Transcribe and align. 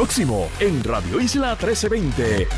Próximo 0.00 0.48
en 0.60 0.82
Radio 0.82 1.20
Isla 1.20 1.58
1320. 1.60 2.48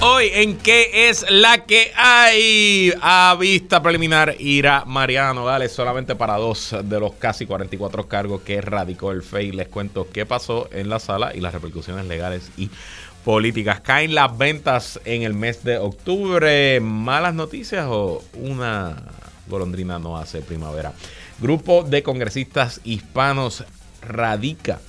Hoy 0.00 0.28
en 0.32 0.58
qué 0.58 1.08
es 1.08 1.24
la 1.30 1.64
que 1.66 1.92
hay 1.94 2.92
a 3.00 3.36
vista 3.38 3.80
preliminar 3.80 4.34
irá 4.40 4.84
Mariano 4.84 5.44
Gales 5.44 5.70
solamente 5.70 6.16
para 6.16 6.36
dos 6.36 6.74
de 6.82 6.98
los 6.98 7.12
casi 7.12 7.46
44 7.46 8.08
cargos 8.08 8.40
que 8.40 8.60
radicó 8.60 9.12
el 9.12 9.22
FEI. 9.22 9.52
Les 9.52 9.68
cuento 9.68 10.08
qué 10.12 10.26
pasó 10.26 10.68
en 10.72 10.88
la 10.88 10.98
sala 10.98 11.30
y 11.32 11.38
las 11.38 11.54
repercusiones 11.54 12.06
legales 12.06 12.50
y 12.56 12.70
políticas. 13.24 13.80
Caen 13.82 14.16
las 14.16 14.36
ventas 14.36 14.98
en 15.04 15.22
el 15.22 15.32
mes 15.32 15.62
de 15.62 15.78
octubre. 15.78 16.80
¿Malas 16.80 17.34
noticias 17.34 17.86
o 17.88 18.24
una 18.34 18.96
golondrina 19.46 20.00
no 20.00 20.18
hace 20.18 20.40
primavera? 20.40 20.92
Grupo 21.38 21.84
de 21.84 22.02
congresistas 22.02 22.80
hispanos 22.82 23.62
radica 24.02 24.80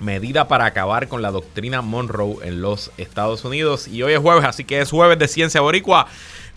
medida 0.00 0.48
para 0.48 0.66
acabar 0.66 1.08
con 1.08 1.22
la 1.22 1.30
doctrina 1.30 1.82
Monroe 1.82 2.46
en 2.46 2.60
los 2.60 2.90
Estados 2.96 3.44
Unidos. 3.44 3.88
Y 3.88 4.02
hoy 4.02 4.12
es 4.12 4.20
jueves, 4.20 4.44
así 4.44 4.64
que 4.64 4.80
es 4.80 4.90
jueves 4.90 5.18
de 5.18 5.28
Ciencia 5.28 5.60
Boricua. 5.60 6.06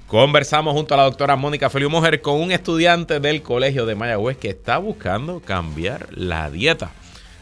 Conversamos 0.08 0.74
junto 0.74 0.94
a 0.94 0.98
la 0.98 1.04
doctora 1.04 1.36
Mónica 1.38 1.70
Feliu 1.70 1.90
Mujer 1.90 2.22
con 2.22 2.42
un 2.42 2.52
estudiante 2.52 3.20
del 3.20 3.42
Colegio 3.42 3.86
de 3.86 3.96
Mayagüez 3.96 4.38
que 4.38 4.50
está 4.50 4.78
buscando 4.78 5.40
cambiar 5.40 6.08
la 6.12 6.52
dieta 6.52 6.92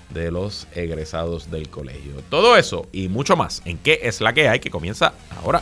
de 0.09 0.31
los 0.31 0.67
egresados 0.73 1.49
del 1.51 1.69
colegio. 1.69 2.13
Todo 2.29 2.57
eso 2.57 2.87
y 2.91 3.07
mucho 3.07 3.35
más 3.35 3.61
en 3.65 3.77
qué 3.77 4.01
es 4.03 4.21
la 4.21 4.33
que 4.33 4.49
hay 4.49 4.59
que 4.59 4.69
comienza 4.69 5.13
ahora. 5.41 5.61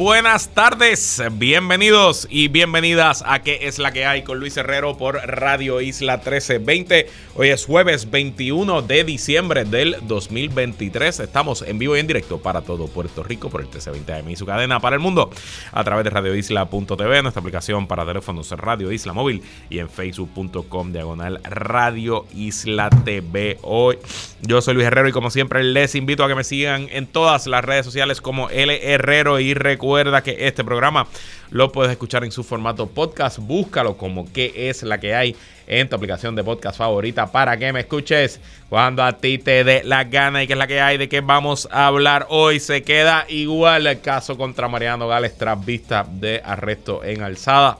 buenas 0.00 0.48
tardes, 0.54 1.22
bienvenidos 1.32 2.26
y 2.30 2.48
bienvenidas 2.48 3.22
a 3.26 3.42
¿Qué 3.42 3.68
es 3.68 3.78
la 3.78 3.92
que 3.92 4.06
hay? 4.06 4.24
con 4.24 4.40
Luis 4.40 4.56
Herrero 4.56 4.96
por 4.96 5.16
Radio 5.16 5.82
Isla 5.82 6.16
1320. 6.16 7.06
Hoy 7.34 7.50
es 7.50 7.66
jueves 7.66 8.10
21 8.10 8.80
de 8.80 9.04
diciembre 9.04 9.66
del 9.66 9.98
2023. 10.00 11.20
Estamos 11.20 11.60
en 11.60 11.78
vivo 11.78 11.98
y 11.98 12.00
en 12.00 12.06
directo 12.06 12.38
para 12.38 12.62
todo 12.62 12.88
Puerto 12.88 13.22
Rico 13.22 13.50
por 13.50 13.60
el 13.60 13.66
1320 13.66 14.12
AM 14.14 14.30
y 14.30 14.36
su 14.36 14.46
cadena 14.46 14.80
para 14.80 14.96
el 14.96 15.00
mundo 15.00 15.28
a 15.70 15.84
través 15.84 16.04
de 16.04 16.10
radioisla.tv, 16.10 17.22
nuestra 17.22 17.40
aplicación 17.40 17.86
para 17.86 18.06
teléfonos 18.06 18.50
Radio 18.52 18.90
Isla 18.92 19.12
Móvil 19.12 19.42
y 19.68 19.80
en 19.80 19.90
facebook.com 19.90 20.92
diagonal 20.92 21.42
Radio 21.44 22.24
Isla 22.34 22.88
TV. 23.04 23.58
Hoy 23.60 23.98
yo 24.40 24.62
soy 24.62 24.72
Luis 24.72 24.86
Herrero 24.86 25.08
y 25.08 25.12
como 25.12 25.30
siempre 25.30 25.62
les 25.62 25.94
invito 25.94 26.24
a 26.24 26.28
que 26.28 26.34
me 26.34 26.44
sigan 26.44 26.88
en 26.90 27.06
todas 27.06 27.46
las 27.46 27.62
redes 27.62 27.84
sociales 27.84 28.22
como 28.22 28.48
L 28.48 28.80
Herrero 28.82 29.38
y 29.40 29.52
recuerda 29.90 30.22
que 30.22 30.46
este 30.46 30.62
programa 30.62 31.08
lo 31.50 31.72
puedes 31.72 31.90
escuchar 31.90 32.22
en 32.22 32.30
su 32.30 32.44
formato 32.44 32.86
podcast. 32.86 33.38
Búscalo 33.38 33.96
como 33.96 34.32
que 34.32 34.52
es 34.70 34.84
la 34.84 35.00
que 35.00 35.16
hay 35.16 35.34
en 35.66 35.88
tu 35.88 35.96
aplicación 35.96 36.36
de 36.36 36.44
podcast 36.44 36.78
favorita 36.78 37.32
para 37.32 37.56
que 37.56 37.72
me 37.72 37.80
escuches 37.80 38.40
cuando 38.68 39.02
a 39.02 39.14
ti 39.14 39.38
te 39.38 39.64
dé 39.64 39.82
la 39.82 40.04
gana 40.04 40.44
y 40.44 40.46
que 40.46 40.52
es 40.52 40.58
la 40.60 40.68
que 40.68 40.80
hay 40.80 40.96
de 40.96 41.08
que 41.08 41.22
vamos 41.22 41.68
a 41.72 41.88
hablar 41.88 42.26
hoy. 42.28 42.60
Se 42.60 42.84
queda 42.84 43.26
igual 43.28 43.88
el 43.88 44.00
caso 44.00 44.38
contra 44.38 44.68
Mariano 44.68 45.08
Gales 45.08 45.36
tras 45.36 45.64
vista 45.64 46.06
de 46.08 46.40
arresto 46.44 47.02
en 47.02 47.22
alzada. 47.22 47.78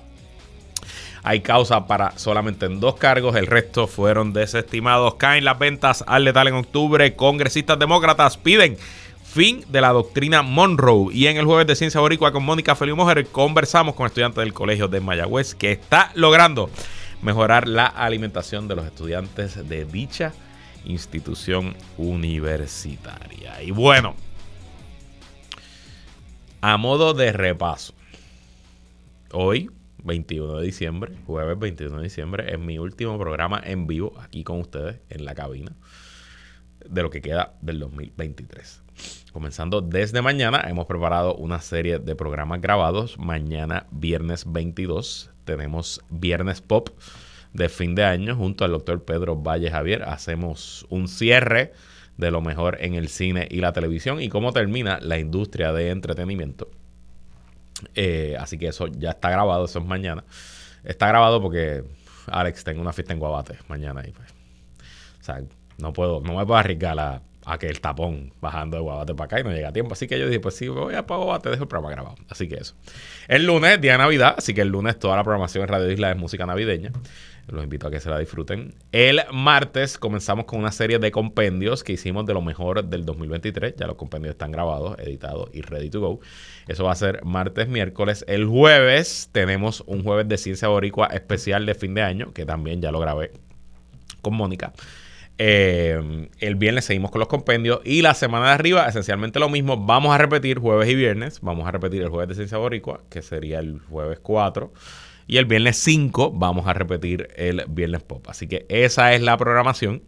Hay 1.22 1.42
causa 1.42 1.86
para 1.86 2.19
solamente 2.19 2.67
en 2.67 2.80
dos 2.80 2.97
cargos, 2.97 3.36
el 3.36 3.47
resto 3.47 3.86
fueron 3.86 4.33
desestimados. 4.33 5.14
Caen 5.14 5.45
las 5.45 5.61
ventas 5.61 6.02
al 6.08 6.24
letal 6.24 6.48
en 6.48 6.55
octubre. 6.55 7.14
Congresistas 7.14 7.79
demócratas 7.79 8.36
piden 8.36 8.77
fin 9.30 9.64
de 9.68 9.80
la 9.80 9.91
doctrina 9.91 10.42
Monroe. 10.42 11.14
Y 11.14 11.29
en 11.29 11.36
el 11.36 11.46
jueves 11.46 11.67
de 11.67 11.77
Ciencia 11.77 12.01
Boricua 12.01 12.33
con 12.33 12.45
Mónica 12.45 12.74
Feliu 12.74 12.96
Mujer 12.96 13.27
conversamos 13.27 13.95
con 13.95 14.07
estudiantes 14.07 14.42
del 14.42 14.52
Colegio 14.52 14.89
de 14.89 15.01
Mayagüez 15.01 15.55
que 15.55 15.70
está 15.70 16.11
logrando 16.14 16.68
mejorar 17.23 17.69
la 17.69 17.86
alimentación 17.86 18.67
de 18.67 18.74
los 18.74 18.86
estudiantes 18.86 19.69
de 19.69 19.85
dicha 19.85 20.33
institución 20.85 21.77
universitaria. 21.96 23.63
Y 23.63 23.70
bueno, 23.70 24.17
a 26.61 26.77
modo 26.77 27.14
de 27.14 27.30
repaso, 27.33 27.95
hoy, 29.30 29.70
21 30.02 30.57
de 30.57 30.67
diciembre, 30.67 31.13
jueves 31.27 31.57
21 31.57 31.98
de 31.98 32.02
diciembre, 32.02 32.52
es 32.52 32.58
mi 32.58 32.79
último 32.79 33.17
programa 33.17 33.63
en 33.64 33.86
vivo 33.86 34.13
aquí 34.20 34.42
con 34.42 34.58
ustedes 34.58 34.98
en 35.08 35.24
la 35.24 35.36
cabina 35.36 35.73
de 36.85 37.02
lo 37.02 37.11
que 37.11 37.20
queda 37.20 37.55
del 37.61 37.79
2023. 37.79 38.80
Comenzando 39.33 39.80
desde 39.80 40.22
mañana, 40.22 40.64
hemos 40.68 40.86
preparado 40.86 41.34
una 41.36 41.61
serie 41.61 41.98
de 41.98 42.16
programas 42.16 42.61
grabados. 42.61 43.18
Mañana, 43.18 43.86
viernes 43.92 44.44
22, 44.50 45.30
tenemos 45.44 46.00
Viernes 46.11 46.61
Pop 46.61 46.88
de 47.52 47.68
fin 47.68 47.94
de 47.94 48.05
año 48.05 48.34
junto 48.36 48.64
al 48.64 48.72
doctor 48.72 49.05
Pedro 49.05 49.36
Valle 49.36 49.70
Javier. 49.70 50.02
Hacemos 50.02 50.84
un 50.89 51.06
cierre 51.06 51.72
de 52.16 52.30
lo 52.30 52.40
mejor 52.40 52.78
en 52.80 52.94
el 52.94 53.08
cine 53.08 53.46
y 53.50 53.60
la 53.60 53.72
televisión 53.72 54.20
y 54.20 54.28
cómo 54.28 54.52
termina 54.52 54.98
la 55.00 55.18
industria 55.18 55.72
de 55.72 55.90
entretenimiento. 55.90 56.68
Eh, 57.94 58.36
así 58.39 58.58
que 58.58 58.68
eso 58.68 58.89
ya 58.89 59.10
está 59.10 59.30
grabado, 59.30 59.64
eso 59.64 59.78
es 59.78 59.84
mañana. 59.84 60.24
Está 60.84 61.08
grabado 61.08 61.40
porque 61.40 61.84
Alex 62.27 62.64
tengo 62.64 62.80
una 62.80 62.92
fiesta 62.92 63.12
en 63.12 63.18
Guabate 63.18 63.58
mañana 63.68 64.02
y 64.06 64.12
pues, 64.12 64.30
o 65.20 65.24
sea, 65.24 65.42
no 65.78 65.92
puedo, 65.92 66.20
no 66.20 66.36
me 66.36 66.44
puedo 66.44 66.58
arriesgar 66.58 66.98
a 66.98 67.22
a 67.50 67.58
que 67.58 67.66
el 67.66 67.80
tapón 67.80 68.33
bajando 68.40 68.77
de 68.77 68.83
Guabate 68.83 69.14
para 69.14 69.27
acá 69.27 69.40
y 69.40 69.44
no 69.44 69.50
llega 69.50 69.68
a 69.68 69.72
tiempo. 69.72 69.92
Así 69.92 70.06
que 70.06 70.18
yo 70.18 70.27
dije, 70.27 70.40
pues 70.40 70.56
sí, 70.56 70.68
voy 70.68 70.94
a 70.94 71.02
Guabate, 71.02 71.50
dejo 71.50 71.64
el 71.64 71.68
programa 71.68 71.90
grabado. 71.90 72.16
Así 72.28 72.48
que 72.48 72.56
eso. 72.56 72.74
El 73.28 73.46
lunes, 73.46 73.80
día 73.80 73.92
de 73.92 73.98
Navidad, 73.98 74.34
así 74.38 74.55
que 74.55 74.62
el 74.62 74.68
lunes 74.68 74.98
toda 74.98 75.16
la 75.16 75.22
programación 75.22 75.62
en 75.62 75.68
Radio 75.68 75.90
Isla 75.90 76.10
es 76.10 76.16
música 76.16 76.46
navideña. 76.46 76.92
Los 77.48 77.64
invito 77.64 77.89
a 77.89 77.90
que 77.90 77.98
se 77.98 78.08
la 78.08 78.18
disfruten. 78.18 78.74
El 78.92 79.22
martes 79.33 79.98
comenzamos 79.98 80.44
con 80.44 80.60
una 80.60 80.70
serie 80.70 80.98
de 80.98 81.10
compendios 81.10 81.83
que 81.83 81.92
hicimos 81.92 82.24
de 82.27 82.34
lo 82.34 82.42
mejor 82.42 82.84
del 82.84 83.05
2023. 83.05 83.74
Ya 83.77 83.86
los 83.86 83.96
compendios 83.96 84.33
están 84.33 84.52
grabados, 84.52 84.98
editados 85.00 85.50
y 85.52 85.62
ready 85.62 85.90
to 85.90 86.00
go. 86.00 86.20
Eso 86.68 86.84
va 86.84 86.92
a 86.92 86.96
ser 86.96 87.24
martes, 87.24 87.68
miércoles. 87.68 88.24
El 88.28 88.46
jueves 88.46 89.30
tenemos 89.33 89.83
un 89.86 90.05
jueves 90.05 90.28
de 90.28 90.39
ciencia 90.39 90.68
boricua 90.68 91.06
especial 91.06 91.66
de 91.66 91.74
fin 91.74 91.94
de 91.94 92.02
año, 92.02 92.33
que 92.33 92.46
también 92.46 92.80
ya 92.80 92.92
lo 92.92 93.00
grabé 93.00 93.33
con 94.22 94.34
Mónica. 94.34 94.72
Eh, 95.42 96.28
el 96.40 96.55
viernes 96.56 96.84
seguimos 96.84 97.11
con 97.11 97.18
los 97.18 97.28
compendios 97.28 97.80
y 97.83 98.02
la 98.02 98.12
semana 98.12 98.48
de 98.48 98.52
arriba 98.52 98.86
esencialmente 98.86 99.40
lo 99.40 99.48
mismo. 99.48 99.78
Vamos 99.78 100.14
a 100.14 100.18
repetir 100.18 100.58
jueves 100.58 100.86
y 100.90 100.95
viernes. 100.95 101.40
Vamos 101.40 101.67
a 101.67 101.70
repetir 101.70 102.02
el 102.02 102.11
jueves 102.11 102.28
de 102.28 102.34
Ciencia 102.34 102.58
Boricua, 102.58 103.01
que 103.08 103.23
sería 103.23 103.58
el 103.58 103.80
jueves 103.89 104.18
4. 104.20 104.70
Y 105.27 105.39
el 105.39 105.46
viernes 105.46 105.78
5 105.78 106.33
vamos 106.33 106.67
a 106.67 106.74
repetir 106.74 107.28
el 107.36 107.64
viernes 107.70 108.02
pop. 108.02 108.23
Así 108.28 108.48
que 108.48 108.67
esa 108.68 109.14
es 109.14 109.23
la 109.23 109.39
programación. 109.39 110.02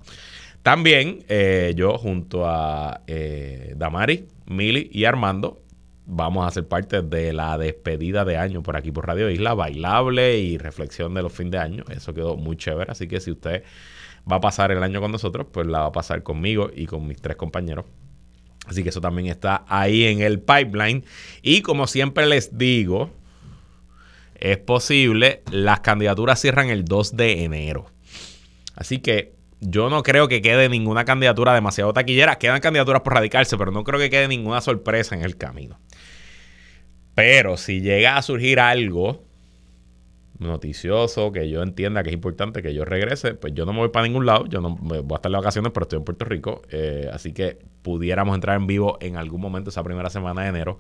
También 0.63 1.25
eh, 1.31 1.73
yo 1.77 1.97
junto 1.97 2.47
a 2.47 3.01
eh, 3.07 3.73
Damari, 3.75 4.27
Mili 4.45 4.91
y 4.93 5.07
Armando 5.07 5.63
vamos 6.05 6.47
a 6.47 6.51
ser 6.51 6.69
parte 6.69 7.01
de 7.01 7.33
la 7.33 7.57
despedida 7.57 8.27
de 8.27 8.37
año 8.37 8.63
por 8.63 8.77
aquí 8.77 8.93
por 8.93 9.07
Radio 9.07 9.31
Isla, 9.31 9.55
bailable 9.55 10.37
y 10.37 10.59
reflexión 10.59 11.15
de 11.15 11.23
los 11.23 11.33
fin 11.33 11.51
de 11.51 11.57
año. 11.57 11.85
Eso 11.89 12.13
quedó 12.13 12.37
muy 12.37 12.59
chévere. 12.59 12.93
Así 12.93 13.09
que 13.09 13.19
si 13.19 13.31
usted 13.31 13.63
va 14.31 14.37
a 14.37 14.41
pasar 14.41 14.71
el 14.71 14.83
año 14.83 15.01
con 15.01 15.13
nosotros, 15.13 15.47
pues 15.51 15.67
la 15.67 15.81
va 15.81 15.87
a 15.87 15.93
pasar 15.93 16.23
conmigo 16.23 16.71
y 16.75 16.87
con 16.87 17.07
mis 17.07 17.21
tres 17.21 17.37
compañeros. 17.37 17.87
Así 18.67 18.83
que 18.83 18.91
eso 18.91 19.01
también 19.01 19.29
está 19.29 19.65
ahí 19.69 20.05
en 20.05 20.21
el 20.21 20.41
pipeline. 20.41 21.05
Y 21.43 21.63
como 21.63 21.87
siempre 21.87 22.27
les 22.27 22.57
digo, 22.57 23.11
es 24.35 24.59
posible, 24.59 25.43
las 25.51 25.81
candidaturas 25.81 26.41
cierran 26.41 26.71
el 26.71 26.85
2 26.85 27.17
de 27.17 27.45
enero. 27.45 27.87
Así 28.77 28.99
que 28.99 29.35
yo 29.61 29.91
no 29.91 30.03
creo 30.03 30.29
que 30.29 30.43
quede 30.43 30.69
ninguna 30.69 31.05
candidatura 31.05 31.55
demasiado 31.55 31.93
taquillera. 31.93 32.39
Quedan 32.39 32.61
candidaturas 32.61 33.03
por 33.03 33.15
radicarse, 33.15 33.57
pero 33.57 33.71
no 33.71 33.85
creo 33.85 34.01
que 34.01 34.11
quede 34.11 34.29
ninguna 34.29 34.61
sorpresa 34.61 35.15
en 35.15 35.23
el 35.23 35.37
camino. 35.37 35.79
Pero 37.15 37.57
si 37.57 37.81
llega 37.81 38.17
a 38.17 38.23
surgir 38.23 38.59
algo 38.59 39.25
noticioso, 40.43 41.33
que 41.33 41.49
yo 41.49 41.63
entienda 41.63 42.03
que 42.03 42.11
es 42.11 42.15
importante 42.15 42.63
que 42.63 42.75
yo 42.75 42.85
regrese, 42.85 43.35
pues 43.35 43.55
yo 43.55 43.65
no 43.65 43.73
me 43.73 43.81
voy 43.81 43.89
para 43.89 44.07
ningún 44.07 44.27
lado, 44.27 44.47
yo 44.47 44.61
no 44.61 44.77
voy 44.77 44.99
a 44.99 45.15
estar 45.17 45.31
de 45.31 45.37
vacaciones, 45.37 45.73
pero 45.73 45.85
estoy 45.85 45.99
en 45.99 46.05
Puerto 46.05 46.25
Rico, 46.25 46.63
eh, 46.71 47.09
así 47.13 47.33
que 47.33 47.59
pudiéramos 47.83 48.35
entrar 48.35 48.57
en 48.57 48.67
vivo 48.67 48.99
en 49.01 49.17
algún 49.17 49.41
momento 49.41 49.71
esa 49.71 49.83
primera 49.83 50.11
semana 50.11 50.43
de 50.43 50.49
enero, 50.49 50.79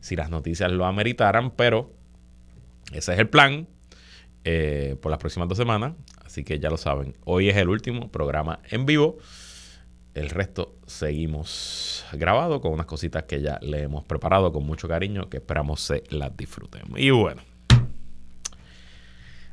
si 0.00 0.16
las 0.16 0.30
noticias 0.30 0.70
lo 0.72 0.86
ameritaran, 0.86 1.50
pero 1.50 1.90
ese 2.92 3.12
es 3.12 3.18
el 3.18 3.28
plan 3.28 3.68
eh, 4.44 4.96
por 5.00 5.10
las 5.10 5.18
próximas 5.18 5.48
dos 5.48 5.58
semanas, 5.58 5.92
así 6.24 6.44
que 6.44 6.58
ya 6.58 6.70
lo 6.70 6.76
saben, 6.76 7.16
hoy 7.24 7.48
es 7.48 7.56
el 7.56 7.68
último 7.68 8.10
programa 8.10 8.60
en 8.70 8.86
vivo. 8.86 9.18
el 10.14 10.28
resto 10.28 10.76
seguimos 10.86 12.04
grabado 12.12 12.60
con 12.60 12.72
unas 12.72 12.86
cositas 12.86 13.22
que 13.24 13.40
ya 13.40 13.58
le 13.62 13.82
hemos 13.82 14.04
preparado 14.04 14.52
con 14.52 14.64
mucho 14.66 14.88
cariño 14.88 15.30
que 15.30 15.38
esperamos 15.38 15.80
se 15.80 16.04
las 16.10 16.36
disfrutemos. 16.36 16.98
Y 16.98 17.10
bueno, 17.10 17.40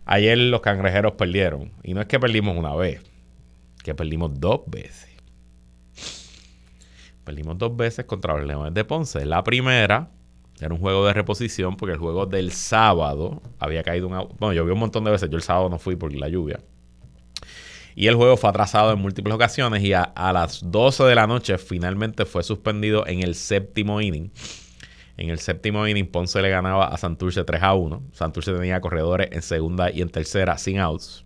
ayer 0.10 0.38
los 0.40 0.62
cangrejeros 0.62 1.14
perdieron. 1.14 1.72
Y 1.84 1.94
no 1.94 2.02
es 2.02 2.08
que 2.08 2.20
perdimos 2.20 2.58
una 2.58 2.76
vez, 2.76 3.02
que 3.84 3.94
perdimos 3.94 4.40
dos 4.40 4.62
veces. 4.66 5.08
Perdimos 7.24 7.60
dos 7.60 7.78
veces 7.78 8.06
contra 8.06 8.36
los 8.36 8.48
Leones 8.48 8.74
de 8.74 8.84
Ponce. 8.84 9.24
La 9.26 9.44
primera 9.44 10.10
era 10.60 10.74
un 10.74 10.80
juego 10.80 11.06
de 11.06 11.14
reposición 11.14 11.78
porque 11.78 11.94
el 11.94 12.00
juego 12.00 12.26
del 12.26 12.52
sábado 12.52 13.44
había 13.60 13.84
caído 13.84 14.08
un... 14.08 14.36
Bueno, 14.40 14.54
yo 14.54 14.66
vi 14.66 14.72
un 14.72 14.80
montón 14.80 15.04
de 15.04 15.12
veces. 15.12 15.30
Yo 15.30 15.38
el 15.38 15.44
sábado 15.44 15.70
no 15.70 15.78
fui 15.78 15.96
por 15.96 16.12
la 16.12 16.28
lluvia. 16.28 16.60
Y 17.96 18.08
el 18.08 18.16
juego 18.16 18.36
fue 18.36 18.50
atrasado 18.50 18.92
en 18.92 19.00
múltiples 19.00 19.36
ocasiones 19.36 19.84
y 19.84 19.94
a, 19.94 20.12
las 20.34 20.72
12 20.72 21.04
de 21.04 21.16
la 21.16 21.28
noche 21.28 21.58
finalmente 21.60 22.26
fue 22.26 22.42
suspendido 22.42 23.06
en 23.06 23.22
el 23.22 23.36
séptimo 23.36 24.02
inning. 24.02 24.32
En 25.20 25.30
el 25.30 25.40
séptimo 25.40 25.86
inning 25.86 26.10
Ponce 26.10 26.42
le 26.42 26.50
ganaba 26.50 26.88
a 26.88 26.96
Santurce 26.96 27.44
3 27.44 27.62
a 27.62 27.74
1. 27.74 28.04
Santurce 28.14 28.54
tenía 28.54 28.80
corredores 28.80 29.28
en 29.34 29.42
segunda 29.42 29.92
y 29.92 30.02
en 30.02 30.08
tercera 30.08 30.58
sin 30.58 30.80
outs. 30.80 31.26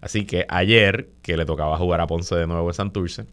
Así 0.00 0.24
que 0.24 0.46
ayer, 0.48 1.10
que 1.20 1.36
le 1.36 1.44
tocaba 1.44 1.76
jugar 1.76 2.00
a 2.00 2.06
Ponce 2.06 2.34
de 2.34 2.46
nuevo 2.46 2.66
en 2.66 2.72
Santurce, 2.72 3.26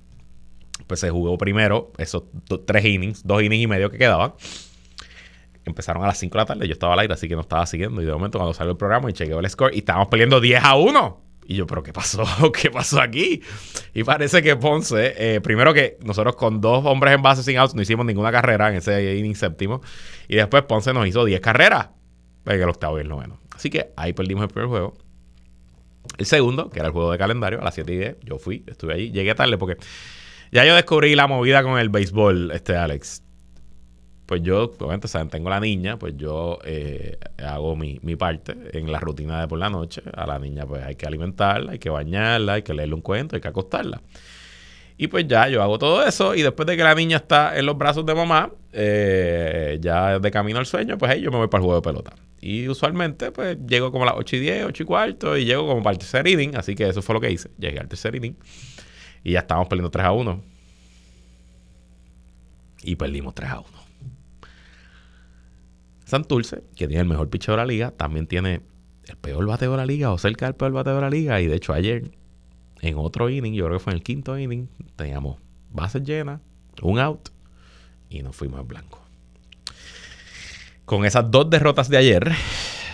pues 0.87 0.99
se 0.99 1.09
jugó 1.09 1.37
primero 1.37 1.93
esos 1.97 2.23
tres 2.65 2.83
innings, 2.83 3.25
dos 3.25 3.43
innings 3.43 3.63
y 3.63 3.67
medio 3.67 3.89
que 3.89 3.97
quedaban. 3.97 4.33
Empezaron 5.63 6.03
a 6.03 6.07
las 6.07 6.17
5 6.17 6.33
de 6.33 6.41
la 6.41 6.45
tarde, 6.45 6.67
yo 6.67 6.73
estaba 6.73 6.91
al 6.91 6.99
aire, 6.99 7.13
así 7.13 7.29
que 7.29 7.35
no 7.35 7.41
estaba 7.41 7.65
siguiendo. 7.65 8.01
Y 8.01 8.05
de 8.05 8.11
momento 8.11 8.39
cuando 8.39 8.53
salió 8.53 8.71
el 8.71 8.77
programa 8.77 9.09
y 9.09 9.13
chequeó 9.13 9.39
el 9.39 9.49
score 9.49 9.73
y 9.73 9.79
estábamos 9.79 10.09
peleando 10.09 10.41
10 10.41 10.65
a 10.65 10.75
1. 10.75 11.21
Y 11.45 11.55
yo, 11.55 11.67
¿pero 11.67 11.83
qué 11.83 11.91
pasó? 11.91 12.23
¿Qué 12.53 12.69
pasó 12.71 13.01
aquí? 13.01 13.41
Y 13.93 14.03
parece 14.03 14.41
que 14.41 14.55
Ponce, 14.55 15.13
eh, 15.17 15.41
primero 15.41 15.73
que 15.73 15.97
nosotros 16.03 16.35
con 16.35 16.61
dos 16.61 16.85
hombres 16.85 17.13
en 17.13 17.21
base 17.21 17.43
sin 17.43 17.57
outs 17.57 17.75
no 17.75 17.81
hicimos 17.81 18.05
ninguna 18.05 18.31
carrera 18.31 18.69
en 18.69 18.75
ese 18.75 19.17
inning 19.17 19.35
séptimo. 19.35 19.81
Y 20.27 20.35
después 20.35 20.63
Ponce 20.63 20.93
nos 20.93 21.07
hizo 21.07 21.25
10 21.25 21.41
carreras 21.41 21.89
en 22.45 22.61
el 22.61 22.69
octavo 22.69 22.97
y 22.97 23.01
el 23.01 23.09
noveno. 23.09 23.39
Así 23.55 23.69
que 23.69 23.91
ahí 23.95 24.13
perdimos 24.13 24.43
el 24.43 24.49
primer 24.49 24.69
juego. 24.69 24.93
El 26.17 26.25
segundo, 26.25 26.69
que 26.69 26.79
era 26.79 26.87
el 26.87 26.93
juego 26.93 27.11
de 27.11 27.17
calendario, 27.17 27.59
a 27.61 27.63
las 27.63 27.75
7 27.75 27.93
y 27.93 27.97
10, 27.97 28.17
yo 28.23 28.37
fui, 28.37 28.63
estuve 28.67 28.93
allí. 28.93 29.11
Llegué 29.11 29.35
tarde 29.35 29.57
porque 29.57 29.77
ya 30.51 30.65
yo 30.65 30.75
descubrí 30.75 31.15
la 31.15 31.27
movida 31.27 31.63
con 31.63 31.79
el 31.79 31.89
béisbol, 31.89 32.51
este 32.51 32.75
Alex 32.75 33.23
pues 34.31 34.43
yo, 34.43 34.63
obviamente, 34.63 35.09
saben, 35.09 35.27
tengo 35.27 35.49
la 35.49 35.59
niña, 35.59 35.99
pues 35.99 36.15
yo 36.15 36.57
eh, 36.63 37.17
hago 37.45 37.75
mi, 37.75 37.99
parte 38.15 38.55
en 38.71 38.89
la 38.89 38.97
rutina 38.97 39.41
de 39.41 39.49
por 39.49 39.59
la 39.59 39.69
noche. 39.69 40.03
A 40.15 40.25
la 40.25 40.39
niña, 40.39 40.65
pues 40.65 40.85
hay 40.85 40.95
que 40.95 41.05
alimentarla, 41.05 41.73
hay 41.73 41.79
que 41.79 41.89
bañarla, 41.89 42.53
hay 42.53 42.61
que 42.61 42.73
leerle 42.73 42.95
un 42.95 43.01
cuento, 43.01 43.35
hay 43.35 43.41
que 43.41 43.49
acostarla. 43.49 44.01
Y 44.95 45.07
pues 45.07 45.27
ya 45.27 45.49
yo 45.49 45.61
hago 45.61 45.77
todo 45.77 46.07
eso 46.07 46.33
y 46.33 46.43
después 46.43 46.65
de 46.65 46.77
que 46.77 46.83
la 46.83 46.95
niña 46.95 47.17
está 47.17 47.59
en 47.59 47.65
los 47.65 47.77
brazos 47.77 48.05
de 48.05 48.15
mamá, 48.15 48.53
eh, 48.71 49.79
ya 49.81 50.17
de 50.17 50.31
camino 50.31 50.59
al 50.59 50.65
sueño, 50.65 50.97
pues 50.97 51.11
ahí 51.11 51.19
yo 51.19 51.29
me 51.29 51.35
voy 51.35 51.49
para 51.49 51.59
el 51.59 51.65
juego 51.65 51.81
de 51.81 51.89
pelota. 51.89 52.15
Y 52.39 52.69
usualmente 52.69 53.33
pues 53.33 53.57
llego 53.67 53.91
como 53.91 54.05
a 54.05 54.07
las 54.07 54.15
8 54.15 54.37
y 54.37 54.39
10, 54.39 54.65
8 54.67 54.83
y 54.83 54.85
cuarto 54.85 55.37
y 55.37 55.43
llego 55.43 55.67
como 55.67 55.83
para 55.83 55.91
el 55.91 55.97
tercer 55.97 56.25
inning, 56.25 56.55
así 56.55 56.73
que 56.73 56.87
eso 56.87 57.01
fue 57.01 57.15
lo 57.15 57.19
que 57.19 57.29
hice. 57.29 57.49
Llegué 57.59 57.79
al 57.79 57.89
tercer 57.89 58.15
inning 58.15 58.37
y 59.25 59.33
ya 59.33 59.39
estábamos 59.39 59.67
perdiendo 59.67 59.91
3 59.91 60.05
a 60.05 60.13
1. 60.13 60.41
Y 62.83 62.95
perdimos 62.95 63.35
3 63.35 63.49
a 63.49 63.59
1. 63.59 63.80
Santurce, 66.11 66.65
que 66.75 66.89
tiene 66.89 67.03
el 67.03 67.07
mejor 67.07 67.29
picheo 67.29 67.53
de 67.53 67.59
la 67.59 67.65
liga, 67.65 67.91
también 67.91 68.27
tiene 68.27 68.59
el 69.07 69.15
peor 69.15 69.45
bateo 69.45 69.71
de 69.71 69.77
la 69.77 69.85
liga 69.85 70.11
o 70.11 70.17
cerca 70.17 70.45
del 70.45 70.55
peor 70.55 70.73
bateo 70.73 70.95
de 70.95 71.01
la 71.01 71.09
liga. 71.09 71.39
Y 71.39 71.47
de 71.47 71.55
hecho, 71.55 71.71
ayer, 71.71 72.11
en 72.81 72.97
otro 72.97 73.29
inning, 73.29 73.53
yo 73.53 73.63
creo 73.67 73.77
que 73.77 73.83
fue 73.85 73.93
en 73.93 73.99
el 73.99 74.03
quinto 74.03 74.37
inning, 74.37 74.67
teníamos 74.97 75.37
bases 75.69 76.03
llenas, 76.03 76.41
un 76.81 76.99
out 76.99 77.29
y 78.09 78.23
nos 78.23 78.35
fuimos 78.35 78.59
en 78.59 78.67
blanco. 78.67 79.01
Con 80.83 81.05
esas 81.05 81.31
dos 81.31 81.49
derrotas 81.49 81.87
de 81.87 81.95
ayer, 81.95 82.29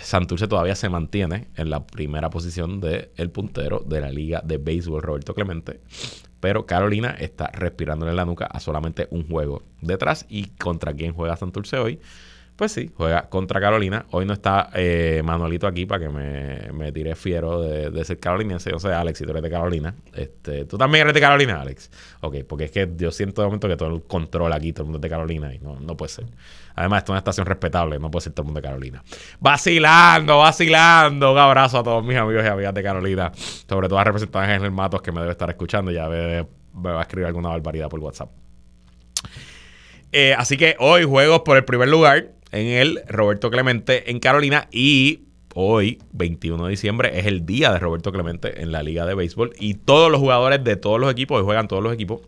Santurce 0.03 0.47
todavía 0.47 0.75
se 0.75 0.87
mantiene 0.87 1.47
en 1.55 1.71
la 1.71 1.87
primera 1.87 2.29
posición 2.29 2.79
del 2.79 3.09
el 3.15 3.31
puntero 3.31 3.79
de 3.79 3.99
la 3.99 4.11
liga 4.11 4.43
de 4.45 4.59
béisbol 4.59 5.01
Roberto 5.01 5.33
Clemente. 5.33 5.81
Pero 6.39 6.67
Carolina 6.67 7.15
está 7.17 7.47
respirando 7.47 8.07
en 8.07 8.15
la 8.15 8.25
nuca 8.25 8.45
a 8.45 8.59
solamente 8.59 9.07
un 9.09 9.27
juego 9.27 9.63
detrás. 9.81 10.27
¿Y 10.29 10.49
contra 10.49 10.93
quién 10.93 11.15
juega 11.15 11.35
Santurce 11.35 11.79
hoy? 11.79 11.99
Pues 12.57 12.71
sí, 12.71 12.89
juega 12.97 13.29
contra 13.29 13.61
Carolina. 13.61 14.07
Hoy 14.09 14.25
no 14.25 14.33
está 14.33 14.71
eh, 14.73 15.21
Manuelito 15.23 15.67
aquí 15.67 15.85
para 15.85 16.07
que 16.07 16.09
me, 16.09 16.71
me 16.73 16.91
tire 16.91 17.15
fiero 17.15 17.61
de, 17.61 18.03
ser 18.03 18.19
caroliniense. 18.19 18.71
Yo 18.71 18.79
sé, 18.79 18.91
Alex, 18.91 19.19
si 19.19 19.25
tú 19.25 19.29
eres 19.29 19.43
de 19.43 19.49
Carolina. 19.51 19.93
Este, 20.15 20.65
¿Tú 20.65 20.75
también 20.75 21.03
eres 21.03 21.13
de 21.13 21.21
Carolina, 21.21 21.61
Alex? 21.61 21.91
Ok, 22.21 22.37
porque 22.49 22.63
es 22.65 22.71
que 22.71 22.89
yo 22.97 23.11
siento 23.11 23.43
de 23.43 23.47
momento 23.47 23.67
que 23.67 23.77
todo 23.77 23.95
el 23.95 24.01
control 24.01 24.51
aquí, 24.53 24.73
todo 24.73 24.83
el 24.83 24.85
mundo 24.87 24.97
es 24.97 25.01
de 25.03 25.09
Carolina 25.09 25.53
y 25.53 25.59
no, 25.59 25.79
no 25.79 25.95
puede 25.95 26.11
ser. 26.11 26.25
Además, 26.73 26.99
esto 26.99 27.11
es 27.11 27.13
una 27.13 27.19
estación 27.19 27.45
respetable, 27.45 27.99
no 27.99 28.09
puede 28.09 28.23
ser 28.23 28.33
todo 28.33 28.41
el 28.41 28.45
mundo 28.47 28.59
de 28.59 28.67
Carolina. 28.67 29.03
Vacilando, 29.39 30.39
vacilando. 30.39 31.33
Un 31.33 31.37
abrazo 31.37 31.77
a 31.77 31.83
todos 31.83 32.03
mis 32.03 32.17
amigos 32.17 32.43
y 32.43 32.47
amigas 32.47 32.73
de 32.73 32.81
Carolina. 32.81 33.31
Sobre 33.35 33.87
todo 33.87 33.99
a 33.99 34.03
representantes 34.03 34.63
en 34.63 34.73
Matos 34.73 35.03
que 35.03 35.11
me 35.11 35.19
debe 35.19 35.33
estar 35.33 35.49
escuchando. 35.51 35.91
Ya 35.91 36.09
me, 36.09 36.47
me 36.73 36.91
va 36.91 36.99
a 36.99 37.01
escribir 37.03 37.27
alguna 37.27 37.49
barbaridad 37.49 37.87
por 37.87 37.99
WhatsApp. 37.99 38.31
Eh, 40.11 40.33
así 40.35 40.57
que 40.57 40.75
hoy 40.79 41.03
juegos 41.03 41.41
por 41.41 41.57
el 41.57 41.65
primer 41.65 41.89
lugar 41.89 42.36
en 42.51 42.67
el 42.67 43.01
Roberto 43.07 43.49
Clemente 43.49 44.09
en 44.11 44.19
Carolina 44.19 44.67
y 44.71 45.21
hoy, 45.53 45.99
21 46.11 46.65
de 46.65 46.69
diciembre, 46.69 47.19
es 47.19 47.25
el 47.25 47.45
día 47.45 47.71
de 47.71 47.79
Roberto 47.79 48.11
Clemente 48.11 48.61
en 48.61 48.71
la 48.71 48.83
Liga 48.83 49.05
de 49.05 49.15
Béisbol 49.15 49.53
y 49.59 49.75
todos 49.75 50.11
los 50.11 50.19
jugadores 50.19 50.63
de 50.63 50.75
todos 50.75 50.99
los 50.99 51.11
equipos, 51.11 51.39
hoy 51.39 51.45
juegan 51.45 51.67
todos 51.67 51.83
los 51.83 51.93
equipos, 51.93 52.21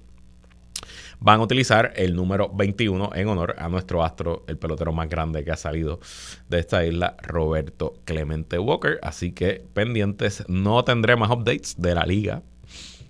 van 1.20 1.40
a 1.40 1.44
utilizar 1.44 1.94
el 1.96 2.16
número 2.16 2.50
21 2.50 3.12
en 3.14 3.28
honor 3.28 3.56
a 3.58 3.70
nuestro 3.70 4.04
astro, 4.04 4.44
el 4.48 4.58
pelotero 4.58 4.92
más 4.94 5.10
grande 5.10 5.44
que 5.44 5.52
ha 5.52 5.58
salido 5.58 6.00
de 6.48 6.60
esta 6.60 6.86
isla, 6.86 7.18
Roberto 7.22 7.94
Clemente 8.06 8.58
Walker. 8.58 9.00
Así 9.02 9.32
que 9.32 9.64
pendientes, 9.74 10.44
no 10.48 10.84
tendré 10.84 11.16
más 11.16 11.30
updates 11.30 11.76
de 11.78 11.96
la 11.96 12.06
liga 12.06 12.42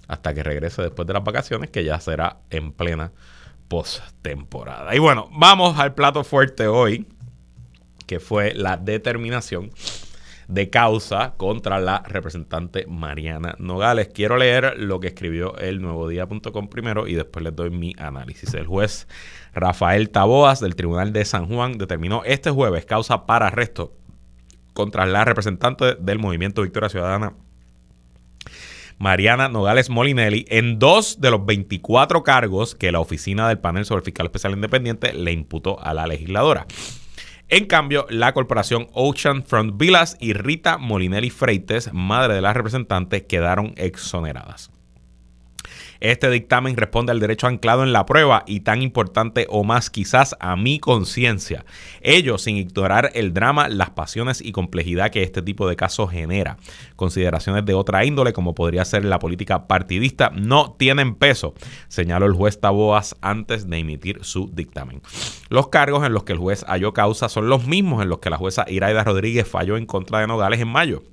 hasta 0.07 0.33
que 0.33 0.41
regrese 0.41 0.81
después 0.81 1.07
de 1.07 1.13
las 1.13 1.23
vacaciones, 1.23 1.69
que 1.69 1.83
ya 1.83 2.00
será 2.00 2.39
en 2.50 2.71
plena 2.71 3.11
post-temporada. 3.69 4.94
Y 4.95 5.00
bueno, 5.00 5.30
vamos 5.31 5.80
al 5.80 5.94
plato 5.94 6.25
fuerte 6.25 6.68
hoy, 6.68 7.07
que 8.06 8.19
fue 8.19 8.54
la 8.54 8.75
determinación 8.75 9.71
de 10.50 10.71
causa 10.71 11.36
contra 11.38 11.80
la 11.80 12.00
representante 12.07 12.88
Mariana 12.88 13.56
Nogales. 13.60 14.10
Quiero 14.10 14.36
leer 14.36 14.74
lo 14.77 15.00
que 15.00 15.07
escribió 15.07 15.56
el 15.57 15.80
nuevodía.com 15.80 16.68
primero 16.68 17.07
y 17.07 17.13
después 17.13 17.44
les 17.44 17.56
doy 17.56 17.69
mi 17.69 17.95
análisis. 18.00 18.56
El 18.56 18.66
juez 18.66 19.07
Rafael 19.54 20.10
Taboas 20.10 20.60
del 20.60 20.75
Tribunal 20.75 21.13
de 21.13 21.24
San 21.24 21.45
Juan 21.45 21.77
determinó 21.77 22.24
este 22.25 22.50
jueves 22.50 22.86
causa 22.86 23.27
para 23.27 23.48
arresto 23.48 23.94
contra 24.73 25.06
la 25.06 25.23
representante 25.23 25.94
del 25.95 26.18
Movimiento 26.18 26.64
Victoria 26.64 26.90
Ciudadana 26.90 27.33
Mariana 28.99 29.47
Nogales 29.47 29.89
Molinelli 29.89 30.45
en 30.49 30.77
dos 30.77 31.21
de 31.21 31.31
los 31.31 31.45
24 31.45 32.21
cargos 32.23 32.75
que 32.75 32.91
la 32.91 32.99
oficina 32.99 33.47
del 33.47 33.57
panel 33.57 33.85
sobre 33.85 33.99
el 33.99 34.06
fiscal 34.06 34.25
especial 34.25 34.53
independiente 34.53 35.13
le 35.13 35.31
imputó 35.31 35.79
a 35.81 35.94
la 35.94 36.06
legisladora. 36.06 36.68
En 37.47 37.65
cambio, 37.65 38.06
la 38.09 38.33
corporación 38.33 38.87
Ocean 38.94 39.44
Front 39.44 39.77
Villas 39.77 40.18
y 40.19 40.33
Rita 40.33 40.77
Molinelli 40.77 41.29
Freites, 41.29 41.91
madre 41.94 42.35
de 42.35 42.41
la 42.41 42.53
representante, 42.53 43.25
quedaron 43.25 43.73
exoneradas. 43.77 44.69
Este 46.01 46.29
dictamen 46.29 46.77
responde 46.77 47.11
al 47.11 47.19
derecho 47.19 47.47
anclado 47.47 47.83
en 47.83 47.91
la 47.91 48.06
prueba 48.06 48.44
y 48.47 48.61
tan 48.61 48.81
importante 48.81 49.47
o 49.49 49.63
más 49.63 49.89
quizás 49.89 50.35
a 50.39 50.56
mi 50.56 50.79
conciencia. 50.79 51.65
Ello 52.01 52.37
sin 52.37 52.57
ignorar 52.57 53.11
el 53.13 53.33
drama, 53.33 53.68
las 53.68 53.89
pasiones 53.89 54.41
y 54.41 54.51
complejidad 54.51 55.11
que 55.11 55.23
este 55.23 55.41
tipo 55.41 55.68
de 55.68 55.75
casos 55.75 56.11
genera. 56.11 56.57
Consideraciones 56.95 57.65
de 57.65 57.73
otra 57.73 58.06
índole, 58.06 58.33
como 58.33 58.56
podría 58.56 58.85
ser 58.85 59.03
la 59.06 59.19
política 59.19 59.68
partidista, 59.68 60.31
no 60.33 60.75
tienen 60.77 61.15
peso, 61.15 61.53
señaló 61.87 62.25
el 62.25 62.33
juez 62.33 62.59
Taboas 62.59 63.15
antes 63.21 63.69
de 63.69 63.77
emitir 63.77 64.19
su 64.23 64.49
dictamen. 64.53 65.01
Los 65.49 65.68
cargos 65.68 66.06
en 66.06 66.13
los 66.13 66.23
que 66.23 66.33
el 66.33 66.39
juez 66.39 66.63
halló 66.68 66.94
causa 66.94 67.29
son 67.29 67.49
los 67.49 67.68
mismos 67.68 68.01
en 68.01 68.09
los 68.09 68.19
que 68.19 68.29
la 68.29 68.37
jueza 68.37 68.65
Iraida 68.68 69.03
Rodríguez 69.03 69.47
falló 69.47 69.77
en 69.77 69.85
contra 69.85 70.19
de 70.19 70.27
Nogales 70.27 70.59
en 70.61 70.68
mayo. 70.68 71.03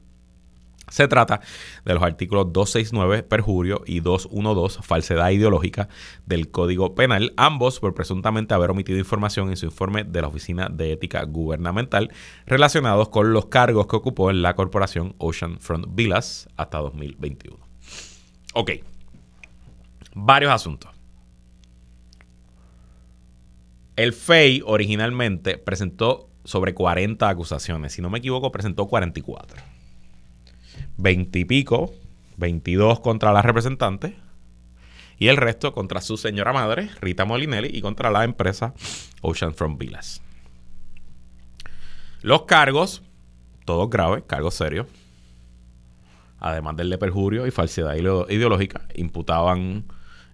Se 0.89 1.09
trata 1.09 1.41
de 1.85 1.95
los 1.95 2.03
artículos 2.03 2.53
269, 2.53 3.25
perjurio, 3.25 3.83
y 3.87 4.01
212, 4.01 4.83
falsedad 4.83 5.31
ideológica 5.31 5.89
del 6.27 6.51
Código 6.51 6.95
Penal, 6.95 7.33
ambos 7.37 7.81
por 7.81 7.95
presuntamente 7.95 8.55
haber 8.55 8.71
omitido 8.71 8.99
información 8.99 9.51
en 9.51 9.57
su 9.57 9.67
informe 9.67 10.05
de 10.05 10.23
la 10.23 10.29
Oficina 10.29 10.69
de 10.71 10.93
Ética 10.93 11.25
Gubernamental 11.25 12.13
relacionados 12.47 13.09
con 13.09 13.33
los 13.33 13.47
cargos 13.47 13.89
que 13.89 13.97
ocupó 13.97 14.31
en 14.31 14.43
la 14.43 14.55
corporación 14.55 15.17
Ocean 15.19 15.59
Front 15.59 15.87
Villas 15.91 16.49
hasta 16.57 16.79
2021. 16.79 17.59
Ok, 18.55 18.71
varios 20.15 20.53
asuntos. 20.53 20.93
El 23.97 24.13
FEI 24.13 24.63
originalmente 24.65 25.59
presentó 25.59 26.29
sobre 26.45 26.75
40 26.75 27.29
acusaciones, 27.29 27.93
si 27.93 28.03
no 28.03 28.09
me 28.09 28.19
equivoco, 28.19 28.53
presentó 28.53 28.87
44 28.87 29.76
20 30.97 31.39
y 31.39 31.45
pico, 31.45 31.93
22 32.37 33.01
contra 33.01 33.33
la 33.33 33.43
representante 33.43 34.17
y 35.19 35.29
el 35.29 35.37
resto 35.37 35.73
contra 35.73 36.01
su 36.01 36.17
señora 36.17 36.53
madre, 36.53 36.91
Rita 37.01 37.25
Molinelli, 37.25 37.71
y 37.73 37.81
contra 37.81 38.11
la 38.11 38.25
empresa 38.25 38.75
Ocean 39.23 39.55
Front 39.55 39.79
Villas. 39.79 40.23
Los 42.23 42.43
cargos, 42.43 43.03
todos 43.65 43.89
graves, 43.89 44.25
cargos 44.27 44.55
serios, 44.55 44.87
además 46.39 46.77
del 46.77 46.91
de 46.91 46.99
perjurio 46.99 47.47
y 47.47 47.51
falsedad 47.51 47.95
ideológica, 47.97 48.83
imputaban 48.95 49.85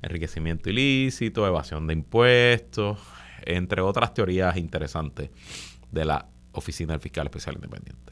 enriquecimiento 0.03 0.71
ilícito, 0.71 1.47
evasión 1.47 1.87
de 1.87 1.95
impuestos, 1.95 2.99
entre 3.45 3.83
otras 3.83 4.15
teorías 4.15 4.57
interesantes 4.57 5.31
de 5.91 6.05
la 6.05 6.27
Oficina 6.53 6.93
del 6.93 7.01
Fiscal 7.01 7.27
Especial 7.27 7.55
Independiente. 7.55 8.12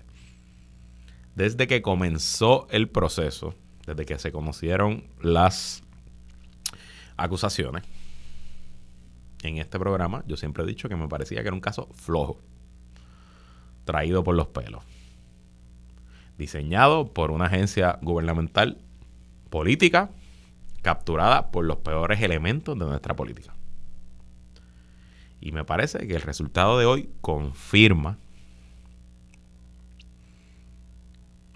Desde 1.40 1.66
que 1.66 1.80
comenzó 1.80 2.68
el 2.70 2.90
proceso, 2.90 3.54
desde 3.86 4.04
que 4.04 4.18
se 4.18 4.30
conocieron 4.30 5.04
las 5.22 5.82
acusaciones, 7.16 7.82
en 9.42 9.56
este 9.56 9.78
programa 9.78 10.22
yo 10.26 10.36
siempre 10.36 10.64
he 10.64 10.66
dicho 10.66 10.90
que 10.90 10.96
me 10.96 11.08
parecía 11.08 11.40
que 11.40 11.48
era 11.48 11.54
un 11.54 11.62
caso 11.62 11.88
flojo, 11.94 12.42
traído 13.86 14.22
por 14.22 14.34
los 14.34 14.48
pelos, 14.48 14.84
diseñado 16.36 17.14
por 17.14 17.30
una 17.30 17.46
agencia 17.46 17.98
gubernamental 18.02 18.76
política, 19.48 20.10
capturada 20.82 21.50
por 21.50 21.64
los 21.64 21.78
peores 21.78 22.20
elementos 22.20 22.78
de 22.78 22.84
nuestra 22.84 23.16
política. 23.16 23.54
Y 25.40 25.52
me 25.52 25.64
parece 25.64 26.06
que 26.06 26.16
el 26.16 26.20
resultado 26.20 26.78
de 26.78 26.84
hoy 26.84 27.08
confirma 27.22 28.18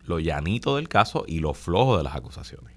lo 0.04 0.18
llanito 0.18 0.76
del 0.76 0.88
caso 0.88 1.25
y 1.26 1.40
lo 1.40 1.54
flojo 1.54 1.96
de 1.96 2.04
las 2.04 2.14
acusaciones. 2.14 2.75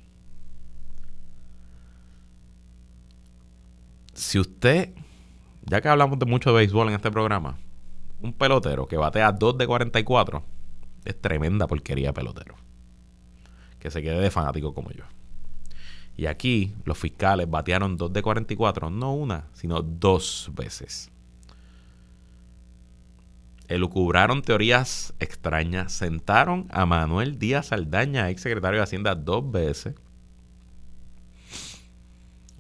Si 4.13 4.39
usted, 4.39 4.93
ya 5.63 5.81
que 5.81 5.89
hablamos 5.89 6.17
de 6.17 6.25
mucho 6.25 6.50
de 6.50 6.57
béisbol 6.57 6.88
en 6.89 6.96
este 6.96 7.12
programa, 7.12 7.57
un 8.22 8.34
pelotero 8.34 8.88
que 8.88 8.98
batea 8.98 9.31
2 9.31 9.57
de 9.57 9.67
44 9.67 10.43
es 11.05 11.22
tremenda 11.22 11.67
porquería 11.67 12.13
pelotero. 12.13 12.55
Que 13.79 13.91
se 13.91 14.01
quede 14.01 14.19
de 14.19 14.31
fanático 14.31 14.74
como 14.74 14.91
yo. 14.91 15.03
Y 16.15 16.25
aquí 16.25 16.74
los 16.84 16.98
fiscales 16.98 17.48
batearon 17.50 17.96
2 17.96 18.12
de 18.12 18.24
44, 18.24 18.89
no 18.89 19.13
una, 19.13 19.50
sino 19.53 19.84
dos 19.84 20.50
veces. 20.53 21.12
Elucubraron 23.67 24.41
teorías 24.41 25.13
extrañas, 25.19 25.91
sentaron 25.91 26.67
a 26.69 26.86
Manuel 26.86 27.38
Díaz 27.38 27.74
Aldaña, 27.74 28.29
ex 28.29 28.41
secretario 28.41 28.79
de 28.79 28.83
Hacienda, 28.83 29.13
dos 29.13 29.51
veces. 29.51 29.95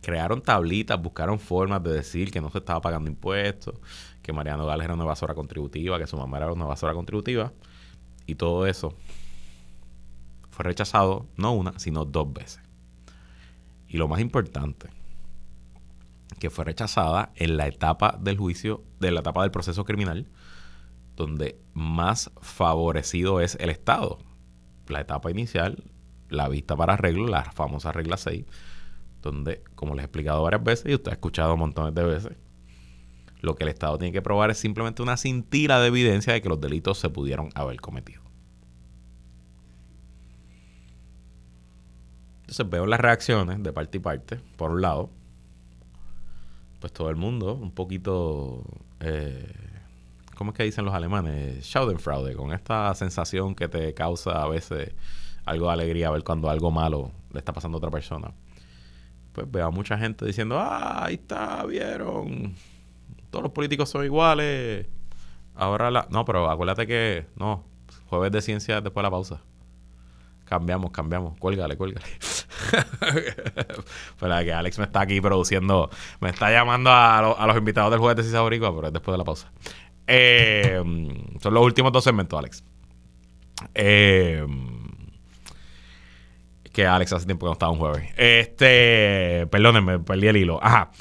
Crearon 0.01 0.41
tablitas, 0.41 1.01
buscaron 1.01 1.39
formas 1.39 1.81
de 1.83 1.91
decir 1.91 2.31
que 2.31 2.41
no 2.41 2.49
se 2.49 2.57
estaba 2.57 2.81
pagando 2.81 3.09
impuestos, 3.09 3.75
que 4.21 4.33
Mariano 4.33 4.65
Gales 4.65 4.85
era 4.85 4.93
una 4.93 5.03
evasora 5.03 5.33
contributiva, 5.33 5.97
que 5.97 6.07
su 6.07 6.17
mamá 6.17 6.37
era 6.37 6.51
una 6.51 6.65
evasora 6.65 6.93
contributiva. 6.93 7.53
Y 8.25 8.35
todo 8.35 8.67
eso 8.67 8.93
fue 10.49 10.65
rechazado 10.65 11.25
no 11.37 11.53
una, 11.53 11.79
sino 11.79 12.03
dos 12.03 12.33
veces. 12.33 12.61
Y 13.87 13.95
lo 13.95 14.09
más 14.09 14.19
importante, 14.19 14.89
que 16.39 16.49
fue 16.49 16.65
rechazada 16.65 17.31
en 17.35 17.55
la 17.55 17.67
etapa 17.67 18.17
del 18.19 18.37
juicio, 18.37 18.83
de 18.99 19.11
la 19.11 19.21
etapa 19.21 19.43
del 19.43 19.51
proceso 19.51 19.85
criminal, 19.85 20.27
donde 21.17 21.59
más 21.73 22.31
favorecido 22.41 23.41
es 23.41 23.57
el 23.59 23.69
Estado. 23.69 24.19
La 24.87 25.01
etapa 25.01 25.29
inicial, 25.29 25.83
la 26.29 26.47
vista 26.47 26.77
para 26.77 26.93
arreglo, 26.93 27.27
la 27.27 27.43
famosa 27.51 27.91
regla 27.91 28.15
6, 28.15 28.45
donde, 29.21 29.63
como 29.75 29.95
les 29.95 30.03
he 30.03 30.05
explicado 30.05 30.43
varias 30.43 30.63
veces 30.63 30.89
y 30.89 30.93
usted 30.93 31.11
ha 31.11 31.15
escuchado 31.15 31.57
montones 31.57 31.93
de 31.93 32.03
veces, 32.03 32.37
lo 33.41 33.55
que 33.55 33.63
el 33.63 33.69
Estado 33.69 33.97
tiene 33.97 34.13
que 34.13 34.21
probar 34.21 34.51
es 34.51 34.59
simplemente 34.59 35.01
una 35.01 35.17
cintila 35.17 35.81
de 35.81 35.87
evidencia 35.87 36.33
de 36.33 36.41
que 36.41 36.49
los 36.49 36.61
delitos 36.61 36.99
se 36.99 37.09
pudieron 37.09 37.49
haber 37.55 37.81
cometido. 37.81 38.21
Entonces 42.41 42.69
veo 42.69 42.85
las 42.85 42.99
reacciones 42.99 43.61
de 43.61 43.73
parte 43.73 43.97
y 43.97 44.01
parte. 44.01 44.39
Por 44.55 44.71
un 44.71 44.81
lado, 44.81 45.09
pues 46.79 46.93
todo 46.93 47.09
el 47.09 47.17
mundo 47.17 47.55
un 47.55 47.71
poquito 47.71 48.63
eh, 49.01 49.66
¿cómo 50.37 50.51
es 50.51 50.57
que 50.57 50.63
dicen 50.63 50.85
los 50.85 50.93
alemanes? 50.93 51.65
Schadenfreude, 51.65 52.35
con 52.35 52.53
esta 52.53 52.93
sensación 52.93 53.55
que 53.55 53.67
te 53.67 53.93
causa 53.93 54.43
a 54.43 54.47
veces 54.47 54.93
algo 55.45 55.67
de 55.67 55.73
alegría 55.73 56.11
ver 56.11 56.23
cuando 56.23 56.49
algo 56.49 56.69
malo 56.69 57.11
le 57.33 57.39
está 57.39 57.53
pasando 57.53 57.77
a 57.77 57.79
otra 57.79 57.89
persona. 57.89 58.31
Pues 59.33 59.49
veo 59.49 59.65
a 59.67 59.71
mucha 59.71 59.97
gente 59.97 60.25
diciendo, 60.25 60.59
ah, 60.59 61.05
ahí 61.05 61.15
está, 61.15 61.65
vieron, 61.65 62.53
todos 63.31 63.43
los 63.43 63.51
políticos 63.51 63.89
son 63.89 64.05
iguales. 64.05 64.87
Ahora 65.55 65.89
la... 65.89 66.07
No, 66.11 66.23
pero 66.23 66.49
acuérdate 66.49 66.85
que, 66.85 67.25
no, 67.35 67.63
jueves 68.07 68.31
de 68.31 68.41
ciencia 68.41 68.79
después 68.81 69.01
de 69.01 69.03
la 69.03 69.11
pausa. 69.11 69.41
Cambiamos, 70.45 70.91
cambiamos. 70.91 71.37
Cuélgale, 71.39 71.75
cuélgale. 71.75 72.05
Pero 74.19 74.39
que 74.39 74.53
Alex 74.53 74.79
me 74.79 74.85
está 74.85 75.01
aquí 75.01 75.19
produciendo, 75.19 75.89
me 76.21 76.29
está 76.29 76.49
llamando 76.49 76.89
a, 76.89 77.35
los 77.45 77.57
invitados 77.57 77.91
del 77.91 77.99
jueves 77.99 78.15
de 78.17 78.23
ciencia 78.23 78.39
boricua, 78.41 78.73
pero 78.73 78.87
es 78.87 78.93
después 78.93 79.13
de 79.13 79.17
la 79.17 79.23
pausa. 79.25 79.51
Eh, 80.07 80.81
son 81.41 81.53
los 81.53 81.63
últimos 81.63 81.91
dos 81.91 82.03
segmentos, 82.03 82.39
Alex. 82.39 82.63
Eh, 83.73 84.45
que 86.71 86.85
Alex 86.85 87.11
hace 87.13 87.25
tiempo 87.25 87.45
que 87.45 87.49
no 87.49 87.53
estaba 87.53 87.71
un 87.71 87.79
jueves. 87.79 88.09
Este, 88.15 89.47
perdónenme, 89.47 89.99
perdí 89.99 90.27
el 90.27 90.37
hilo. 90.37 90.59
Ajá. 90.61 90.91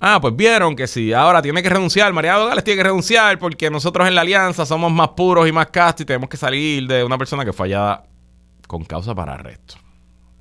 Ah, 0.00 0.20
pues 0.20 0.34
vieron 0.36 0.76
que 0.76 0.86
si 0.86 1.12
ahora 1.12 1.42
tiene 1.42 1.62
que 1.62 1.68
renunciar, 1.68 2.12
Mariano 2.12 2.46
Gales 2.46 2.62
tiene 2.62 2.78
que 2.78 2.84
renunciar 2.84 3.38
porque 3.38 3.68
nosotros 3.68 4.06
en 4.06 4.14
la 4.14 4.20
alianza 4.20 4.64
somos 4.64 4.92
más 4.92 5.08
puros 5.08 5.48
y 5.48 5.52
más 5.52 5.66
castos 5.66 6.02
y 6.02 6.04
tenemos 6.06 6.28
que 6.28 6.36
salir 6.36 6.86
de 6.86 7.02
una 7.02 7.18
persona 7.18 7.44
que 7.44 7.52
fallada 7.52 8.04
con 8.68 8.84
causa 8.84 9.14
para 9.14 9.34
arresto. 9.34 9.74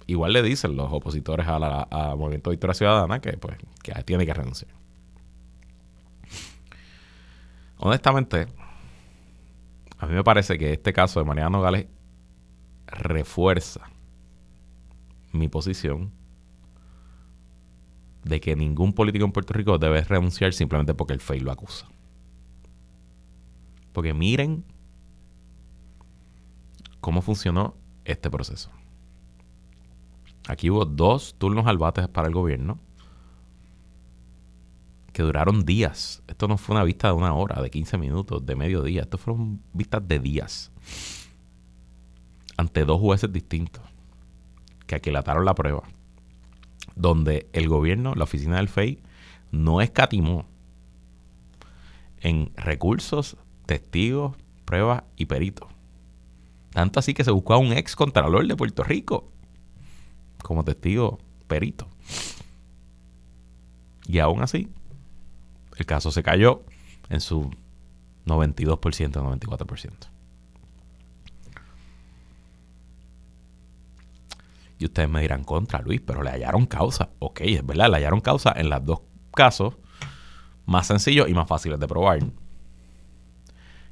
Igual 0.05 0.33
le 0.33 0.43
dicen 0.43 0.75
los 0.75 0.91
opositores 0.91 1.47
al 1.47 2.17
Movimiento 2.17 2.51
Victoria 2.51 2.75
Ciudadana 2.75 3.19
que 3.19 3.33
pues 3.33 3.57
que 3.81 3.91
tiene 4.03 4.25
que 4.25 4.33
renunciar. 4.33 4.76
Honestamente, 7.79 8.47
a 9.97 10.05
mí 10.07 10.13
me 10.13 10.23
parece 10.23 10.57
que 10.57 10.73
este 10.73 10.93
caso 10.93 11.19
de 11.19 11.25
Mariano 11.25 11.61
Gales 11.61 11.87
refuerza 12.87 13.81
mi 15.31 15.47
posición 15.47 16.11
de 18.23 18.39
que 18.39 18.55
ningún 18.55 18.93
político 18.93 19.25
en 19.25 19.31
Puerto 19.31 19.53
Rico 19.53 19.77
debe 19.77 20.01
renunciar 20.03 20.53
simplemente 20.53 20.93
porque 20.93 21.13
el 21.13 21.21
FEI 21.21 21.39
lo 21.39 21.51
acusa. 21.51 21.87
Porque 23.93 24.13
miren 24.13 24.63
cómo 26.99 27.21
funcionó 27.21 27.75
este 28.05 28.29
proceso. 28.29 28.69
Aquí 30.47 30.69
hubo 30.69 30.85
dos 30.85 31.35
turnos 31.37 31.67
al 31.67 31.77
bate 31.77 32.07
para 32.07 32.27
el 32.27 32.33
gobierno 32.33 32.79
que 35.17 35.23
duraron 35.23 35.65
días. 35.65 36.21
Esto 36.27 36.47
no 36.47 36.59
fue 36.59 36.75
una 36.75 36.83
vista 36.83 37.07
de 37.07 37.15
una 37.15 37.33
hora, 37.33 37.59
de 37.59 37.71
15 37.71 37.97
minutos, 37.97 38.45
de 38.45 38.55
medio 38.55 38.83
día. 38.83 39.01
Esto 39.01 39.17
fueron 39.17 39.59
vistas 39.73 40.07
de 40.07 40.19
días. 40.19 40.71
Ante 42.55 42.85
dos 42.85 43.01
jueces 43.01 43.33
distintos 43.33 43.81
que 44.85 44.93
aquilataron 44.93 45.43
la 45.43 45.55
prueba. 45.55 45.81
Donde 46.95 47.49
el 47.53 47.67
gobierno, 47.67 48.13
la 48.13 48.25
oficina 48.25 48.57
del 48.57 48.69
FEI, 48.69 48.99
no 49.49 49.81
escatimó 49.81 50.45
en 52.19 52.51
recursos, 52.55 53.37
testigos, 53.65 54.35
pruebas 54.65 55.01
y 55.15 55.25
peritos. 55.25 55.67
Tanto 56.73 56.99
así 56.99 57.15
que 57.15 57.23
se 57.23 57.31
buscó 57.31 57.55
a 57.55 57.57
un 57.57 57.73
ex 57.73 57.95
contralor 57.95 58.45
de 58.45 58.55
Puerto 58.55 58.83
Rico 58.83 59.31
como 60.43 60.63
testigo 60.63 61.17
perito. 61.47 61.87
Y 64.05 64.19
aún 64.19 64.43
así, 64.43 64.69
el 65.77 65.85
caso 65.85 66.11
se 66.11 66.23
cayó 66.23 66.63
en 67.09 67.21
su 67.21 67.51
92%, 68.25 68.79
94%. 68.79 69.91
Y 74.79 74.85
ustedes 74.85 75.09
me 75.09 75.21
dirán 75.21 75.43
contra 75.43 75.81
Luis, 75.81 76.01
pero 76.05 76.21
le 76.21 76.29
hallaron 76.29 76.65
causa. 76.65 77.09
Ok, 77.19 77.41
es 77.41 77.65
verdad, 77.65 77.89
le 77.89 77.97
hallaron 77.97 78.21
causa 78.21 78.53
en 78.55 78.69
los 78.69 78.85
dos 78.85 79.01
casos 79.33 79.75
más 80.65 80.85
sencillos 80.87 81.29
y 81.29 81.33
más 81.33 81.47
fáciles 81.47 81.79
de 81.79 81.87
probar. 81.87 82.19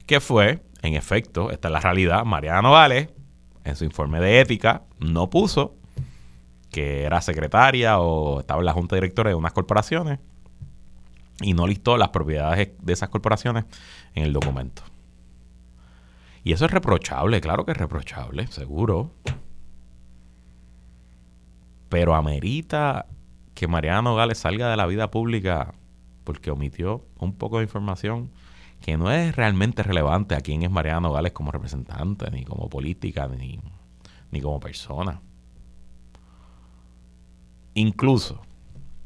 Que 0.06 0.20
fue, 0.20 0.64
en 0.84 0.94
efecto, 0.94 1.50
esta 1.50 1.70
es 1.70 1.72
la 1.72 1.80
realidad, 1.80 2.24
Mariano 2.26 2.72
Vale, 2.72 3.10
en 3.64 3.76
su 3.76 3.86
informe 3.86 4.20
de 4.20 4.42
ética, 4.42 4.84
no 5.00 5.30
puso 5.30 5.76
que 6.70 7.04
era 7.04 7.22
secretaria 7.22 8.00
o 8.00 8.42
estaba 8.42 8.60
en 8.60 8.66
la 8.66 8.74
junta 8.74 8.96
directora 8.96 9.30
de 9.30 9.36
unas 9.36 9.54
corporaciones 9.54 10.20
y 11.42 11.54
no 11.54 11.68
listó 11.68 11.98
las 11.98 12.10
propiedades 12.10 12.70
de 12.82 12.94
esas 12.94 13.10
corporaciones 13.10 13.66
en 14.14 14.24
el 14.24 14.34
documento. 14.34 14.84
Y 16.44 16.54
eso 16.54 16.66
es 16.66 16.72
reprochable, 16.72 17.42
claro 17.42 17.66
que 17.66 17.72
es 17.72 17.78
reprochable, 17.78 18.48
seguro. 18.48 19.12
Pero 21.90 22.16
amerita 22.16 23.08
que 23.54 23.68
Mariana 23.68 24.04
Nogales 24.04 24.38
salga 24.38 24.70
de 24.70 24.78
la 24.78 24.86
vida 24.86 25.10
pública 25.10 25.74
porque 26.24 26.52
omitió 26.52 27.06
un 27.18 27.34
poco 27.34 27.58
de 27.58 27.64
información 27.64 28.32
que 28.82 28.98
no 28.98 29.10
es 29.10 29.36
realmente 29.36 29.82
relevante 29.82 30.36
a 30.36 30.42
quién 30.42 30.62
es 30.62 30.70
Mariana 30.70 31.02
Nogales 31.02 31.32
como 31.32 31.52
representante, 31.52 32.30
ni 32.30 32.44
como 32.44 32.70
política, 32.70 33.28
ni, 33.28 33.60
ni 34.30 34.42
como 34.42 34.60
persona. 34.60 35.22
Incluso, 37.74 38.45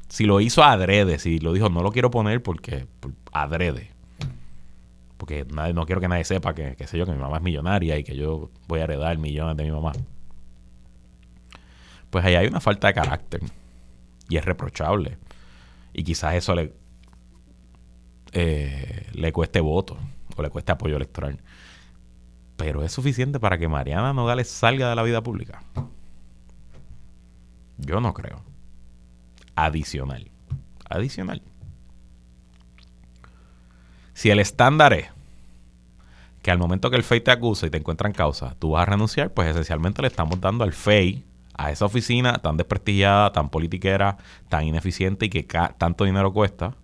si 0.09 0.25
lo 0.25 0.41
hizo 0.41 0.63
adrede, 0.63 1.19
si 1.19 1.39
lo 1.39 1.53
dijo, 1.53 1.69
no 1.69 1.81
lo 1.81 1.91
quiero 1.91 2.09
poner 2.11 2.41
porque 2.41 2.87
adrede. 3.31 3.91
Porque 5.17 5.45
no 5.45 5.85
quiero 5.85 6.01
que 6.01 6.07
nadie 6.07 6.23
sepa 6.23 6.55
que, 6.55 6.75
sé 6.87 6.97
yo, 6.97 7.05
que 7.05 7.11
mi 7.11 7.19
mamá 7.19 7.37
es 7.37 7.43
millonaria 7.43 7.97
y 7.97 8.03
que 8.03 8.15
yo 8.15 8.49
voy 8.67 8.79
a 8.79 8.85
heredar 8.85 9.17
millones 9.17 9.55
de 9.55 9.63
mi 9.63 9.71
mamá. 9.71 9.91
Pues 12.09 12.25
ahí 12.25 12.35
hay 12.35 12.47
una 12.47 12.59
falta 12.59 12.87
de 12.87 12.93
carácter. 12.93 13.41
Y 14.29 14.37
es 14.37 14.45
reprochable. 14.45 15.17
Y 15.93 16.03
quizás 16.03 16.35
eso 16.35 16.55
le, 16.55 16.73
eh, 18.31 19.09
le 19.13 19.31
cueste 19.31 19.59
voto 19.59 19.97
o 20.35 20.41
le 20.41 20.49
cueste 20.49 20.71
apoyo 20.71 20.95
electoral. 20.95 21.39
Pero 22.55 22.83
es 22.83 22.91
suficiente 22.91 23.39
para 23.39 23.57
que 23.57 23.67
Mariana 23.67 24.13
Nogales 24.13 24.49
salga 24.49 24.89
de 24.89 24.95
la 24.95 25.03
vida 25.03 25.21
pública. 25.21 25.63
Yo 27.77 28.01
no 28.01 28.13
creo. 28.13 28.48
Adicional. 29.65 30.31
Adicional. 30.89 31.41
Si 34.13 34.29
el 34.29 34.39
estándar 34.39 34.93
es 34.93 35.07
que 36.41 36.51
al 36.51 36.57
momento 36.57 36.89
que 36.89 36.95
el 36.95 37.03
FEI 37.03 37.21
te 37.21 37.31
acusa 37.31 37.67
y 37.67 37.69
te 37.69 37.77
encuentra 37.77 38.07
en 38.07 38.13
causa, 38.13 38.55
tú 38.59 38.71
vas 38.71 38.83
a 38.83 38.91
renunciar, 38.91 39.33
pues 39.33 39.49
esencialmente 39.49 40.01
le 40.01 40.07
estamos 40.07 40.39
dando 40.39 40.63
al 40.63 40.73
FEI, 40.73 41.25
a 41.55 41.71
esa 41.71 41.85
oficina 41.85 42.37
tan 42.37 42.55
desprestigiada, 42.55 43.33
tan 43.33 43.49
politiquera, 43.49 44.17
tan 44.47 44.63
ineficiente 44.63 45.25
y 45.25 45.29
que 45.29 45.43
tanto 45.77 46.05
dinero 46.05 46.31
cuesta, 46.31 46.75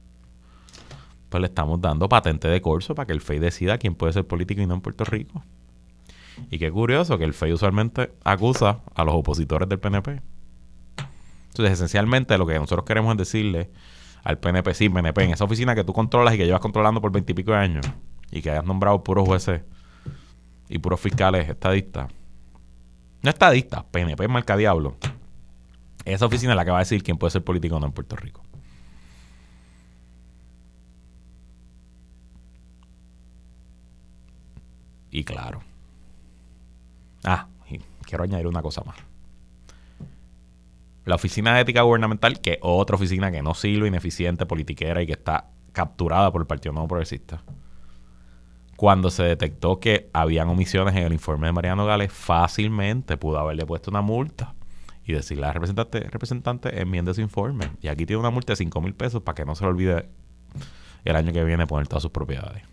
pues 1.29 1.39
le 1.39 1.47
estamos 1.47 1.79
dando 1.79 2.09
patente 2.09 2.49
de 2.49 2.61
corso 2.61 2.93
para 2.93 3.07
que 3.07 3.13
el 3.13 3.21
FEI 3.21 3.39
decida 3.39 3.77
quién 3.77 3.95
puede 3.95 4.11
ser 4.11 4.27
político 4.27 4.61
y 4.61 4.65
no 4.65 4.73
en 4.73 4.81
Puerto 4.81 5.05
Rico. 5.05 5.43
Y 6.51 6.59
qué 6.59 6.69
curioso 6.69 7.17
que 7.17 7.23
el 7.23 7.33
FEI 7.33 7.53
usualmente 7.53 8.11
acusa 8.25 8.81
a 8.93 9.05
los 9.05 9.15
opositores 9.15 9.69
del 9.69 9.79
PNP. 9.79 10.34
Entonces, 11.55 11.75
esencialmente 11.75 12.37
lo 12.37 12.45
que 12.45 12.59
nosotros 12.59 12.83
queremos 12.85 13.13
es 13.13 13.17
decirle 13.17 13.71
al 14.25 14.39
PNP, 14.39 14.73
sí, 14.73 14.89
PNP, 14.89 15.23
en 15.23 15.31
esa 15.31 15.45
oficina 15.45 15.73
que 15.73 15.85
tú 15.85 15.93
controlas 15.93 16.33
y 16.33 16.37
que 16.37 16.45
llevas 16.45 16.59
controlando 16.59 16.99
por 16.99 17.13
veintipico 17.13 17.51
de 17.51 17.57
años 17.57 17.85
y 18.29 18.41
que 18.41 18.51
hayas 18.51 18.65
nombrado 18.65 19.01
puros 19.05 19.25
jueces 19.25 19.61
y 20.67 20.79
puros 20.79 20.99
fiscales 20.99 21.47
estadistas. 21.47 22.11
No 23.21 23.29
estadistas, 23.29 23.85
PNP 23.85 24.27
marca 24.27 24.57
diablo. 24.57 24.97
Esa 26.03 26.25
oficina 26.25 26.51
es 26.51 26.57
la 26.57 26.65
que 26.65 26.71
va 26.71 26.77
a 26.77 26.79
decir 26.79 27.01
quién 27.03 27.17
puede 27.17 27.31
ser 27.31 27.45
político 27.45 27.77
o 27.77 27.79
no 27.79 27.85
en 27.85 27.93
Puerto 27.93 28.17
Rico. 28.17 28.43
Y 35.09 35.23
claro. 35.23 35.61
Ah, 37.23 37.47
quiero 38.05 38.25
añadir 38.25 38.47
una 38.47 38.61
cosa 38.61 38.83
más. 38.83 39.14
La 41.05 41.15
Oficina 41.15 41.53
de 41.53 41.61
Ética 41.61 41.83
Gubernamental, 41.83 42.41
que 42.41 42.53
es 42.53 42.59
otra 42.61 42.95
oficina 42.95 43.31
que 43.31 43.43
no 43.43 43.53
sirve, 43.53 43.87
ineficiente, 43.87 44.45
politiquera 44.47 45.03
y 45.03 45.05
que 45.05 45.13
está 45.13 45.49
capturada 45.71 46.31
por 46.31 46.41
el 46.41 46.47
Partido 46.47 46.73
Nuevo 46.73 46.87
Progresista. 46.87 47.43
Cuando 48.75 49.11
se 49.11 49.23
detectó 49.23 49.79
que 49.79 50.09
habían 50.13 50.49
omisiones 50.49 50.95
en 50.95 51.03
el 51.03 51.13
informe 51.13 51.47
de 51.47 51.53
Mariano 51.53 51.85
Gales, 51.85 52.11
fácilmente 52.11 53.17
pudo 53.17 53.37
haberle 53.37 53.65
puesto 53.65 53.91
una 53.91 54.01
multa 54.01 54.55
y 55.05 55.13
decirle 55.13 55.45
al 55.45 55.53
representante, 55.53 55.99
representante, 55.99 56.81
enmiende 56.81 57.13
su 57.13 57.21
informe. 57.21 57.69
Y 57.81 57.87
aquí 57.87 58.05
tiene 58.05 58.19
una 58.19 58.31
multa 58.31 58.53
de 58.53 58.57
5 58.57 58.81
mil 58.81 58.95
pesos 58.95 59.21
para 59.21 59.35
que 59.35 59.45
no 59.45 59.53
se 59.53 59.63
le 59.63 59.69
olvide 59.69 60.09
el 61.03 61.15
año 61.15 61.31
que 61.31 61.43
viene 61.43 61.67
poner 61.67 61.87
todas 61.87 62.01
sus 62.01 62.11
propiedades 62.11 62.63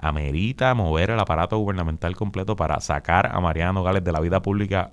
amerita 0.00 0.72
mover 0.74 1.10
el 1.10 1.20
aparato 1.20 1.58
gubernamental 1.58 2.16
completo 2.16 2.56
para 2.56 2.80
sacar 2.80 3.26
a 3.34 3.40
Mariano 3.40 3.74
Nogales 3.74 4.02
de 4.02 4.12
la 4.12 4.20
vida 4.20 4.40
pública 4.40 4.92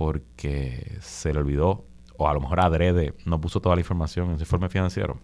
porque 0.00 0.96
se 1.02 1.30
le 1.30 1.40
olvidó, 1.40 1.84
o 2.16 2.26
a 2.26 2.32
lo 2.32 2.40
mejor 2.40 2.60
adrede, 2.60 3.12
no 3.26 3.38
puso 3.38 3.60
toda 3.60 3.74
la 3.74 3.82
información 3.82 4.30
en 4.30 4.38
su 4.38 4.44
informe 4.44 4.70
financiero. 4.70 5.20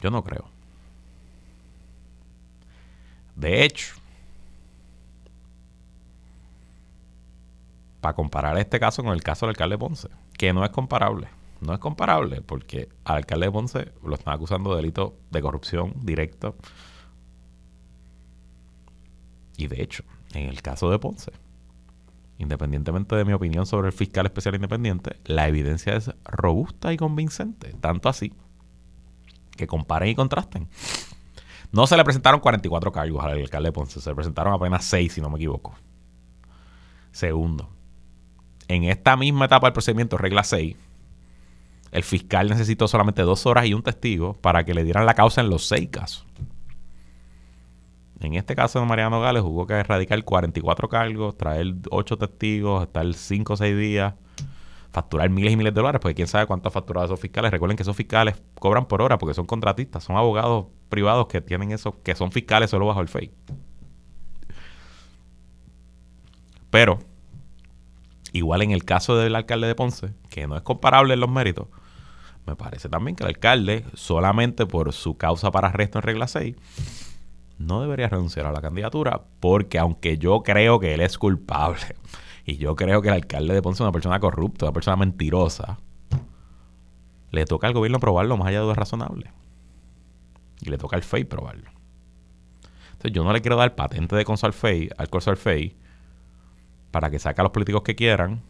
Yo 0.00 0.10
no 0.10 0.24
creo. 0.24 0.50
De 3.36 3.62
hecho, 3.62 3.94
para 8.00 8.16
comparar 8.16 8.58
este 8.58 8.80
caso 8.80 9.04
con 9.04 9.12
el 9.12 9.22
caso 9.22 9.46
del 9.46 9.50
alcalde 9.50 9.78
Ponce, 9.78 10.08
que 10.36 10.52
no 10.52 10.64
es 10.64 10.70
comparable 10.70 11.28
no 11.60 11.74
es 11.74 11.78
comparable 11.78 12.40
porque 12.40 12.88
al 13.04 13.18
alcalde 13.18 13.46
de 13.46 13.52
Ponce 13.52 13.92
lo 14.02 14.16
están 14.16 14.34
acusando 14.34 14.70
de 14.70 14.78
delito 14.78 15.14
de 15.30 15.42
corrupción 15.42 15.92
directo. 16.02 16.56
Y 19.56 19.68
de 19.68 19.80
hecho, 19.80 20.02
en 20.32 20.48
el 20.48 20.60
caso 20.60 20.90
de 20.90 20.98
Ponce, 20.98 21.30
independientemente 22.40 23.14
de 23.14 23.24
mi 23.24 23.32
opinión 23.32 23.66
sobre 23.66 23.88
el 23.88 23.92
fiscal 23.92 24.26
especial 24.26 24.54
independiente, 24.54 25.16
la 25.24 25.46
evidencia 25.46 25.94
es 25.94 26.10
robusta 26.24 26.92
y 26.92 26.96
convincente. 26.96 27.74
Tanto 27.80 28.08
así 28.08 28.32
que 29.56 29.66
comparen 29.66 30.08
y 30.08 30.14
contrasten. 30.14 30.68
No 31.70 31.86
se 31.86 31.96
le 31.96 32.02
presentaron 32.02 32.40
44 32.40 32.90
cargos 32.90 33.22
al 33.22 33.38
alcalde 33.38 33.68
de 33.68 33.72
Ponce, 33.72 34.00
se 34.00 34.10
le 34.10 34.16
presentaron 34.16 34.52
apenas 34.52 34.84
6, 34.86 35.12
si 35.12 35.20
no 35.20 35.30
me 35.30 35.36
equivoco. 35.36 35.74
Segundo, 37.12 37.68
en 38.66 38.84
esta 38.84 39.16
misma 39.16 39.44
etapa 39.44 39.66
del 39.66 39.74
procedimiento, 39.74 40.16
regla 40.16 40.42
6, 40.42 40.76
el 41.92 42.02
fiscal 42.02 42.48
necesitó 42.48 42.88
solamente 42.88 43.22
dos 43.22 43.46
horas 43.46 43.66
y 43.66 43.74
un 43.74 43.82
testigo 43.82 44.34
para 44.34 44.64
que 44.64 44.74
le 44.74 44.84
dieran 44.84 45.06
la 45.06 45.14
causa 45.14 45.40
en 45.40 45.50
los 45.50 45.66
seis 45.66 45.88
casos. 45.90 46.26
En 48.20 48.34
este 48.34 48.54
caso 48.54 48.78
de 48.78 48.86
Mariano 48.86 49.20
Gales 49.20 49.42
hubo 49.42 49.66
que 49.66 49.74
erradicar 49.74 50.22
44 50.22 50.88
cargos, 50.88 51.36
traer 51.38 51.74
ocho 51.90 52.18
testigos, 52.18 52.82
estar 52.82 53.12
cinco 53.14 53.54
o 53.54 53.56
seis 53.56 53.76
días, 53.76 54.14
facturar 54.92 55.30
miles 55.30 55.52
y 55.52 55.56
miles 55.56 55.72
de 55.72 55.80
dólares, 55.80 56.00
porque 56.02 56.14
quién 56.14 56.28
sabe 56.28 56.46
cuánto 56.46 56.68
ha 56.68 56.72
facturado 56.72 57.06
esos 57.06 57.18
fiscales. 57.18 57.50
Recuerden 57.50 57.76
que 57.76 57.82
esos 57.82 57.96
fiscales 57.96 58.40
cobran 58.58 58.86
por 58.86 59.00
hora 59.00 59.16
porque 59.16 59.34
son 59.34 59.46
contratistas, 59.46 60.04
son 60.04 60.16
abogados 60.16 60.66
privados 60.90 61.28
que 61.28 61.40
tienen 61.40 61.72
eso, 61.72 61.96
que 62.02 62.14
son 62.14 62.30
fiscales 62.30 62.68
solo 62.68 62.86
bajo 62.86 63.00
el 63.00 63.08
FEI. 63.08 63.32
Pero, 66.68 66.98
igual 68.32 68.60
en 68.62 68.70
el 68.72 68.84
caso 68.84 69.16
del 69.16 69.34
alcalde 69.34 69.66
de 69.66 69.74
Ponce, 69.74 70.12
que 70.28 70.46
no 70.46 70.56
es 70.56 70.62
comparable 70.62 71.14
en 71.14 71.20
los 71.20 71.30
méritos, 71.30 71.68
me 72.46 72.54
parece 72.54 72.88
también 72.88 73.16
que 73.16 73.24
el 73.24 73.28
alcalde, 73.28 73.84
solamente 73.94 74.66
por 74.66 74.92
su 74.92 75.16
causa 75.16 75.50
para 75.50 75.68
arresto 75.68 75.98
en 75.98 76.02
regla 76.02 76.26
6, 76.26 76.56
no 77.60 77.82
debería 77.82 78.08
renunciar 78.08 78.46
a 78.46 78.52
la 78.52 78.62
candidatura, 78.62 79.22
porque 79.38 79.78
aunque 79.78 80.16
yo 80.16 80.42
creo 80.42 80.80
que 80.80 80.94
él 80.94 81.00
es 81.00 81.18
culpable, 81.18 81.94
y 82.44 82.56
yo 82.56 82.74
creo 82.74 83.02
que 83.02 83.08
el 83.08 83.14
alcalde 83.14 83.54
de 83.54 83.62
Ponce 83.62 83.76
es 83.76 83.80
una 83.82 83.92
persona 83.92 84.18
corrupta, 84.18 84.64
una 84.64 84.72
persona 84.72 84.96
mentirosa, 84.96 85.78
le 87.30 87.44
toca 87.44 87.66
al 87.66 87.74
gobierno 87.74 88.00
probarlo 88.00 88.36
más 88.36 88.48
allá 88.48 88.60
de 88.60 88.66
lo 88.66 88.74
razonable. 88.74 89.30
Y 90.62 90.70
le 90.70 90.78
toca 90.78 90.96
al 90.96 91.02
FEI 91.02 91.24
probarlo. 91.24 91.70
Entonces 92.92 93.12
yo 93.12 93.24
no 93.24 93.32
le 93.32 93.40
quiero 93.40 93.56
dar 93.56 93.74
patente 93.74 94.16
de 94.16 94.24
conso 94.24 94.46
al 94.46 94.52
FEI, 94.52 94.90
al 94.96 95.08
corso 95.08 95.30
al 95.30 95.36
FEI, 95.36 95.76
para 96.90 97.10
que 97.10 97.18
saque 97.18 97.40
a 97.40 97.44
los 97.44 97.52
políticos 97.52 97.82
que 97.82 97.94
quieran 97.94 98.42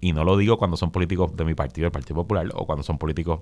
y 0.00 0.12
no 0.12 0.24
lo 0.24 0.36
digo 0.36 0.58
cuando 0.58 0.76
son 0.76 0.90
políticos 0.90 1.36
de 1.36 1.44
mi 1.44 1.54
partido, 1.54 1.86
el 1.86 1.92
Partido 1.92 2.14
Popular, 2.16 2.48
o 2.54 2.66
cuando 2.66 2.82
son 2.82 2.98
políticos. 2.98 3.40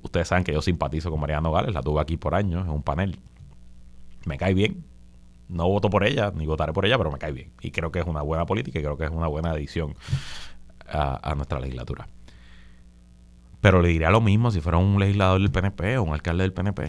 Ustedes 0.00 0.28
saben 0.28 0.44
que 0.44 0.52
yo 0.52 0.62
simpatizo 0.62 1.10
con 1.10 1.20
Mariano 1.20 1.52
Gales, 1.52 1.74
la 1.74 1.82
tuve 1.82 2.00
aquí 2.00 2.16
por 2.16 2.34
años 2.34 2.64
en 2.64 2.70
un 2.70 2.82
panel. 2.82 3.18
Me 4.26 4.38
cae 4.38 4.54
bien. 4.54 4.84
No 5.48 5.66
voto 5.68 5.88
por 5.88 6.04
ella, 6.04 6.30
ni 6.34 6.46
votaré 6.46 6.72
por 6.72 6.84
ella, 6.84 6.98
pero 6.98 7.10
me 7.10 7.18
cae 7.18 7.32
bien. 7.32 7.52
Y 7.62 7.70
creo 7.70 7.90
que 7.90 8.00
es 8.00 8.06
una 8.06 8.22
buena 8.22 8.44
política 8.44 8.78
y 8.78 8.82
creo 8.82 8.98
que 8.98 9.04
es 9.04 9.10
una 9.10 9.28
buena 9.28 9.50
adición 9.52 9.94
a, 10.86 11.34
nuestra 11.34 11.58
legislatura. 11.58 12.08
Pero 13.60 13.80
le 13.82 13.88
diría 13.88 14.10
lo 14.10 14.20
mismo 14.20 14.50
si 14.50 14.60
fuera 14.60 14.78
un 14.78 15.00
legislador 15.00 15.40
del 15.40 15.50
PNP 15.50 15.98
o 15.98 16.02
un 16.02 16.12
alcalde 16.12 16.42
del 16.42 16.52
PNP. 16.52 16.86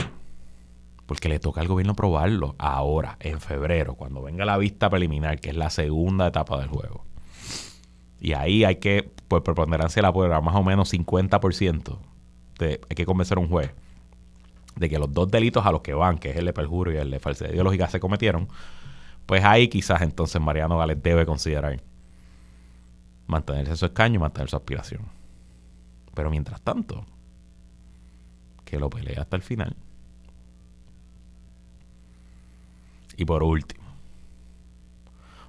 Porque 1.05 1.29
le 1.29 1.39
toca 1.39 1.61
al 1.61 1.67
gobierno 1.67 1.95
probarlo 1.95 2.55
ahora, 2.59 3.17
en 3.19 3.39
febrero, 3.39 3.95
cuando 3.95 4.21
venga 4.21 4.45
la 4.45 4.57
vista 4.57 4.89
preliminar, 4.89 5.39
que 5.39 5.49
es 5.49 5.55
la 5.55 5.71
segunda 5.71 6.27
etapa 6.27 6.59
del 6.59 6.67
juego. 6.67 7.05
Y 8.19 8.33
ahí 8.33 8.63
hay 8.63 8.75
que, 8.75 9.09
pues 9.27 9.41
preponderancia 9.41 10.01
la 10.01 10.13
prueba, 10.13 10.39
más 10.41 10.55
o 10.55 10.63
menos 10.63 10.93
50%. 10.93 11.97
De, 12.59 12.81
hay 12.89 12.95
que 12.95 13.05
convencer 13.05 13.37
a 13.37 13.41
un 13.41 13.47
juez 13.47 13.73
de 14.79 14.89
que 14.89 14.97
los 14.97 15.13
dos 15.13 15.29
delitos 15.29 15.65
a 15.65 15.71
los 15.71 15.81
que 15.81 15.93
van, 15.93 16.17
que 16.17 16.31
es 16.31 16.37
el 16.37 16.45
de 16.45 16.53
perjurio 16.53 16.93
y 16.93 16.97
el 16.97 17.11
de 17.11 17.19
falsedad 17.19 17.51
ideológica, 17.51 17.87
se 17.89 17.99
cometieron, 17.99 18.47
pues 19.25 19.43
ahí 19.43 19.67
quizás 19.67 20.01
entonces 20.01 20.41
Mariano 20.41 20.77
Gales 20.77 21.03
debe 21.03 21.25
considerar 21.25 21.81
mantenerse 23.27 23.75
su 23.75 23.85
escaño 23.85 24.15
y 24.15 24.19
mantener 24.19 24.49
su 24.49 24.55
aspiración. 24.55 25.01
Pero 26.15 26.29
mientras 26.31 26.61
tanto, 26.61 27.05
que 28.65 28.79
lo 28.79 28.89
pelea 28.89 29.21
hasta 29.21 29.35
el 29.35 29.41
final. 29.41 29.75
Y 33.17 33.25
por 33.25 33.43
último, 33.43 33.83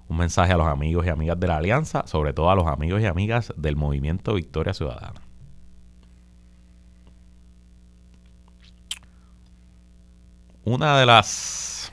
Un 0.09 0.17
mensaje 0.17 0.53
a 0.53 0.57
los 0.57 0.67
amigos 0.67 1.07
y 1.07 1.09
amigas 1.09 1.39
de 1.39 1.47
la 1.47 1.59
Alianza, 1.59 2.05
sobre 2.09 2.33
todo 2.33 2.51
a 2.51 2.57
los 2.57 2.67
amigos 2.67 3.01
y 3.01 3.07
amigas 3.07 3.55
del 3.57 3.77
movimiento 3.77 4.35
Victoria 4.35 4.75
Ciudadana. 4.75 5.21
Una 10.71 11.01
de 11.01 11.05
las 11.05 11.93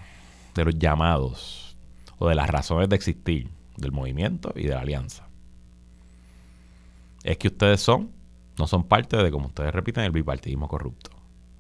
de 0.54 0.64
los 0.64 0.78
llamados 0.78 1.76
o 2.20 2.30
de 2.30 2.36
las 2.36 2.48
razones 2.48 2.88
de 2.88 2.96
existir 2.96 3.50
del 3.76 3.92
movimiento 3.92 4.54
y 4.56 4.68
de 4.68 4.76
la 4.76 4.82
alianza 4.82 5.28
es 7.24 7.40
que 7.40 7.48
ustedes 7.48 7.82
son, 7.82 8.12
no 8.60 8.68
son 8.68 8.84
parte 8.84 9.18
de, 9.18 9.32
como 9.32 9.48
ustedes 9.48 9.74
repiten, 9.74 10.04
el 10.04 10.12
bipartidismo 10.12 10.68
corrupto. 10.68 11.10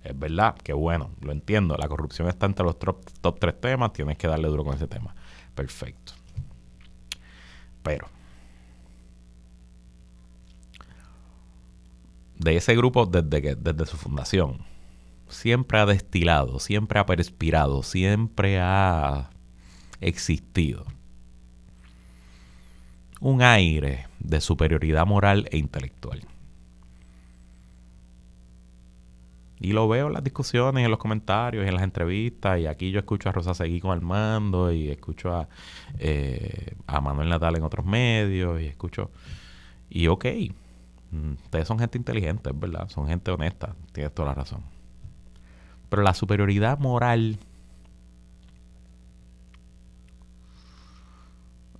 Es 0.03 0.17
verdad, 0.17 0.57
que 0.57 0.73
bueno, 0.73 1.09
lo 1.19 1.31
entiendo. 1.31 1.75
La 1.75 1.87
corrupción 1.87 2.27
está 2.27 2.45
entre 2.45 2.63
los 2.63 2.77
top, 2.77 3.03
top 3.19 3.39
tres 3.39 3.59
temas, 3.59 3.93
tienes 3.93 4.19
que 4.19 4.27
darle 4.27 4.47
duro 4.47 4.63
con 4.63 4.75
ese 4.75 4.87
tema. 4.87 5.15
Perfecto. 5.55 6.13
Pero, 7.81 8.05
de 12.37 12.57
ese 12.57 12.75
grupo 12.75 13.07
desde, 13.07 13.41
que, 13.41 13.55
desde 13.55 13.87
su 13.87 13.97
fundación, 13.97 14.76
siempre 15.29 15.79
ha 15.79 15.85
destilado, 15.85 16.59
siempre 16.59 16.99
ha 16.99 17.05
perspirado, 17.05 17.83
siempre 17.83 18.59
ha 18.59 19.29
existido 20.01 20.85
un 23.19 23.41
aire 23.41 24.05
de 24.19 24.41
superioridad 24.41 25.05
moral 25.05 25.47
e 25.51 25.57
intelectual. 25.57 26.21
Y 29.59 29.73
lo 29.73 29.87
veo 29.87 30.07
en 30.07 30.13
las 30.13 30.23
discusiones, 30.23 30.85
en 30.85 30.91
los 30.91 30.99
comentarios, 30.99 31.65
en 31.65 31.73
las 31.73 31.83
entrevistas. 31.83 32.59
Y 32.59 32.67
aquí 32.67 32.91
yo 32.91 32.99
escucho 32.99 33.29
a 33.29 33.31
Rosa 33.31 33.55
Seguí 33.55 33.79
con 33.79 33.91
Armando 33.91 34.71
y 34.71 34.89
escucho 34.89 35.33
a, 35.33 35.47
eh, 35.97 36.75
a 36.85 37.01
Manuel 37.01 37.29
Natal 37.29 37.55
en 37.55 37.63
otros 37.63 37.85
medios 37.85 38.61
y 38.61 38.65
escucho... 38.65 39.09
Y 39.89 40.07
ok, 40.07 40.25
mm, 41.11 41.31
ustedes 41.45 41.67
son 41.67 41.79
gente 41.79 41.97
inteligente, 41.97 42.49
es 42.49 42.59
verdad, 42.59 42.89
son 42.89 43.07
gente 43.07 43.31
honesta, 43.31 43.73
tienes 43.93 44.13
toda 44.13 44.29
la 44.29 44.35
razón. 44.35 44.76
Pero 45.89 46.03
la 46.03 46.13
superioridad 46.13 46.79
moral 46.79 47.39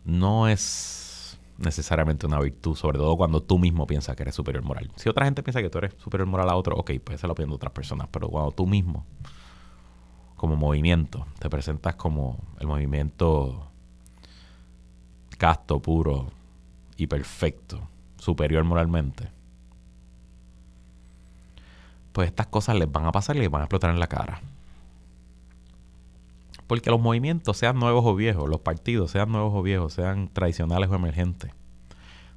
no 0.05 0.47
es 0.47 1.37
necesariamente 1.57 2.25
una 2.25 2.39
virtud, 2.39 2.75
sobre 2.75 2.97
todo 2.97 3.17
cuando 3.17 3.41
tú 3.41 3.59
mismo 3.59 3.87
piensas 3.87 4.15
que 4.15 4.23
eres 4.23 4.35
superior 4.35 4.63
moral. 4.63 4.89
Si 4.95 5.09
otra 5.09 5.25
gente 5.25 5.43
piensa 5.43 5.61
que 5.61 5.69
tú 5.69 5.79
eres 5.79 5.95
superior 5.97 6.27
moral 6.27 6.49
a 6.49 6.55
otro, 6.55 6.75
ok, 6.75 6.91
pues 7.03 7.15
esa 7.15 7.27
lo 7.27 7.33
de 7.33 7.45
otras 7.45 7.73
personas, 7.73 8.07
pero 8.11 8.29
cuando 8.29 8.51
tú 8.51 8.65
mismo, 8.65 9.05
como 10.35 10.55
movimiento, 10.55 11.25
te 11.39 11.49
presentas 11.49 11.95
como 11.95 12.37
el 12.59 12.67
movimiento 12.67 13.71
casto, 15.37 15.79
puro 15.81 16.31
y 16.95 17.07
perfecto, 17.07 17.87
superior 18.17 18.63
moralmente, 18.63 19.29
pues 22.17 22.30
estas 22.30 22.47
cosas 22.47 22.75
les 22.75 22.91
van 22.91 23.06
a 23.06 23.12
pasar 23.12 23.36
y 23.36 23.41
les 23.41 23.51
van 23.51 23.62
a 23.62 23.65
explotar 23.65 23.91
en 23.91 23.99
la 23.99 24.08
cara. 24.08 24.41
Porque 26.65 26.89
los 26.89 26.99
movimientos, 26.99 27.58
sean 27.58 27.77
nuevos 27.77 28.03
o 28.08 28.15
viejos, 28.15 28.49
los 28.49 28.62
partidos, 28.62 29.12
sean 29.12 29.32
nuevos 29.32 29.53
o 29.53 29.62
viejos, 29.62 29.93
sean 29.93 30.27
tradicionales 30.34 30.89
o 30.89 30.95
emergentes, 30.95 31.51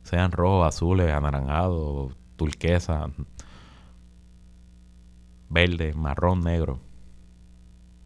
sean 0.02 0.32
rojos, 0.32 0.68
azules, 0.68 1.10
anaranjados, 1.10 2.14
turquesa, 2.36 3.08
verde, 5.48 5.94
marrón, 5.94 6.42
negro, 6.42 6.78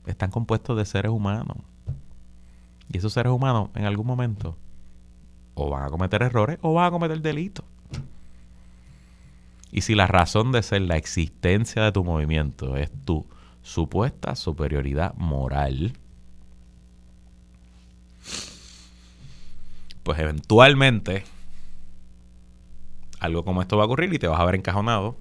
están 0.07 0.31
compuestos 0.31 0.77
de 0.77 0.85
seres 0.85 1.11
humanos. 1.11 1.57
Y 2.89 2.99
esos 2.99 3.13
seres 3.13 3.33
humanos 3.33 3.71
en 3.75 3.87
algún 3.87 4.07
momento 4.07 4.57
o 5.55 5.71
van 5.71 5.83
a 5.83 5.91
cometer 5.91 6.23
errores 6.23 6.57
o 6.63 6.73
van 6.73 6.87
a 6.87 6.91
cometer 6.93 7.21
delitos. 7.21 7.67
Y 9.75 9.81
si 9.81 9.97
la 9.97 10.07
razón 10.07 10.53
de 10.53 10.63
ser 10.63 10.83
la 10.83 10.97
existencia 10.97 11.83
de 11.83 11.91
tu 11.91 12.05
movimiento 12.05 12.77
es 12.77 12.93
tu 13.05 13.27
supuesta 13.61 14.37
superioridad 14.37 15.15
moral, 15.17 15.95
pues 20.05 20.17
eventualmente 20.21 21.25
algo 23.19 23.45
como 23.45 23.63
esto 23.63 23.77
va 23.77 23.83
a 23.83 23.87
ocurrir 23.87 24.15
y 24.15 24.21
te 24.21 24.29
vas 24.29 24.39
a 24.39 24.45
ver 24.45 24.55
encajonado. 24.55 25.17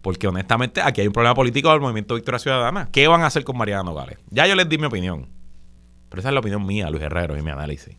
Porque 0.00 0.26
honestamente 0.28 0.80
aquí 0.80 1.02
hay 1.02 1.06
un 1.06 1.12
problema 1.12 1.34
político 1.34 1.70
del 1.70 1.82
movimiento 1.82 2.14
Victoria 2.14 2.38
Ciudadana. 2.38 2.88
¿Qué 2.90 3.06
van 3.06 3.20
a 3.20 3.26
hacer 3.26 3.44
con 3.44 3.58
Mariana 3.58 3.82
Nogales? 3.82 4.18
Ya 4.30 4.46
yo 4.46 4.54
les 4.54 4.66
di 4.66 4.78
mi 4.78 4.86
opinión. 4.86 5.28
Pero 6.08 6.20
esa 6.20 6.30
es 6.30 6.32
la 6.32 6.40
opinión 6.40 6.64
mía, 6.64 6.88
Luis 6.88 7.02
Herrero, 7.02 7.36
y 7.36 7.42
mi 7.42 7.50
análisis. 7.50 7.98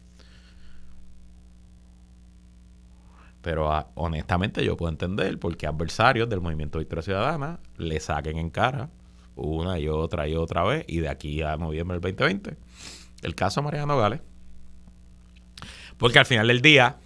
Pero 3.48 3.72
ah, 3.72 3.88
honestamente 3.96 4.66
yo 4.66 4.76
puedo 4.76 4.92
entender 4.92 5.40
por 5.40 5.56
qué 5.56 5.68
adversarios 5.68 6.28
del 6.28 6.42
movimiento 6.42 6.80
Victoria 6.80 7.02
Ciudadana 7.02 7.62
le 7.78 7.98
saquen 8.02 8.38
en 8.38 8.50
cara 8.50 8.90
una 9.38 9.80
y 9.80 9.88
otra 9.88 10.28
y 10.28 10.36
otra 10.36 10.64
vez 10.64 10.84
y 10.90 10.98
de 10.98 11.08
aquí 11.08 11.42
a 11.44 11.56
noviembre 11.56 11.96
del 11.98 12.02
2020 12.02 12.58
el 13.22 13.36
caso 13.36 13.62
de 13.62 13.66
Mariana 13.66 13.94
Nogales 13.94 14.20
porque 15.98 16.20
al 16.20 16.26
final 16.26 16.48
del 16.48 16.62
día, 16.62 16.98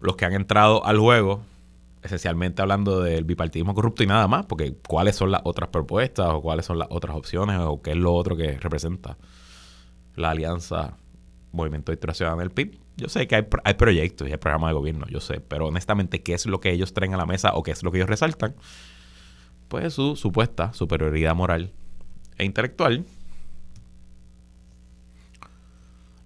los 0.00 0.16
que 0.16 0.24
han 0.24 0.32
entrado 0.32 0.84
al 0.86 0.98
juego, 0.98 1.42
esencialmente 2.02 2.62
hablando 2.62 3.00
del 3.00 3.24
bipartidismo 3.24 3.74
corrupto 3.74 4.02
y 4.02 4.06
nada 4.06 4.26
más, 4.26 4.46
porque 4.46 4.74
cuáles 4.86 5.16
son 5.16 5.30
las 5.30 5.42
otras 5.44 5.68
propuestas 5.68 6.28
o 6.30 6.40
cuáles 6.40 6.66
son 6.66 6.78
las 6.78 6.88
otras 6.90 7.16
opciones 7.16 7.58
o 7.60 7.82
qué 7.82 7.90
es 7.90 7.96
lo 7.96 8.14
otro 8.14 8.36
que 8.36 8.58
representa 8.58 9.16
la 10.16 10.30
alianza 10.30 10.96
Movimiento 11.52 11.92
de 11.92 12.14
Ciudadana 12.14 12.42
del 12.42 12.50
PIB. 12.50 12.78
Yo 12.96 13.08
sé 13.08 13.26
que 13.26 13.36
hay, 13.36 13.46
hay 13.64 13.74
proyectos 13.74 14.28
y 14.28 14.32
hay 14.32 14.38
programas 14.38 14.70
de 14.70 14.74
gobierno, 14.74 15.06
yo 15.08 15.20
sé, 15.20 15.40
pero 15.40 15.66
honestamente, 15.66 16.22
¿qué 16.22 16.34
es 16.34 16.46
lo 16.46 16.60
que 16.60 16.70
ellos 16.70 16.94
traen 16.94 17.14
a 17.14 17.16
la 17.16 17.26
mesa 17.26 17.54
o 17.54 17.62
qué 17.62 17.72
es 17.72 17.82
lo 17.82 17.90
que 17.90 17.98
ellos 17.98 18.08
resaltan? 18.08 18.54
Pues 19.68 19.94
su 19.94 20.14
supuesta 20.14 20.72
superioridad 20.72 21.34
moral 21.34 21.72
e 22.38 22.44
intelectual 22.44 23.04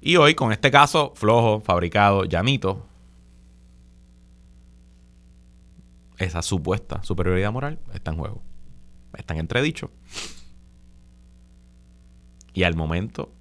Y 0.01 0.17
hoy, 0.17 0.35
con 0.35 0.53
este 0.53 0.71
caso 0.71 1.13
flojo, 1.17 1.61
fabricado, 1.61 2.25
llanito, 2.25 2.87
esa 6.17 6.43
supuesta 6.43 7.03
superioridad 7.03 7.53
moral 7.53 7.79
está 7.93 8.13
en 8.13 8.19
juego. 8.19 8.43
Está 9.15 9.35
en 9.35 9.41
entredicho. 9.41 9.91
Y 12.55 12.63
al 12.63 12.77
momento 12.77 13.33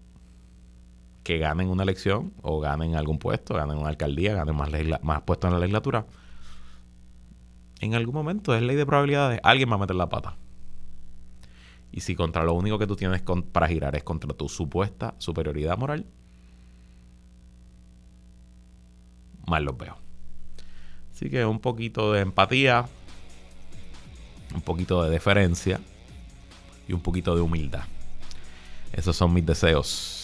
que 1.28 1.40
ganen 1.40 1.68
una 1.68 1.84
elección 1.84 2.32
o 2.42 2.62
ganen 2.62 2.96
algún 2.96 3.20
puesto, 3.20 3.54
ganen 3.54 3.78
una 3.78 3.90
alcaldía, 3.90 4.34
ganen 4.34 4.56
más, 4.56 5.22
puestos 5.24 5.50
en 5.50 5.56
la 5.56 5.60
legislatura, 5.60 6.06
en 7.82 7.96
algún 7.96 8.16
momento 8.16 8.56
es 8.56 8.62
ley 8.62 8.78
de 8.78 8.86
probabilidades, 8.86 9.42
alguien 9.44 9.70
va 9.70 9.76
a 9.76 9.80
meter 9.80 9.98
la 9.98 10.08
pata. 10.08 10.38
Y 11.92 12.00
si 12.00 12.16
contra 12.16 12.46
lo 12.46 12.54
único 12.54 12.80
que 12.80 12.88
tú 12.88 12.96
tienes 12.96 13.22
para 13.52 13.68
girar 13.68 13.94
es 13.98 14.06
contra 14.06 14.34
tu 14.36 14.48
supuesta 14.48 15.16
superioridad 15.18 15.78
moral, 15.78 16.06
más 19.48 19.62
los 19.62 19.78
veo. 19.78 19.98
Así 21.12 21.30
que 21.30 21.44
un 21.44 21.60
poquito 21.60 22.14
de 22.14 22.22
empatía, 22.22 22.86
un 24.56 24.62
poquito 24.62 25.04
de 25.04 25.10
deferencia 25.10 25.82
y 26.88 26.94
un 26.94 27.02
poquito 27.02 27.36
de 27.36 27.42
humildad. 27.42 27.84
Esos 28.94 29.18
son 29.18 29.34
mis 29.34 29.46
deseos 29.46 30.17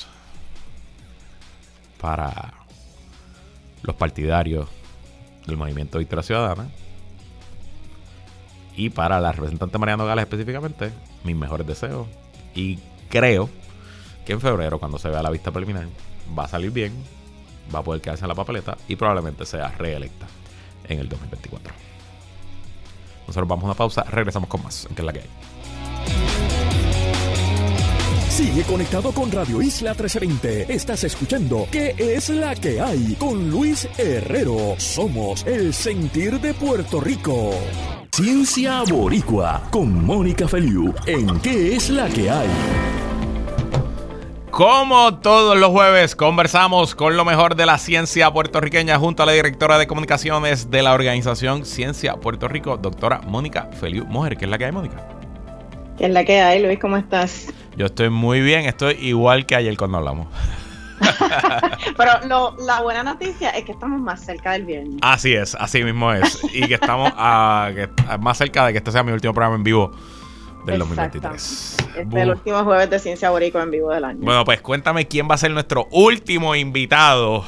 para 2.04 2.54
los 3.82 3.96
partidarios 3.96 4.68
del 5.48 5.56
movimiento 5.56 6.00
Victoria 6.00 6.22
Ciudadana 6.22 6.68
y 8.76 8.90
para 8.90 9.22
la 9.22 9.32
representante 9.32 9.78
Mariano 9.78 10.06
Gales 10.06 10.24
específicamente, 10.24 10.92
mis 11.24 11.38
mejores 11.38 11.66
deseos. 11.66 12.06
Y 12.56 12.80
creo 13.08 13.50
que 14.26 14.34
en 14.34 14.42
febrero, 14.42 14.80
cuando 14.80 15.00
se 15.00 15.08
vea 15.08 15.24
la 15.24 15.30
vista 15.30 15.52
preliminar, 15.52 15.88
va 16.38 16.44
a 16.44 16.48
salir 16.50 16.72
bien 16.72 16.92
va 17.74 17.80
a 17.80 17.84
poder 17.84 18.02
quedarse 18.02 18.26
en 18.26 18.28
la 18.28 18.36
papeleta 18.36 18.78
y 18.90 18.98
probablemente 18.98 19.46
sea 19.46 19.70
reelecta 19.70 20.28
en 20.90 21.00
el 21.00 21.08
2024. 21.08 21.74
Nosotros 23.28 23.48
vamos 23.48 23.64
a 23.64 23.68
una 23.68 23.76
pausa, 23.76 24.04
regresamos 24.04 24.50
con 24.50 24.62
más, 24.62 24.90
que 24.94 25.02
es 25.02 25.06
la 25.06 25.14
que 25.14 25.22
hay. 25.22 25.30
Sigue 28.34 28.64
conectado 28.64 29.12
con 29.12 29.32
Radio 29.32 29.62
Isla 29.62 29.92
1320. 29.92 30.74
Estás 30.74 31.04
escuchando 31.04 31.68
¿Qué 31.72 31.94
es 32.00 32.30
la 32.30 32.56
que 32.56 32.82
hay? 32.82 33.16
Con 33.20 33.52
Luis 33.52 33.88
Herrero. 33.96 34.74
Somos 34.78 35.46
el 35.46 35.72
sentir 35.72 36.42
de 36.42 36.56
Puerto 36.56 37.00
Rico. 37.00 37.52
Ciencia 38.12 38.82
Boricua 38.90 39.62
con 39.70 40.04
Mónica 40.04 40.48
Feliu 40.48 40.96
en 41.06 41.40
¿Qué 41.42 41.76
es 41.76 41.92
la 41.92 42.10
que 42.10 42.32
hay? 42.32 42.48
Como 44.50 45.20
todos 45.20 45.56
los 45.56 45.70
jueves, 45.70 46.16
conversamos 46.16 46.96
con 46.96 47.16
lo 47.16 47.26
mejor 47.26 47.56
de 47.56 47.68
la 47.68 47.78
ciencia 47.78 48.34
puertorriqueña 48.34 48.98
junto 48.98 49.22
a 49.22 49.28
la 49.28 49.34
directora 49.34 49.78
de 49.78 49.86
comunicaciones 49.86 50.72
de 50.72 50.82
la 50.82 50.94
organización 50.94 51.68
Ciencia 51.68 52.16
Puerto 52.16 52.48
Rico, 52.48 52.78
doctora 52.78 53.22
Mónica 53.28 53.70
Feliu 53.80 54.06
Mujer. 54.06 54.38
¿Qué 54.38 54.46
es 54.46 54.50
la 54.50 54.58
que 54.58 54.66
hay, 54.66 54.72
Mónica? 54.72 55.08
¿Qué 56.00 56.06
es 56.06 56.12
la 56.12 56.26
que 56.26 56.42
hay, 56.42 56.64
Luis? 56.64 56.80
¿Cómo 56.80 56.98
estás? 56.98 57.54
Yo 57.76 57.88
estoy 57.88 58.10
muy 58.10 58.42
bien, 58.42 58.66
estoy 58.66 58.96
igual 59.02 59.46
que 59.46 59.56
ayer 59.56 59.76
cuando 59.78 59.98
hablamos. 59.98 60.28
Pero 61.98 62.56
la 62.60 62.82
buena 62.82 63.04
noticia 63.04 63.50
es 63.50 63.66
que 63.66 63.72
estamos 63.72 64.00
más 64.00 64.24
cerca 64.24 64.52
del 64.54 64.66
viernes. 64.66 64.98
Así 65.02 65.34
es, 65.34 65.56
así 65.56 65.84
mismo 65.84 66.12
es. 66.14 66.40
Y 66.54 66.68
que 66.68 66.76
estamos 66.76 67.12
más 67.16 68.38
cerca 68.38 68.66
de 68.66 68.74
que 68.74 68.78
este 68.78 68.92
sea 68.92 69.04
mi 69.04 69.12
último 69.12 69.34
programa 69.34 69.56
en 69.56 69.64
vivo 69.64 69.92
del 70.66 70.80
2023. 70.80 71.78
Este 71.96 72.02
es 72.02 72.24
el 72.24 72.30
último 72.30 72.64
jueves 72.64 72.90
de 72.90 73.00
Ciencia 73.00 73.30
Boricua 73.30 73.64
en 73.64 73.72
vivo 73.72 73.92
del 73.92 74.06
año. 74.06 74.20
Bueno, 74.22 74.46
pues 74.46 74.62
cuéntame 74.62 75.08
quién 75.08 75.30
va 75.30 75.36
a 75.36 75.38
ser 75.38 75.52
nuestro 75.52 75.88
último 75.92 76.56
invitado 76.56 77.44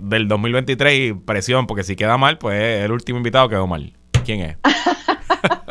del 0.00 0.28
2023 0.28 0.98
y 0.98 1.12
presión, 1.12 1.66
porque 1.66 1.84
si 1.84 1.96
queda 1.96 2.16
mal, 2.16 2.38
pues 2.38 2.84
el 2.84 2.92
último 2.92 3.18
invitado 3.18 3.48
quedó 3.48 3.66
mal. 3.66 3.92
¿Quién 4.24 4.40
es? 4.40 4.56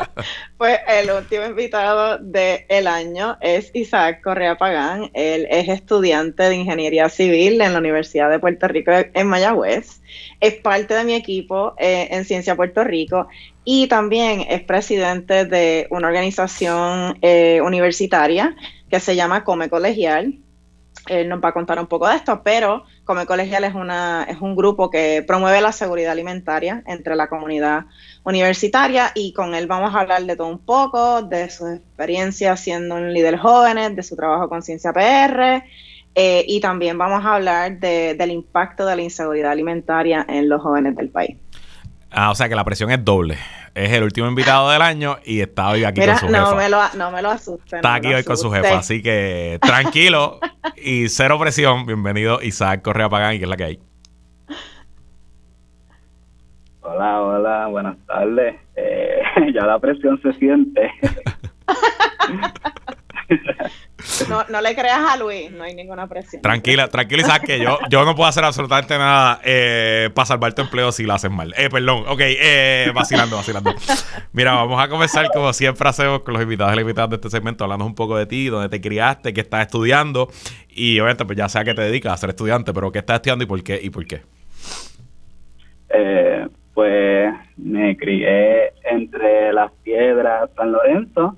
pues 0.58 0.80
el 0.88 1.12
último 1.12 1.46
invitado 1.46 2.18
del 2.20 2.88
año 2.88 3.38
es 3.42 3.72
Isaac 3.74 4.22
Correa 4.22 4.58
Pagán. 4.58 5.10
Él 5.14 5.48
es 5.50 5.70
estudiante 5.70 6.44
de 6.44 6.56
Ingeniería 6.56 7.10
Civil 7.10 7.62
en 7.62 7.74
la 7.74 7.80
Universidad 7.80 8.30
de 8.30 8.40
Puerto 8.40 8.68
Rico 8.68 8.92
en 8.92 9.28
Mayagüez. 9.28 10.02
Es 10.40 10.56
parte 10.56 10.94
de 10.94 11.04
mi 11.04 11.14
equipo 11.14 11.76
eh, 11.78 12.08
en 12.12 12.26
Ciencia 12.26 12.56
Puerto 12.56 12.84
Rico 12.84 13.28
y 13.66 13.88
también 13.88 14.46
es 14.50 14.62
presidente 14.62 15.46
de 15.46 15.88
una 15.90 16.08
organización 16.08 17.18
eh, 17.22 17.62
universitaria 17.62 18.56
que 18.90 19.00
se 19.00 19.16
llama 19.16 19.44
Come 19.44 19.70
Colegial. 19.70 20.40
Él 21.08 21.30
nos 21.30 21.44
va 21.44 21.50
a 21.50 21.54
contar 21.54 21.80
un 21.80 21.88
poco 21.88 22.08
de 22.08 22.16
esto, 22.16 22.42
pero 22.44 22.86
Come 23.06 23.26
Colegial 23.26 23.66
es, 23.66 23.76
una, 23.76 24.26
es 24.30 24.40
un 24.40 24.56
grupo 24.56 24.90
que 24.90 25.24
promueve 25.28 25.60
la 25.60 25.72
seguridad 25.74 26.14
alimentaria 26.14 26.84
entre 26.88 27.16
la 27.16 27.28
comunidad 27.28 27.86
universitaria 28.24 29.12
y 29.14 29.34
con 29.34 29.56
él 29.56 29.68
vamos 29.68 29.94
a 29.94 30.00
hablar 30.00 30.24
de 30.24 30.38
todo 30.38 30.48
un 30.48 30.60
poco, 30.60 31.22
de 31.22 31.50
su 31.50 31.68
experiencia 31.68 32.56
siendo 32.56 32.96
un 32.96 33.14
líder 33.14 33.38
jóvenes, 33.38 33.96
de 33.96 34.04
su 34.04 34.16
trabajo 34.16 34.48
con 34.48 34.62
Ciencia 34.62 34.94
PR 34.94 35.64
eh, 36.16 36.46
y 36.48 36.62
también 36.62 36.98
vamos 36.98 37.26
a 37.26 37.36
hablar 37.36 37.80
del 37.80 38.32
impacto 38.32 38.86
de 38.86 38.96
la 38.96 39.02
inseguridad 39.02 39.52
alimentaria 39.52 40.26
en 40.30 40.48
los 40.48 40.62
jóvenes 40.62 40.96
del 40.96 41.10
país. 41.10 41.43
Ah, 42.16 42.30
o 42.30 42.36
sea 42.36 42.48
que 42.48 42.56
la 42.56 42.64
presión 42.64 42.92
es 42.92 43.04
doble. 43.04 43.38
Es 43.74 43.92
el 43.92 44.04
último 44.04 44.28
invitado 44.28 44.70
del 44.70 44.84
año 44.84 45.18
y 45.26 45.42
está 45.42 45.70
hoy 45.70 45.84
aquí 45.84 46.00
con 46.00 46.16
su 46.18 46.30
no 46.30 46.46
jefa. 46.46 46.56
Me 46.56 46.70
lo, 46.70 46.80
no 46.96 47.10
me 47.10 47.24
lo 47.24 47.32
asuste. 47.32 47.78
Está 47.78 47.96
aquí 47.96 48.14
hoy 48.14 48.24
con 48.24 48.38
su 48.38 48.52
jefa, 48.52 48.78
así 48.78 49.02
que 49.02 49.58
tranquilo 49.64 50.40
y 50.78 51.10
cero 51.10 51.40
presión. 51.40 51.88
Bienvenido 51.88 52.40
Isaac 52.44 52.84
Correa 52.84 53.10
Pagán, 53.10 53.40
que 53.40 53.46
es 53.46 53.50
la 53.50 53.58
que 53.58 53.64
hay. 53.64 53.80
Hola, 56.82 57.22
hola, 57.22 57.68
buenas 57.68 57.98
tardes. 58.06 58.58
Eh, 58.76 59.22
ya 59.54 59.66
la 59.66 59.80
presión 59.80 60.22
se 60.22 60.34
siente. 60.34 60.92
No, 64.30 64.46
no 64.50 64.62
le 64.62 64.76
creas 64.76 65.02
a 65.10 65.18
Luis, 65.18 65.52
no 65.52 65.64
hay 65.64 65.76
ninguna 65.76 66.08
presión. 66.08 66.42
Tranquila, 66.42 66.88
tranquila, 66.88 67.40
que 67.40 67.60
yo, 67.60 67.80
yo 67.90 68.06
no 68.06 68.16
puedo 68.16 68.28
hacer 68.28 68.44
absolutamente 68.44 68.98
nada 68.98 69.40
eh, 69.44 70.10
para 70.14 70.26
salvar 70.26 70.54
tu 70.54 70.62
empleo 70.62 70.92
si 70.92 71.04
lo 71.04 71.14
hacen 71.14 71.34
mal. 71.34 71.54
Eh, 71.58 71.70
perdón, 71.70 72.06
ok, 72.08 72.20
eh, 72.22 72.92
vacilando, 72.94 73.36
vacilando. 73.36 73.74
Mira, 74.34 74.54
vamos 74.54 74.82
a 74.82 74.88
comenzar 74.88 75.28
como 75.32 75.54
siempre 75.54 75.88
hacemos 75.88 76.22
con 76.22 76.34
los 76.34 76.44
invitados 76.44 76.74
y 76.74 76.76
las 76.76 76.84
invitadas 76.84 77.10
de 77.12 77.16
este 77.16 77.30
segmento, 77.30 77.64
hablando 77.64 77.86
un 77.86 77.96
poco 77.96 78.18
de 78.18 78.26
ti, 78.26 78.48
dónde 78.48 78.70
te 78.70 78.82
criaste, 78.82 79.34
qué 79.34 79.42
estás 79.42 79.62
estudiando 79.62 80.30
y 80.70 81.00
obviamente 81.00 81.26
pues 81.26 81.38
ya 81.38 81.50
sea 81.50 81.64
que 81.64 81.74
te 81.74 81.82
dedicas 81.82 82.14
a 82.14 82.18
ser 82.18 82.30
estudiante, 82.30 82.74
pero 82.74 82.92
qué 82.92 83.00
estás 83.00 83.16
estudiando 83.16 83.44
y 83.44 83.48
por 83.48 83.64
qué 83.64 83.80
y 83.82 83.90
por 83.90 84.06
qué. 84.06 84.22
Eh, 85.90 86.48
pues 86.74 87.34
me 87.58 87.96
crié 87.98 88.74
entre 88.84 89.54
las 89.54 89.72
piedras 89.84 90.50
San 90.56 90.72
Lorenzo 90.72 91.38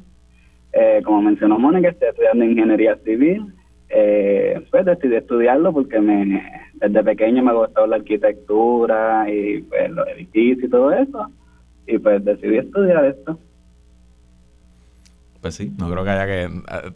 eh, 0.75 1.01
como 1.05 1.21
mencionó 1.21 1.57
Mónica, 1.57 1.89
estoy 1.89 2.09
estudiando 2.09 2.43
ingeniería 2.43 2.97
civil. 3.05 3.53
Eh, 3.87 4.61
pues 4.71 4.83
decidí 4.85 5.15
estudiarlo 5.15 5.71
porque 5.71 6.01
me, 6.01 6.41
desde 6.73 7.03
pequeño 7.03 7.41
me 7.43 7.51
ha 7.51 7.53
gustado 7.53 7.87
la 7.87 7.95
arquitectura 7.95 9.25
y 9.29 9.61
pues, 9.61 9.89
los 9.91 10.05
edificios 10.09 10.65
y 10.65 10.69
todo 10.69 10.91
eso. 10.91 11.31
Y 11.87 11.97
pues 11.97 12.25
decidí 12.25 12.57
estudiar 12.57 13.05
esto. 13.05 13.39
Pues 15.39 15.55
sí, 15.55 15.71
no 15.77 15.89
creo 15.89 16.03
que 16.03 16.09
haya 16.09 16.25
que, 16.25 16.49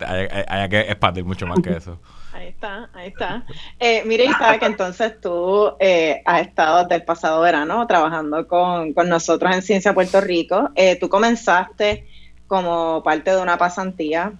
haya, 0.05 0.67
que 0.67 0.79
expandir 0.79 1.23
mucho 1.23 1.47
más 1.47 1.59
que 1.61 1.69
eso. 1.69 1.99
Ahí 2.33 2.47
está, 2.47 2.89
ahí 2.93 3.07
está. 3.07 3.43
Eh, 3.79 4.03
mire, 4.05 4.25
Isaac, 4.25 4.61
entonces 4.61 5.19
tú 5.19 5.73
eh, 5.79 6.21
has 6.23 6.41
estado 6.41 6.83
desde 6.83 6.95
el 6.95 7.03
pasado 7.03 7.41
verano 7.41 7.85
trabajando 7.87 8.47
con, 8.47 8.93
con 8.93 9.09
nosotros 9.09 9.53
en 9.53 9.63
Ciencia 9.63 9.95
Puerto 9.95 10.21
Rico. 10.21 10.69
Eh, 10.75 10.95
tú 10.99 11.09
comenzaste 11.09 12.05
como 12.49 13.03
parte 13.03 13.31
de 13.31 13.41
una 13.41 13.57
pasantía 13.57 14.33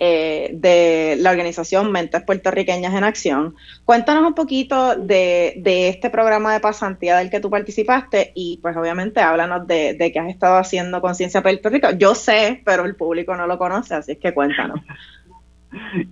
eh, 0.00 0.50
de 0.54 1.16
la 1.20 1.30
organización 1.30 1.92
Mentes 1.92 2.22
Puertorriqueñas 2.22 2.94
en 2.94 3.04
Acción. 3.04 3.54
Cuéntanos 3.84 4.24
un 4.24 4.34
poquito 4.34 4.96
de, 4.96 5.60
este 5.64 6.10
programa 6.10 6.52
de 6.52 6.60
pasantía 6.60 7.18
del 7.18 7.30
que 7.30 7.40
tú 7.40 7.50
participaste 7.50 8.32
y 8.34 8.58
pues 8.62 8.76
obviamente 8.76 9.20
háblanos 9.20 9.66
de, 9.66 10.10
qué 10.12 10.18
has 10.18 10.28
estado 10.28 10.56
haciendo 10.56 11.00
con 11.00 11.14
Ciencia 11.14 11.42
Puerto 11.42 11.68
Rico. 11.68 11.88
Yo 11.98 12.14
sé, 12.14 12.62
pero 12.64 12.84
el 12.84 12.94
público 12.94 13.36
no 13.36 13.46
lo 13.46 13.58
conoce, 13.58 13.94
así 13.94 14.12
es 14.12 14.18
que 14.18 14.32
cuéntanos. 14.32 14.80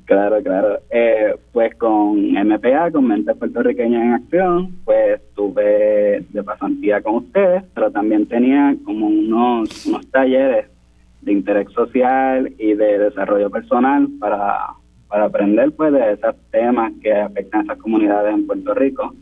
Claro, 0.06 0.42
claro. 0.42 0.80
Eh, 0.90 1.36
pues 1.52 1.76
con 1.76 2.32
MPA, 2.32 2.90
con 2.90 3.06
Mentes 3.06 3.36
Puertorriqueñas 3.36 4.02
en 4.02 4.12
Acción, 4.14 4.76
pues 4.84 5.20
estuve 5.20 6.24
de 6.30 6.42
pasantía 6.42 7.00
con 7.00 7.14
ustedes, 7.14 7.62
pero 7.72 7.88
también 7.92 8.26
tenía 8.26 8.74
como 8.84 9.06
unos, 9.06 9.86
unos 9.86 10.04
talleres 10.10 10.66
de 11.22 11.32
interés 11.32 11.70
social 11.72 12.52
y 12.58 12.74
de 12.74 12.98
desarrollo 12.98 13.50
personal 13.50 14.08
para, 14.18 14.74
para 15.08 15.24
aprender 15.26 15.72
pues 15.72 15.92
de 15.92 16.12
esos 16.12 16.34
temas 16.50 16.92
que 17.00 17.12
afectan 17.12 17.60
a 17.60 17.64
esas 17.64 17.78
comunidades 17.78 18.34
en 18.34 18.46
Puerto 18.46 18.74
Rico. 18.74 19.14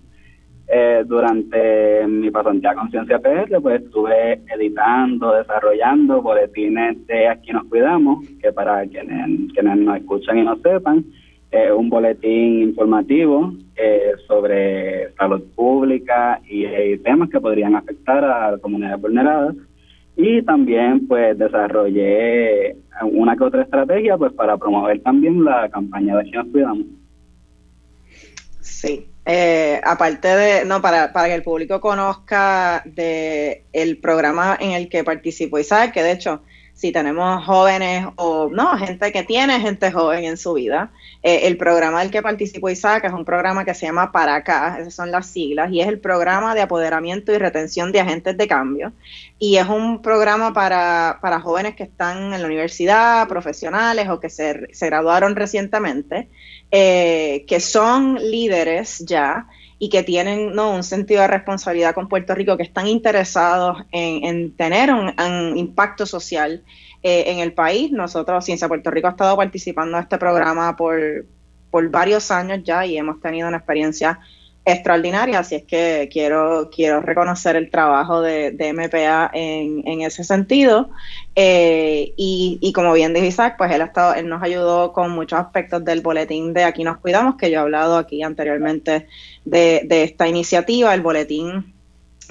Eh, 0.73 1.03
durante 1.05 2.07
mi 2.07 2.31
pasantía 2.31 2.75
con 2.75 2.91
Ciencia 2.91 3.19
PR, 3.19 3.61
pues 3.61 3.83
estuve 3.83 4.41
editando, 4.55 5.33
desarrollando 5.33 6.23
boletines 6.23 7.05
de 7.09 7.27
Aquí 7.27 7.51
nos 7.51 7.65
cuidamos, 7.65 8.25
que 8.41 8.53
para 8.53 8.87
quienes, 8.87 9.53
quienes 9.53 9.77
nos 9.79 9.97
escuchan 9.97 10.39
y 10.39 10.45
no 10.45 10.57
sepan, 10.59 11.05
es 11.51 11.73
un 11.73 11.91
boletín 11.91 12.63
informativo 12.63 13.53
eh, 13.75 14.13
sobre 14.29 15.13
salud 15.15 15.43
pública 15.57 16.41
y, 16.49 16.65
y 16.65 16.99
temas 16.99 17.29
que 17.31 17.41
podrían 17.41 17.75
afectar 17.75 18.25
a 18.25 18.57
comunidades 18.59 19.01
vulneradas 19.01 19.57
y 20.23 20.43
también 20.43 21.07
pues 21.07 21.39
desarrollé 21.39 22.77
una 23.11 23.37
que 23.37 23.45
otra 23.45 23.63
estrategia 23.63 24.19
pues 24.19 24.33
para 24.35 24.59
promover 24.59 25.01
también 25.03 25.45
la 25.45 25.69
campaña 25.71 26.17
de 26.19 26.31
nos 26.31 26.47
cuidamos. 26.49 26.87
Sí, 28.61 29.07
eh, 29.25 29.81
aparte 29.83 30.29
de, 30.29 30.65
no, 30.67 30.83
para, 30.83 31.13
para 31.13 31.29
que 31.29 31.35
el 31.35 31.43
público 31.43 31.81
conozca 31.81 32.83
de 32.85 33.65
el 33.73 33.99
programa 33.99 34.59
en 34.61 34.73
el 34.73 34.89
que 34.91 35.05
participó 35.05 35.59
Isaac, 35.59 35.93
que 35.93 36.03
de 36.03 36.13
hecho 36.13 36.43
si 36.81 36.93
tenemos 36.93 37.45
jóvenes 37.45 38.07
o 38.17 38.49
no, 38.49 38.75
gente 38.79 39.13
que 39.13 39.23
tiene 39.23 39.61
gente 39.61 39.93
joven 39.93 40.25
en 40.25 40.39
su 40.39 40.55
vida. 40.55 40.91
Eh, 41.23 41.41
el 41.43 41.59
programa 41.59 42.01
del 42.01 42.11
que 42.11 42.23
participó 42.23 42.71
Isaac 42.71 43.05
es 43.05 43.13
un 43.13 43.27
programa 43.27 43.67
que 43.67 43.75
se 43.75 43.85
llama 43.85 44.11
Para 44.13 44.37
Acá, 44.37 44.79
esas 44.81 44.95
son 44.95 45.11
las 45.11 45.27
siglas, 45.27 45.71
y 45.71 45.83
es 45.83 45.89
el 45.89 46.01
programa 46.01 46.55
de 46.55 46.63
apoderamiento 46.63 47.35
y 47.35 47.39
retención 47.39 47.93
de 47.93 48.01
agentes 48.01 48.35
de 48.39 48.49
cambio. 48.49 48.95
Y 49.39 49.59
es 49.59 49.69
un 49.69 50.01
programa 50.01 50.55
para, 50.55 51.19
para 51.21 51.39
jóvenes 51.39 51.75
que 51.75 51.83
están 51.83 52.33
en 52.33 52.41
la 52.41 52.47
universidad, 52.47 53.29
profesionales 53.29 54.09
o 54.09 54.19
que 54.19 54.31
se, 54.31 54.73
se 54.73 54.87
graduaron 54.87 55.37
recientemente, 55.37 56.31
eh, 56.71 57.45
que 57.47 57.61
son 57.61 58.15
líderes 58.15 59.01
ya 59.01 59.49
y 59.83 59.89
que 59.89 60.03
tienen 60.03 60.55
¿no? 60.55 60.73
un 60.75 60.85
sentido 60.85 61.23
de 61.23 61.29
responsabilidad 61.29 61.95
con 61.95 62.07
Puerto 62.07 62.35
Rico, 62.35 62.59
que 62.59 62.63
están 62.63 62.87
interesados 62.87 63.79
en, 63.91 64.55
tener 64.55 64.93
un, 64.93 65.57
impacto 65.57 66.05
social 66.05 66.63
eh, 67.03 67.25
en 67.29 67.39
el 67.39 67.55
país. 67.55 67.91
Nosotros, 67.91 68.45
Ciencia 68.45 68.69
Puerto 68.69 68.91
Rico, 68.91 69.09
ha 69.09 69.13
estado 69.13 69.39
participando 69.39 69.97
en 69.97 70.03
este 70.03 70.19
programa 70.19 70.77
por, 70.77 71.25
por 71.71 71.89
varios 71.89 72.31
años 72.31 72.61
ya 72.63 72.85
y 72.85 72.99
hemos 72.99 73.23
tenido 73.23 73.49
una 73.49 73.57
experiencia 73.57 74.21
extraordinaria, 74.65 75.39
así 75.39 75.55
es 75.55 75.65
que 75.65 76.09
quiero, 76.13 76.71
quiero 76.71 77.01
reconocer 77.01 77.57
el 77.57 77.71
trabajo 77.71 78.21
de, 78.21 78.51
de 78.53 78.73
MPA 78.73 79.31
en, 79.33 79.87
en, 79.87 80.03
ese 80.03 80.23
sentido. 80.23 80.91
Eh, 81.35 82.13
y, 82.17 82.59
y, 82.61 82.73
como 82.73 82.93
bien 82.93 83.15
dijo 83.15 83.27
Isaac, 83.27 83.55
pues 83.57 83.73
él, 83.73 83.83
ha 83.83 83.87
estado, 83.87 84.15
él 84.15 84.29
nos 84.29 84.43
ayudó 84.43 84.93
con 84.93 85.11
muchos 85.11 85.39
aspectos 85.39 85.85
del 85.85 86.03
boletín 86.03 86.53
de 86.53 86.65
Aquí 86.65 86.85
nos 86.85 86.99
cuidamos, 86.99 87.37
que 87.37 87.51
yo 87.51 87.59
he 87.59 87.63
hablado 87.63 87.97
aquí 87.97 88.23
anteriormente 88.23 89.07
de, 89.45 89.83
de 89.85 90.03
esta 90.03 90.29
iniciativa. 90.29 90.95
El 90.95 91.01
boletín 91.01 91.73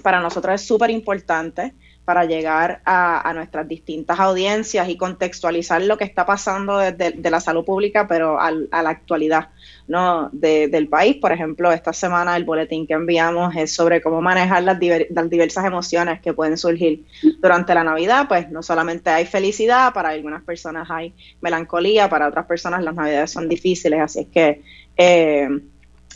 para 0.04 0.22
nosotros 0.22 0.56
es 0.56 0.68
súper 0.68 0.92
importante 0.92 1.74
para 2.10 2.26
llegar 2.26 2.82
a, 2.86 3.32
nuestras 3.36 3.68
distintas 3.68 4.20
audiencias 4.20 4.90
y 4.90 4.98
contextualizar 4.98 5.80
lo 5.84 5.96
que 5.96 6.06
está 6.06 6.26
pasando 6.26 6.80
desde 6.80 7.12
de 7.12 7.30
la 7.30 7.40
salud 7.40 7.64
pública, 7.64 8.08
pero 8.08 8.40
a 8.40 8.52
la 8.52 8.90
actualidad 8.90 9.50
¿no? 9.90 10.30
del 10.32 10.88
país. 10.88 11.18
Por 11.18 11.32
ejemplo, 11.32 11.72
esta 11.72 11.92
semana 11.92 12.38
el 12.38 12.46
boletín 12.46 12.88
que 12.88 12.94
enviamos 12.94 13.56
es 13.56 13.74
sobre 13.74 14.02
cómo 14.02 14.22
manejar 14.22 14.64
las, 14.64 14.78
las 15.10 15.30
diversas 15.30 15.66
emociones 15.66 16.22
que 16.22 16.34
pueden 16.34 16.58
surgir 16.58 17.06
durante 17.42 17.74
la 17.74 17.84
Navidad. 17.84 18.28
Pues 18.30 18.50
no 18.52 18.64
solamente 18.64 19.10
hay 19.10 19.26
felicidad, 19.26 19.92
para 19.94 20.10
algunas 20.10 20.44
personas 20.44 20.90
hay 20.90 21.14
melancolía, 21.42 22.08
para 22.08 22.28
otras 22.28 22.46
personas 22.46 22.84
las 22.84 22.96
Navidades 22.96 23.32
son 23.32 23.50
difíciles, 23.50 24.00
así 24.00 24.20
es 24.22 24.28
que... 24.28 24.62
Eh, 24.96 25.50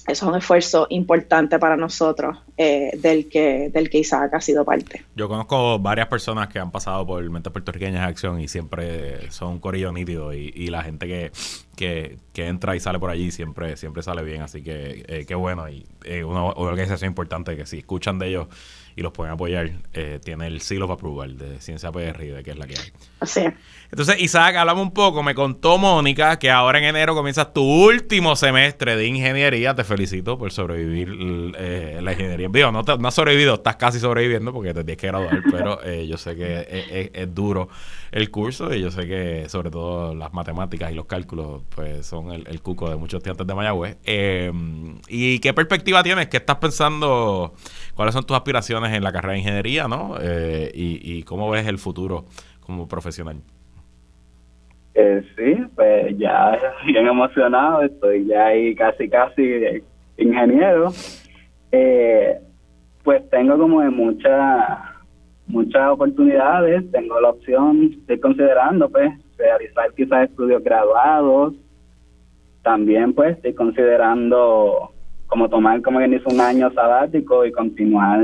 es 0.07 0.21
un 0.21 0.35
esfuerzo 0.35 0.87
importante 0.89 1.59
para 1.59 1.77
nosotros 1.77 2.37
eh, 2.57 2.91
del, 2.97 3.29
que, 3.29 3.69
del 3.69 3.89
que 3.89 3.99
Isaac 3.99 4.33
ha 4.33 4.41
sido 4.41 4.65
parte. 4.65 5.03
Yo 5.15 5.29
conozco 5.29 5.79
varias 5.79 6.07
personas 6.07 6.49
que 6.49 6.59
han 6.59 6.71
pasado 6.71 7.05
por 7.05 7.27
Mentes 7.29 7.51
Puertorriqueñas 7.53 8.01
de 8.01 8.07
Acción 8.07 8.41
y 8.41 8.47
siempre 8.47 9.31
son 9.31 9.53
un 9.53 9.59
corillo 9.59 9.91
nítido 9.91 10.33
y, 10.33 10.51
y 10.55 10.67
la 10.67 10.83
gente 10.83 11.07
que, 11.07 11.31
que, 11.75 12.17
que, 12.33 12.47
entra 12.47 12.75
y 12.75 12.79
sale 12.79 12.99
por 12.99 13.09
allí 13.09 13.31
siempre 13.31 13.77
siempre 13.77 14.03
sale 14.03 14.23
bien, 14.23 14.41
así 14.41 14.61
que 14.61 15.05
eh, 15.07 15.25
qué 15.25 15.35
bueno 15.35 15.69
y 15.69 15.85
eh, 16.03 16.23
una 16.23 16.43
organización 16.43 17.09
importante 17.09 17.55
que 17.55 17.65
si 17.65 17.79
escuchan 17.79 18.19
de 18.19 18.27
ellos 18.27 18.47
y 18.95 19.01
los 19.01 19.11
pueden 19.11 19.33
apoyar, 19.33 19.71
eh, 19.93 20.19
tiene 20.23 20.47
el 20.47 20.61
Seal 20.61 20.83
of 20.83 20.91
Approval 20.91 21.37
de 21.37 21.59
Ciencia 21.59 21.91
PR 21.91 22.23
y 22.23 22.27
de 22.27 22.43
qué 22.43 22.51
es 22.51 22.57
la 22.57 22.67
que 22.67 22.75
hay. 22.75 22.91
Así 23.19 23.41
Entonces, 23.93 24.19
Isaac, 24.21 24.55
hablamos 24.55 24.81
un 24.81 24.91
poco. 24.91 25.21
Me 25.21 25.35
contó 25.35 25.77
Mónica 25.77 26.39
que 26.39 26.49
ahora 26.49 26.79
en 26.79 26.85
enero 26.85 27.13
comienzas 27.13 27.53
tu 27.53 27.61
último 27.61 28.35
semestre 28.35 28.95
de 28.95 29.05
ingeniería. 29.05 29.75
Te 29.75 29.83
felicito 29.83 30.35
por 30.35 30.51
sobrevivir 30.51 31.15
eh, 31.59 31.99
la 32.01 32.13
ingeniería. 32.13 32.49
Digo, 32.51 32.71
no, 32.71 32.81
no 32.81 33.07
has 33.07 33.13
sobrevivido, 33.13 33.53
estás 33.53 33.75
casi 33.75 33.99
sobreviviendo 33.99 34.51
porque 34.51 34.73
te 34.73 34.83
tienes 34.83 34.97
que 34.97 35.05
graduar, 35.05 35.43
pero 35.51 35.83
eh, 35.83 36.07
yo 36.07 36.17
sé 36.17 36.35
que 36.35 37.11
es, 37.13 37.35
duro 37.35 37.69
el 38.11 38.31
curso 38.31 38.73
y 38.73 38.81
yo 38.81 38.89
sé 38.89 39.05
que 39.07 39.47
sobre 39.47 39.69
todo 39.69 40.15
las 40.15 40.33
matemáticas 40.33 40.91
y 40.91 40.95
los 40.95 41.05
cálculos 41.05 41.61
pues 41.69 42.03
son 42.05 42.31
el, 42.31 42.61
cuco 42.61 42.89
de 42.89 42.95
muchos 42.95 43.19
estudiantes 43.19 43.45
de 43.45 43.53
Mayagüez. 43.53 43.97
¿Y 45.07 45.37
qué 45.37 45.53
perspectiva 45.53 46.01
tienes? 46.01 46.29
¿Qué 46.29 46.37
estás 46.37 46.57
pensando? 46.57 47.53
¿Cuáles 47.93 48.15
son 48.15 48.25
tus 48.25 48.35
aspiraciones? 48.35 48.93
en 48.93 49.03
la 49.03 49.11
carrera 49.11 49.33
de 49.33 49.39
ingeniería, 49.39 49.87
¿no? 49.87 50.15
Eh, 50.19 50.71
y, 50.73 51.23
cómo 51.23 51.49
ves 51.49 51.67
el 51.67 51.77
futuro 51.77 52.25
como 52.59 52.87
profesional. 52.87 53.41
Eh, 54.95 55.23
sí, 55.35 55.63
pues 55.75 56.17
ya 56.17 56.59
bien 56.85 57.07
emocionado, 57.07 57.81
estoy 57.81 58.25
ya 58.25 58.47
ahí 58.47 58.75
casi, 58.75 59.09
casi 59.09 59.83
ingeniero. 60.17 60.91
Eh, 61.71 62.39
pues 63.03 63.27
tengo 63.29 63.57
como 63.57 63.81
de 63.81 63.89
muchas 63.89 64.79
muchas 65.47 65.89
oportunidades, 65.89 66.89
tengo 66.91 67.19
la 67.19 67.31
opción, 67.31 67.91
estoy 67.99 68.19
considerando 68.19 68.89
pues 68.89 69.11
realizar 69.37 69.91
quizás 69.93 70.29
estudios 70.29 70.63
graduados, 70.63 71.53
también 72.63 73.13
pues 73.13 73.35
estoy 73.35 73.53
considerando 73.53 74.91
como 75.27 75.49
tomar 75.49 75.81
como 75.81 75.99
quien 75.99 76.13
hizo 76.13 76.29
un 76.29 76.39
año 76.39 76.71
sabático 76.73 77.45
y 77.45 77.51
continuar 77.51 78.21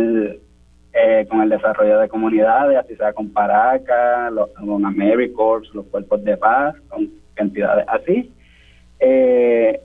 eh, 0.93 1.25
con 1.30 1.41
el 1.41 1.49
desarrollo 1.49 1.99
de 1.99 2.10
comunidades, 2.10 2.78
así 2.78 2.95
sea 2.95 3.13
con 3.13 3.30
Paraca, 3.30 4.32
con 4.58 4.86
AmeriCorps, 4.86 5.73
los 5.73 5.86
cuerpos 5.88 6.23
de 6.23 6.38
paz, 6.38 6.75
con 6.89 7.10
entidades 7.36 7.86
así. 7.88 8.32
Eh, 8.99 9.80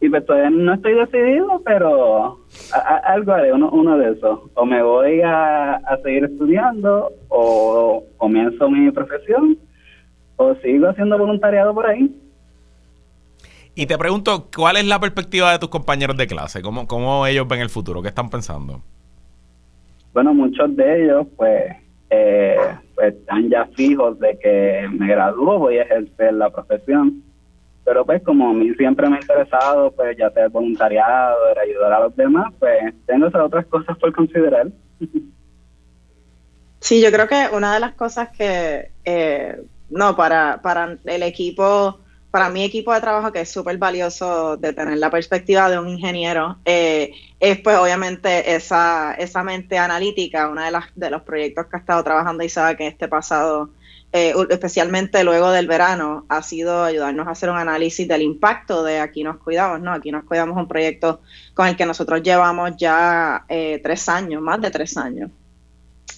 y 0.00 0.08
pues 0.08 0.24
todavía 0.24 0.50
no 0.50 0.74
estoy 0.74 0.94
decidido, 0.94 1.60
pero 1.64 2.40
algo 3.04 3.32
haré, 3.32 3.52
uno, 3.52 3.70
uno 3.70 3.98
de 3.98 4.12
esos. 4.12 4.40
O 4.54 4.64
me 4.64 4.82
voy 4.82 5.20
a, 5.20 5.74
a 5.74 5.96
seguir 6.02 6.24
estudiando, 6.24 7.12
o 7.28 8.02
comienzo 8.16 8.70
mi 8.70 8.90
profesión, 8.90 9.58
o 10.36 10.54
sigo 10.56 10.88
haciendo 10.88 11.18
voluntariado 11.18 11.74
por 11.74 11.86
ahí. 11.86 12.10
Y 13.74 13.86
te 13.86 13.96
pregunto, 13.98 14.48
¿cuál 14.54 14.78
es 14.78 14.86
la 14.86 14.98
perspectiva 14.98 15.52
de 15.52 15.58
tus 15.58 15.68
compañeros 15.68 16.16
de 16.16 16.26
clase? 16.26 16.62
¿Cómo, 16.62 16.86
cómo 16.86 17.26
ellos 17.26 17.46
ven 17.46 17.60
el 17.60 17.70
futuro? 17.70 18.02
¿Qué 18.02 18.08
están 18.08 18.30
pensando? 18.30 18.82
Bueno, 20.12 20.34
muchos 20.34 20.74
de 20.76 21.04
ellos, 21.04 21.26
pues, 21.36 21.72
eh, 22.10 22.56
pues 22.94 23.14
están 23.14 23.48
ya 23.48 23.66
fijos 23.76 24.18
de 24.18 24.38
que 24.38 24.88
me 24.92 25.08
gradúo, 25.08 25.58
voy 25.58 25.78
a 25.78 25.82
ejercer 25.82 26.34
la 26.34 26.50
profesión. 26.50 27.22
Pero 27.84 28.04
pues 28.04 28.22
como 28.22 28.50
a 28.50 28.52
mí 28.52 28.72
siempre 28.74 29.08
me 29.08 29.16
ha 29.16 29.20
interesado, 29.20 29.90
pues 29.92 30.16
ya 30.16 30.30
sea 30.30 30.48
voluntariado, 30.48 31.36
ayudar 31.62 31.92
a 31.92 32.00
los 32.00 32.16
demás, 32.16 32.52
pues 32.58 32.94
tengo 33.06 33.26
esas 33.26 33.42
otras 33.42 33.66
cosas 33.66 33.96
por 33.98 34.12
considerar. 34.12 34.68
Sí, 36.82 37.02
yo 37.02 37.12
creo 37.12 37.28
que 37.28 37.48
una 37.52 37.74
de 37.74 37.80
las 37.80 37.92
cosas 37.92 38.30
que, 38.30 38.90
eh, 39.04 39.62
no, 39.90 40.16
para, 40.16 40.62
para 40.62 40.96
el 41.04 41.22
equipo 41.22 42.00
para 42.30 42.48
mi 42.48 42.64
equipo 42.64 42.92
de 42.94 43.00
trabajo, 43.00 43.32
que 43.32 43.40
es 43.40 43.50
súper 43.50 43.76
valioso 43.78 44.56
de 44.56 44.72
tener 44.72 44.98
la 44.98 45.10
perspectiva 45.10 45.68
de 45.68 45.78
un 45.78 45.88
ingeniero, 45.88 46.58
eh, 46.64 47.12
es 47.40 47.58
pues 47.60 47.76
obviamente 47.76 48.54
esa, 48.54 49.14
esa 49.14 49.42
mente 49.42 49.78
analítica, 49.78 50.48
uno 50.48 50.62
de, 50.62 50.70
las, 50.70 50.84
de 50.94 51.10
los 51.10 51.22
proyectos 51.22 51.66
que 51.66 51.76
ha 51.76 51.80
estado 51.80 52.04
trabajando 52.04 52.44
Isaac 52.44 52.80
en 52.80 52.88
este 52.88 53.08
pasado, 53.08 53.70
eh, 54.12 54.34
especialmente 54.50 55.24
luego 55.24 55.50
del 55.50 55.66
verano, 55.66 56.26
ha 56.28 56.42
sido 56.42 56.84
ayudarnos 56.84 57.26
a 57.26 57.30
hacer 57.30 57.50
un 57.50 57.56
análisis 57.56 58.06
del 58.06 58.22
impacto 58.22 58.82
de 58.82 59.00
Aquí 59.00 59.22
nos 59.22 59.38
cuidamos, 59.38 59.80
¿no? 59.80 59.92
Aquí 59.92 60.10
nos 60.10 60.24
cuidamos 60.24 60.56
un 60.56 60.68
proyecto 60.68 61.20
con 61.54 61.68
el 61.68 61.76
que 61.76 61.86
nosotros 61.86 62.22
llevamos 62.22 62.76
ya 62.76 63.44
eh, 63.48 63.80
tres 63.82 64.08
años, 64.08 64.42
más 64.42 64.60
de 64.60 64.70
tres 64.70 64.96
años. 64.96 65.30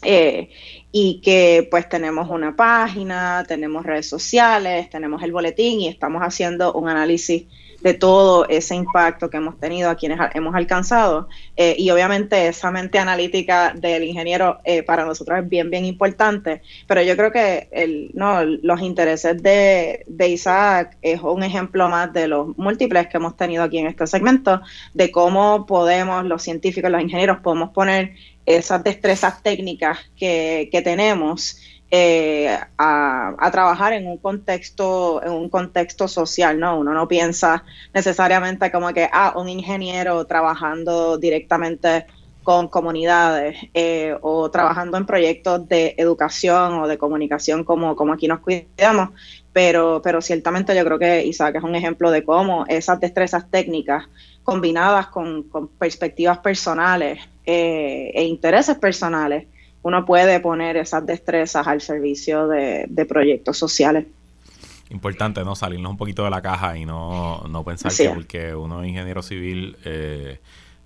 Eh, 0.02 0.50
y 0.92 1.20
que 1.22 1.66
pues 1.70 1.88
tenemos 1.88 2.28
una 2.28 2.55
página, 2.55 3.44
tenemos 3.48 3.85
redes 3.85 4.09
sociales, 4.09 4.90
tenemos 4.90 5.22
el 5.22 5.33
boletín 5.33 5.81
y 5.81 5.88
estamos 5.88 6.22
haciendo 6.22 6.74
un 6.74 6.88
análisis 6.88 7.44
de 7.83 7.94
todo 7.94 8.48
ese 8.48 8.74
impacto 8.74 9.28
que 9.28 9.38
hemos 9.38 9.59
tenido 9.59 9.90
a 9.90 9.96
quienes 9.96 10.18
hemos 10.35 10.55
alcanzado. 10.55 11.28
Eh, 11.57 11.74
y 11.78 11.90
obviamente 11.90 12.46
esa 12.46 12.70
mente 12.70 12.98
analítica 12.98 13.72
del 13.74 14.05
ingeniero 14.05 14.61
eh, 14.64 14.83
para 14.83 15.05
nosotros 15.05 15.40
es 15.40 15.48
bien, 15.48 15.70
bien 15.70 15.85
importante, 15.85 16.62
pero 16.87 17.02
yo 17.02 17.16
creo 17.16 17.33
que 17.33 17.68
el, 17.72 18.11
no, 18.14 18.44
los 18.44 18.81
intereses 18.83 19.42
de, 19.42 20.05
de 20.07 20.28
Isaac 20.28 20.96
es 21.02 21.20
un 21.20 21.42
ejemplo 21.42 21.88
más 21.88 22.12
de 22.12 22.28
los 22.28 22.57
múltiples 22.57 23.09
que 23.09 23.16
hemos 23.16 23.37
tenido 23.37 23.64
aquí 23.64 23.78
en 23.78 23.88
este 23.88 24.07
segmento, 24.07 24.61
de 24.94 25.11
cómo 25.11 25.66
podemos, 25.66 26.24
los 26.24 26.42
científicos, 26.42 26.90
los 26.90 27.02
ingenieros, 27.02 27.40
podemos 27.40 27.70
poner 27.70 28.14
esas 28.46 28.83
destrezas 28.83 29.42
técnicas 29.42 29.98
que, 30.16 30.68
tenemos 30.85 31.59
eh, 31.90 32.59
a, 32.78 33.50
trabajar 33.52 33.92
en 33.92 34.07
un 34.07 34.18
contexto 34.18 35.22
en 35.22 35.33
un 35.33 35.48
contexto 35.50 36.09
social 36.09 36.59
no 36.59 36.78
uno 36.78 36.94
no 36.94 37.07
piensa 37.07 37.64
necesariamente 37.92 38.72
como 38.72 38.92
que 38.94 39.09
ah 39.12 39.35
un 39.37 39.50
ingeniero 39.50 40.26
trabajando 40.26 41.18
directamente 41.18 42.07
con 42.42 42.68
comunidades 42.68 43.57
eh, 43.74 44.16
o 44.20 44.50
trabajando 44.50 44.96
en 44.96 45.07
proyectos 45.07 45.68
de 45.68 45.94
educación 45.96 46.74
o 46.74 46.88
de 46.88 46.98
comunicación 46.98 47.64
como, 47.64 47.94
como 47.94 48.12
aquí 48.12 48.26
nos 48.26 48.40
cuidamos, 48.40 49.11
pero, 49.52 50.00
pero 50.02 50.20
ciertamente 50.20 50.74
yo 50.74 50.85
creo 50.85 50.98
que 50.98 51.24
Isaac 51.24 51.57
es 51.57 51.62
un 51.62 51.74
ejemplo 51.74 52.11
de 52.11 52.24
cómo 52.24 52.64
esas 52.68 52.98
destrezas 53.00 53.50
técnicas 53.50 54.05
combinadas 54.42 55.07
con, 55.09 55.46
perspectivas 55.78 56.38
personales 56.38 57.20
eh, 57.44 58.11
e 58.14 58.24
intereses 58.24 58.76
personales, 58.76 59.46
uno 59.83 60.05
puede 60.05 60.40
poner 60.40 60.76
esas 60.76 61.05
destrezas 61.07 61.66
al 61.66 61.81
servicio 61.81 62.48
de, 62.48 63.07
proyectos 63.09 63.59
sociales. 63.59 64.07
Importante, 64.90 65.44
¿no? 65.44 65.57
Salirnos 65.57 65.90
un 65.90 65.96
poquito 65.96 66.24
de 66.24 66.31
la 66.31 66.42
caja 66.42 66.76
y 66.76 66.85
no, 66.85 67.44
no 67.48 67.64
pensar 67.64 67.92
que 67.92 68.11
porque 68.11 68.55
uno 68.55 68.83
es 68.83 68.88
ingeniero 68.88 69.22
civil 69.22 69.76
eh, 69.85 70.38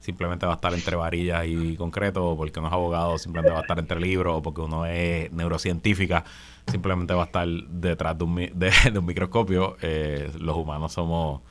simplemente 0.07 0.47
va 0.47 0.53
a 0.53 0.55
estar 0.55 0.73
entre 0.73 0.95
varillas 0.95 1.45
y 1.47 1.77
concreto, 1.77 2.25
o 2.25 2.37
porque 2.37 2.61
uno 2.61 2.69
es 2.69 2.75
abogado 2.75 3.19
simplemente 3.19 3.53
va 3.53 3.59
a 3.59 3.62
estar 3.62 3.79
entre 3.79 4.01
libros, 4.01 4.38
o 4.38 4.42
porque 4.42 4.61
uno 4.61 4.87
es 4.87 5.31
neurocientífica 5.33 6.25
simplemente 6.66 7.12
va 7.12 7.23
a 7.23 7.27
estar 7.27 7.47
detrás 7.47 8.16
de 8.16 8.25
un, 8.25 8.35
de, 8.55 8.99
un 8.99 9.05
microscopio. 9.05 9.77
Eh, 9.83 10.31
los 10.38 10.57
humanos 10.57 10.92
somos 10.92 11.42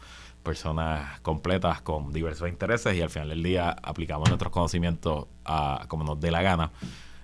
personas 0.42 1.20
completas 1.22 1.82
con 1.82 2.14
diversos 2.14 2.48
intereses 2.48 2.96
y 2.96 3.02
al 3.02 3.10
final 3.10 3.30
del 3.30 3.44
día 3.44 3.76
aplicamos 3.82 4.30
nuestros 4.30 4.52
conocimientos 4.52 5.26
a 5.44 5.86
como 5.88 6.04
nos 6.04 6.20
dé 6.20 6.32
la 6.32 6.42
gana, 6.42 6.72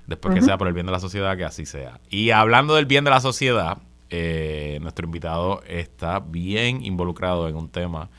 después 0.07 0.33
que 0.33 0.41
sea 0.41 0.57
por 0.57 0.67
el 0.67 0.73
bien 0.73 0.85
de 0.87 0.91
la 0.91 0.99
sociedad, 0.99 1.37
que 1.37 1.45
así 1.45 1.65
sea. 1.65 1.99
Y 2.09 2.31
hablando 2.31 2.75
del 2.75 2.87
bien 2.87 3.03
de 3.03 3.11
la 3.11 3.21
sociedad, 3.21 3.77
eh, 4.09 4.79
nuestro 4.81 5.05
invitado 5.05 5.61
está 5.67 6.19
bien 6.19 6.83
involucrado 6.83 7.47
en 7.47 7.55
un 7.55 7.69
tema 7.69 8.09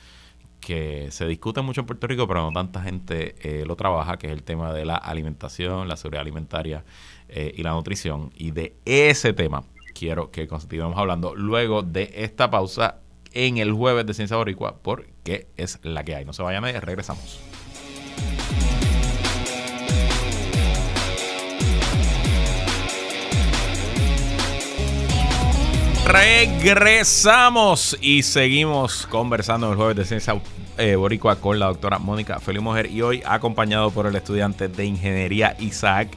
que 0.63 1.09
se 1.11 1.27
discute 1.27 1.61
mucho 1.61 1.81
en 1.81 1.87
Puerto 1.87 2.07
Rico, 2.07 2.27
pero 2.27 2.41
no 2.41 2.53
tanta 2.53 2.81
gente 2.81 3.35
eh, 3.43 3.65
lo 3.67 3.75
trabaja, 3.77 4.17
que 4.17 4.29
es 4.29 4.33
el 4.33 4.45
tema 4.45 4.73
de 4.73 4.85
la 4.85 4.95
alimentación, 4.95 5.89
la 5.89 5.97
seguridad 5.97 6.23
alimentaria 6.23 6.85
eh, 7.29 7.53
y 7.55 7.63
la 7.63 7.73
nutrición. 7.73 8.31
Y 8.37 8.53
de 8.53 8.77
ese 8.85 9.33
tema 9.33 9.65
quiero 9.93 10.31
que 10.31 10.47
continuemos 10.47 10.97
hablando 10.99 11.35
luego 11.35 11.83
de 11.83 12.13
esta 12.15 12.49
pausa 12.51 13.01
en 13.33 13.59
el 13.59 13.73
jueves 13.73 14.07
de 14.07 14.15
Ciencia 14.15 14.37
Boricua, 14.37 14.79
porque 14.81 15.49
es 15.57 15.81
la 15.83 16.05
que 16.05 16.15
hay. 16.15 16.25
No 16.25 16.33
se 16.33 16.43
vayan, 16.43 16.65
a 16.65 16.81
regresamos. 16.81 17.41
Regresamos 26.05 27.97
y 28.01 28.23
seguimos 28.23 29.07
conversando 29.07 29.67
en 29.67 29.73
el 29.73 29.77
jueves 29.77 29.97
de 29.97 30.05
ciencia 30.05 30.35
eh, 30.79 30.97
boricua 30.97 31.37
con 31.37 31.59
la 31.59 31.67
doctora 31.67 31.99
Mónica 31.99 32.41
Feliz 32.41 32.63
Mujer 32.63 32.91
y 32.91 33.03
hoy 33.03 33.23
acompañado 33.27 33.91
por 33.91 34.07
el 34.07 34.17
estudiante 34.17 34.69
de 34.69 34.85
ingeniería 34.85 35.57
Isaac 35.59 36.09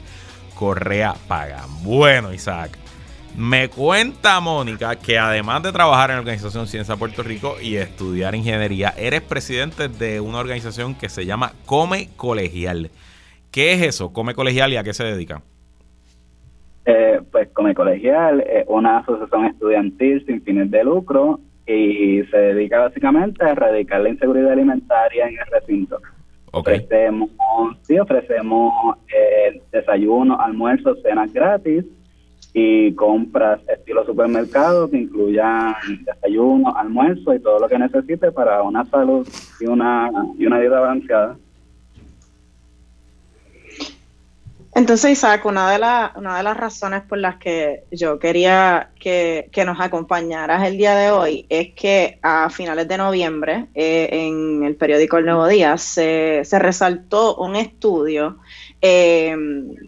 Correa 0.54 1.14
Pagan. 1.28 1.68
Bueno, 1.82 2.32
Isaac, 2.32 2.78
me 3.36 3.68
cuenta 3.68 4.40
Mónica 4.40 4.96
que 4.96 5.18
además 5.18 5.62
de 5.62 5.72
trabajar 5.72 6.10
en 6.10 6.16
la 6.16 6.20
organización 6.20 6.66
Ciencia 6.66 6.96
Puerto 6.96 7.22
Rico 7.22 7.56
y 7.62 7.76
estudiar 7.76 8.34
ingeniería, 8.34 8.94
eres 8.96 9.20
presidente 9.20 9.88
de 9.88 10.20
una 10.20 10.38
organización 10.38 10.94
que 10.94 11.08
se 11.08 11.26
llama 11.26 11.52
Come 11.66 12.08
Colegial. 12.16 12.90
¿Qué 13.50 13.74
es 13.74 13.82
eso? 13.82 14.12
Come 14.12 14.34
Colegial 14.34 14.72
y 14.72 14.76
a 14.76 14.84
qué 14.84 14.94
se 14.94 15.04
dedica? 15.04 15.42
Eh, 16.86 17.20
pues 17.30 17.48
Come 17.52 17.74
Colegial 17.74 18.40
es 18.40 18.64
una 18.68 18.98
asociación 18.98 19.46
estudiantil 19.46 20.24
sin 20.24 20.40
fines 20.42 20.70
de 20.70 20.84
lucro 20.84 21.40
y 21.66 22.22
se 22.24 22.36
dedica 22.36 22.80
básicamente 22.80 23.44
a 23.44 23.50
erradicar 23.50 24.00
la 24.00 24.10
inseguridad 24.10 24.52
alimentaria 24.52 25.28
en 25.28 25.38
el 25.38 25.46
recinto. 25.50 26.00
Ofrecemos, 26.52 27.30
sí, 27.82 27.98
ofrecemos 27.98 28.96
eh, 29.08 29.60
desayuno, 29.72 30.40
almuerzo, 30.40 30.94
cenas 31.02 31.32
gratis 31.32 31.84
y 32.54 32.94
compras 32.94 33.60
estilo 33.68 34.06
supermercado 34.06 34.88
que 34.88 34.96
incluyan 34.96 35.74
desayuno, 36.04 36.74
almuerzo 36.74 37.34
y 37.34 37.40
todo 37.40 37.58
lo 37.58 37.68
que 37.68 37.78
necesite 37.78 38.32
para 38.32 38.62
una 38.62 38.84
salud 38.86 39.28
y 39.60 39.66
una, 39.66 40.10
y 40.38 40.46
una 40.46 40.60
dieta 40.60 40.80
balanceada. 40.80 41.36
Entonces, 44.76 45.12
Isaac, 45.12 45.46
una 45.46 45.70
de, 45.70 45.78
una 46.18 46.36
de 46.36 46.42
las 46.42 46.54
razones 46.54 47.00
por 47.00 47.16
las 47.16 47.36
que 47.36 47.84
yo 47.90 48.18
quería 48.18 48.90
que, 49.00 49.48
nos 49.64 49.80
acompañaras 49.80 50.68
el 50.68 50.76
día 50.76 50.94
de 50.94 51.10
hoy 51.10 51.46
es 51.48 51.72
que 51.72 52.18
a 52.20 52.50
finales 52.50 52.86
de 52.86 52.98
noviembre, 52.98 53.68
eh, 53.74 54.10
en 54.12 54.64
el 54.64 54.76
periódico 54.76 55.16
El 55.16 55.24
Nuevo 55.24 55.46
Día, 55.46 55.78
se, 55.78 56.42
resaltó 56.58 57.36
un 57.36 57.56
estudio 57.56 58.36
eh, 58.82 59.34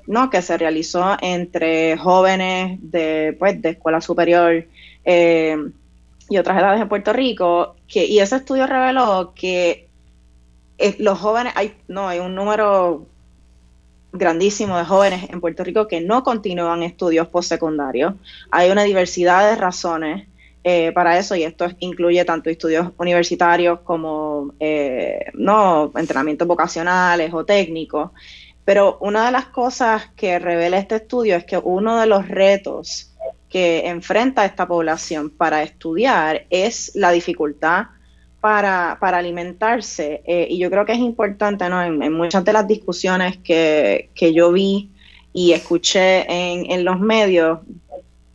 ¿no? 0.07 0.31
que 0.31 0.41
se 0.41 0.57
realizó 0.57 1.19
entre 1.21 1.99
jóvenes 1.99 2.79
de, 2.81 3.37
pues, 3.39 3.61
de 3.61 3.69
escuela 3.69 4.01
superior 4.01 4.65
eh, 5.05 5.71
y 6.31 6.39
otras 6.39 6.59
edades 6.59 6.81
en 6.81 6.89
Puerto 6.89 7.13
Rico, 7.13 7.77
que, 7.87 8.07
y 8.07 8.21
ese 8.21 8.37
estudio 8.37 8.67
reveló 8.67 9.35
que 9.35 9.87
los 10.99 11.19
jóvenes, 11.19 11.53
hay, 11.57 11.77
no, 11.89 12.09
hay 12.09 12.21
un 12.21 12.35
número 12.35 13.07
grandísimo 14.19 14.77
de 14.77 14.85
jóvenes 14.85 15.31
en 15.31 15.41
Puerto 15.41 15.65
Rico 15.65 15.89
que 15.89 16.01
no 16.01 16.23
continúan 16.23 16.83
estudios 16.83 17.29
postsecundarios. 17.29 18.15
Hay 18.51 18.71
una 18.71 18.83
diversidad 18.83 19.49
de 19.49 19.57
razones 19.57 20.29
eh, 20.65 20.93
para 20.93 21.19
eso 21.19 21.37
y 21.37 21.45
esto 21.45 21.67
incluye 21.79 22.25
tanto 22.25 22.51
estudios 22.51 22.91
universitarios 22.99 23.81
como 23.81 24.53
eh, 24.61 25.27
no 25.35 25.91
entrenamientos 25.97 26.47
vocacionales 26.47 27.33
o 27.33 27.45
técnicos. 27.45 28.11
Pero 28.65 28.99
una 29.01 29.25
de 29.25 29.33
las 29.33 29.47
cosas 29.47 30.11
que 30.15 30.39
revela 30.39 30.77
este 30.77 30.97
estudio 30.97 31.37
es 31.37 31.45
que 31.45 31.57
uno 31.57 31.99
de 31.99 32.07
los 32.07 32.29
retos 32.29 33.15
que 33.49 33.89
enfrenta 33.89 34.45
esta 34.45 34.69
población 34.69 35.31
para 35.31 35.63
estudiar 35.63 36.45
es 36.51 36.93
la 36.95 37.11
dificultad 37.13 37.87
para, 38.41 38.99
para 39.01 39.19
alimentarse. 39.19 40.23
Eh, 40.25 40.47
y 40.51 40.59
yo 40.59 40.71
creo 40.71 40.85
que 40.85 40.93
es 40.93 40.99
importante, 40.99 41.69
¿no? 41.69 41.83
En, 41.83 42.13
muchas 42.13 42.45
de 42.45 42.53
las 42.53 42.67
discusiones 42.67 43.39
que, 43.39 44.11
que 44.15 44.33
yo 44.33 44.53
vi 44.53 44.91
y 45.33 45.53
escuché 45.53 46.21
en, 46.31 46.71
en, 46.71 46.85
los 46.85 47.01
medios, 47.01 47.61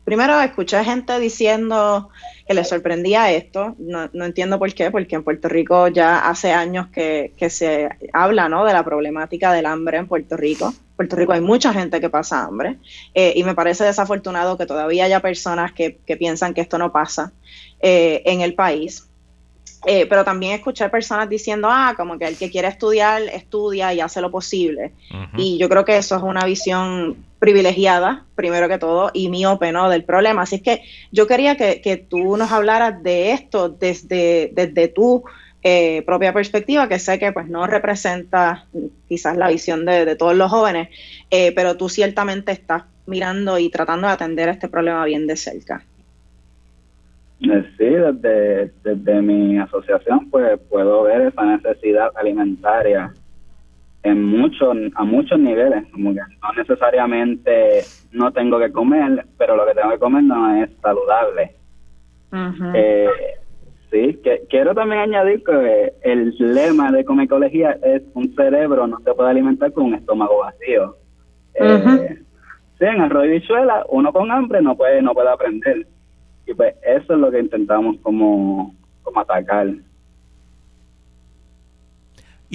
primero 0.04 0.40
escuché 0.42 0.84
gente 0.84 1.20
diciendo 1.20 2.10
que 2.48 2.54
le 2.54 2.64
sorprendía 2.66 3.32
esto, 3.32 3.76
no, 3.80 4.10
no, 4.14 4.26
entiendo 4.26 4.60
por 4.60 4.74
qué, 4.74 4.92
porque 4.92 5.16
en 5.16 5.24
Puerto 5.24 5.48
Rico 5.48 5.88
ya 5.88 6.28
hace 6.28 6.52
años 6.52 6.88
que, 6.88 7.34
que 7.38 7.50
se 7.50 7.90
habla 8.12 8.50
¿no? 8.50 8.66
de 8.66 8.74
la 8.74 8.84
problemática 8.84 9.54
del 9.54 9.66
hambre 9.66 9.98
en 9.98 10.08
Puerto 10.08 10.36
Rico. 10.36 10.68
En 10.68 10.96
Puerto 10.96 11.16
Rico 11.16 11.32
hay 11.32 11.42
mucha 11.42 11.74
gente 11.74 12.02
que 12.02 12.10
pasa 12.10 12.44
hambre 12.44 12.78
eh, 13.14 13.34
y 13.36 13.44
me 13.44 13.56
parece 13.56 13.86
desafortunado 13.86 14.58
que 14.58 14.66
todavía 14.66 15.06
haya 15.06 15.22
personas 15.22 15.72
que, 15.72 15.98
que 16.06 16.18
piensan 16.18 16.54
que 16.54 16.62
esto 16.62 16.78
no 16.78 16.92
pasa 16.92 17.32
eh, 17.82 18.22
en 18.26 18.42
el 18.42 18.54
país. 18.56 19.08
Eh, 19.86 20.06
pero 20.06 20.24
también 20.24 20.54
escuché 20.54 20.88
personas 20.90 21.30
diciendo, 21.30 21.68
ah, 21.70 21.94
como 21.98 22.18
que 22.18 22.26
el 22.26 22.38
que 22.38 22.50
quiere 22.50 22.68
estudiar, 22.68 23.22
estudia 23.24 23.94
y 23.94 24.00
hace 24.00 24.22
lo 24.22 24.32
posible. 24.32 24.94
Y 25.38 25.58
yo 25.58 25.68
creo 25.70 25.84
que 25.84 25.98
eso 25.98 26.16
es 26.16 26.24
una 26.24 26.46
visión 26.46 27.18
privilegiada, 27.40 28.26
primero 28.36 28.70
que 28.70 28.78
todo, 28.78 29.12
y 29.14 29.30
miope, 29.30 29.72
¿no? 29.72 29.90
Del 29.90 30.06
problema. 30.06 30.44
Así 30.44 30.56
es 30.56 30.62
que 30.62 30.82
yo 31.12 31.28
quería 31.28 31.58
que, 31.58 31.82
que 31.82 31.98
tú 31.98 32.38
nos 32.38 32.52
hablaras 32.52 33.04
de 33.04 33.32
esto 33.32 33.68
desde, 33.68 34.52
desde 34.54 34.88
tu 34.88 35.24
eh, 35.62 36.04
propia 36.06 36.34
perspectiva, 36.34 36.88
que 36.88 37.00
sé 37.00 37.20
que 37.20 37.32
pues 37.32 37.48
no 37.48 37.68
representa 37.68 38.66
quizás 39.08 39.38
la 39.38 39.50
visión 39.50 39.86
de, 39.86 40.06
de 40.06 40.16
todos 40.16 40.36
los 40.36 40.50
jóvenes, 40.50 40.90
eh, 41.30 41.52
pero 41.54 41.78
tú 41.78 41.90
ciertamente 41.90 42.52
estás 42.52 42.84
mirando 43.06 43.60
y 43.60 43.70
tratando 43.70 44.08
de 44.08 44.14
atender 44.14 44.50
este 44.50 44.68
problema 44.68 45.06
bien 45.06 45.28
de 45.28 45.36
cerca. 45.36 45.84
Eh, 47.44 47.66
sí, 47.78 47.86
desde, 47.86 48.72
desde 48.84 49.22
mi 49.22 49.58
asociación 49.58 50.30
pues 50.30 50.60
puedo 50.70 51.04
ver 51.04 51.24
esa 51.24 51.44
necesidad 51.44 52.10
alimentaria 52.16 53.12
en 54.04 54.24
muchos 54.24 54.76
a 54.96 55.04
muchos 55.04 55.40
niveles, 55.40 55.84
como 55.92 56.14
que 56.14 56.20
no 56.20 56.54
necesariamente 56.58 57.82
no 58.12 58.32
tengo 58.32 58.60
que 58.60 58.72
comer, 58.72 59.26
pero 59.38 59.56
lo 59.56 59.66
que 59.66 59.74
tengo 59.74 59.92
que 59.92 60.00
comer 60.00 60.24
no 60.24 60.56
es 60.64 60.70
saludable. 60.82 61.56
eh, 62.74 63.10
sí, 63.92 64.20
que, 64.24 64.44
quiero 64.50 64.74
también 64.74 65.02
añadir 65.02 65.44
que 65.44 65.94
el 66.02 66.36
lema 66.40 66.92
de 66.92 67.06
Comecología 67.06 67.78
es 67.84 68.04
un 68.14 68.34
cerebro 68.36 68.88
no 68.88 69.00
se 69.00 69.14
puede 69.14 69.30
alimentar 69.30 69.72
con 69.74 69.86
un 69.86 69.96
estómago 69.96 70.40
vacío. 70.40 70.96
eh, 71.56 72.20
sí, 72.80 72.86
en 72.86 73.02
arroz 73.02 73.26
y 73.28 73.44
uno 73.90 74.14
con 74.14 74.32
hambre 74.32 74.62
no 74.62 74.76
puede 74.76 75.02
no 75.02 75.14
puede 75.14 75.30
aprender 75.30 75.88
y 76.46 76.54
pues 76.54 76.76
eso 76.84 77.14
es 77.14 77.20
lo 77.20 77.32
que 77.32 77.40
intentamos 77.40 77.98
como, 78.02 78.76
como 79.02 79.20
atacar. 79.20 79.68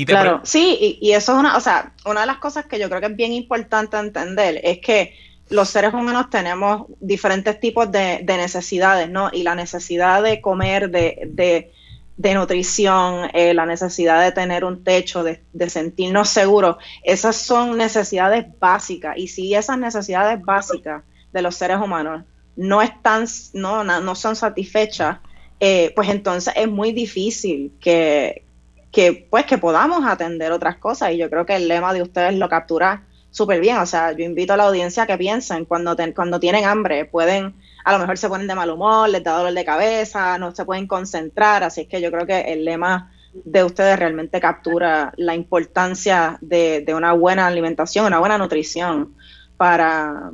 claro, 0.07 0.41
sí, 0.45 0.99
y, 1.01 1.13
eso 1.13 1.33
es 1.33 1.39
una, 1.39 1.57
o 1.57 1.61
sea, 1.61 1.93
una 2.05 2.21
de 2.21 2.27
las 2.27 2.39
cosas 2.39 2.67
que 2.67 2.79
yo 2.79 2.89
creo 2.89 3.01
que 3.01 3.07
es 3.07 3.17
bien 3.17 3.33
importante 3.33 3.97
entender 3.97 4.61
es 4.63 4.79
que 4.79 5.15
los 5.51 5.71
seres 5.71 5.95
humanos 5.95 6.29
tenemos 6.31 6.87
diferentes 7.01 7.59
tipos 7.59 7.91
de, 7.91 8.23
necesidades, 8.25 9.09
¿no? 9.09 9.31
Y 9.33 9.43
la 9.43 9.55
necesidad 9.55 10.23
de 10.23 10.43
comer, 10.43 10.91
de, 10.91 11.73
de, 12.17 12.35
nutrición, 12.35 13.31
eh, 13.33 13.55
la 13.55 13.65
necesidad 13.65 14.23
de 14.23 14.33
tener 14.33 14.65
un 14.65 14.85
techo, 14.85 15.25
de, 15.25 15.43
de 15.55 15.71
sentirnos 15.71 16.29
seguros, 16.29 16.77
esas 17.03 17.37
son 17.37 17.79
necesidades 17.79 18.47
básicas. 18.61 19.17
Y 19.17 19.29
si 19.29 19.55
esas 19.55 19.79
necesidades 19.79 20.41
básicas 20.45 21.03
de 21.33 21.43
los 21.43 21.57
seres 21.57 21.79
humanos 21.79 22.25
no 22.59 22.83
están, 22.83 23.27
no, 23.55 23.85
no 23.85 24.15
son 24.17 24.35
satisfechas, 24.35 25.19
eh, 25.61 25.93
pues 25.95 26.09
entonces 26.09 26.53
es 26.57 26.69
muy 26.69 26.91
difícil 26.91 27.73
que, 27.81 28.45
que, 28.91 29.29
pues, 29.31 29.47
que 29.47 29.59
podamos 29.59 30.05
atender 30.05 30.51
otras 30.51 30.77
cosas. 30.77 31.13
Y 31.13 31.19
yo 31.19 31.31
creo 31.31 31.47
que 31.47 31.55
el 31.55 31.69
lema 31.69 31.93
de 31.93 32.03
ustedes 32.03 32.35
lo 32.35 32.49
captura 32.49 33.05
súper 33.31 33.61
bien. 33.61 33.77
O 33.79 33.87
sea, 33.87 34.11
yo 34.11 34.25
invito 34.25 34.55
a 34.55 34.57
la 34.57 34.65
audiencia 34.65 35.05
a 35.05 35.07
que 35.07 35.17
piensen 35.17 35.67
cuando, 35.67 35.97
cuando 36.17 36.41
tienen 36.41 36.65
hambre, 36.65 37.05
pueden, 37.05 37.55
a 37.85 37.93
lo 37.93 38.01
mejor 38.01 38.19
se 38.19 38.29
ponen 38.29 38.49
de 38.49 38.57
mal 38.57 38.71
humor, 38.71 39.09
les 39.09 39.23
da 39.23 39.37
dolor 39.37 39.55
de 39.55 39.65
cabeza, 39.65 40.37
no 40.37 40.53
se 40.53 40.65
pueden 40.65 40.89
concentrar. 40.89 41.63
Así 41.63 41.83
es 41.83 41.87
que 41.87 42.01
yo 42.01 42.11
creo 42.11 42.27
que 42.27 42.41
el 42.41 42.65
lema 42.65 43.13
de 43.33 43.63
ustedes 43.63 43.97
realmente 43.97 44.41
captura 44.41 45.13
la 45.17 45.37
importancia 45.37 46.39
de, 46.41 46.81
de 46.81 46.93
una 46.93 47.13
buena 47.13 47.47
alimentación, 47.47 48.07
una 48.07 48.19
buena 48.19 48.37
nutrición 48.37 49.15
para, 49.57 50.33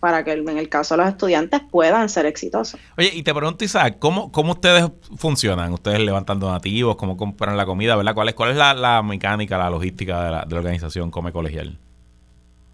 para 0.00 0.24
que 0.24 0.32
en 0.32 0.58
el 0.58 0.68
caso 0.68 0.96
de 0.96 1.02
los 1.02 1.10
estudiantes 1.10 1.60
puedan 1.70 2.08
ser 2.08 2.24
exitosos. 2.26 2.80
Oye, 2.96 3.10
y 3.12 3.22
te 3.22 3.34
pregunto, 3.34 3.64
Isaac, 3.64 3.96
¿cómo, 3.98 4.32
cómo 4.32 4.52
ustedes 4.52 4.90
funcionan? 5.16 5.72
¿Ustedes 5.72 6.00
levantan 6.00 6.40
donativos? 6.40 6.96
¿Cómo 6.96 7.16
compran 7.16 7.56
la 7.56 7.66
comida? 7.66 7.96
¿verdad? 7.96 8.14
¿Cuál 8.14 8.30
es, 8.30 8.34
cuál 8.34 8.50
es 8.50 8.56
la, 8.56 9.02
mecánica, 9.02 9.58
la 9.58 9.68
logística 9.68 10.24
de 10.24 10.30
la, 10.30 10.44
de 10.44 10.54
la 10.54 10.58
organización 10.58 11.10
Come 11.10 11.32
Colegial? 11.32 11.76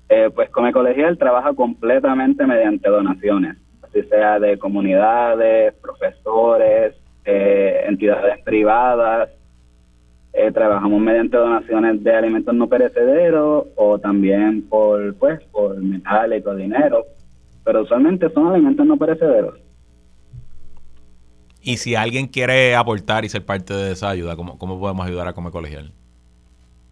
Eh, 0.09 0.31
pues 0.33 0.49
Come 0.51 0.73
Colegial 0.73 1.19
trabaja 1.19 1.53
completamente 1.53 2.47
mediante 2.47 2.89
donaciones, 2.89 3.57
así 3.83 4.03
sea 4.05 4.39
de 4.39 4.57
comunidades, 4.57 5.75
profesores, 5.83 6.95
eh, 7.25 7.85
entidades 7.89 8.41
privadas, 8.45 9.31
eh, 10.33 10.53
trabajamos 10.53 11.01
mediante 11.01 11.37
donaciones 11.37 12.05
de 12.05 12.15
alimentos 12.15 12.55
no 12.55 12.69
perecederos 12.69 13.67
o 13.75 13.99
también 13.99 14.63
por 14.69 15.17
pues 15.17 15.43
por 15.51 15.77
metálico, 15.83 16.55
dinero 16.55 17.05
pero 17.67 17.83
usualmente 17.83 18.31
son 18.31 18.47
alimentos 18.47 18.87
no 18.87 18.97
perecederos. 18.97 19.59
Y 21.61 21.79
si 21.79 21.97
alguien 21.97 22.29
quiere 22.29 22.77
aportar 22.77 23.25
y 23.25 23.29
ser 23.29 23.45
parte 23.45 23.75
de 23.75 23.91
esa 23.91 24.09
ayuda, 24.09 24.37
¿cómo, 24.37 24.57
cómo 24.57 24.79
podemos 24.79 25.05
ayudar 25.05 25.27
a 25.27 25.33
Come 25.33 25.51
Colegial? 25.51 25.91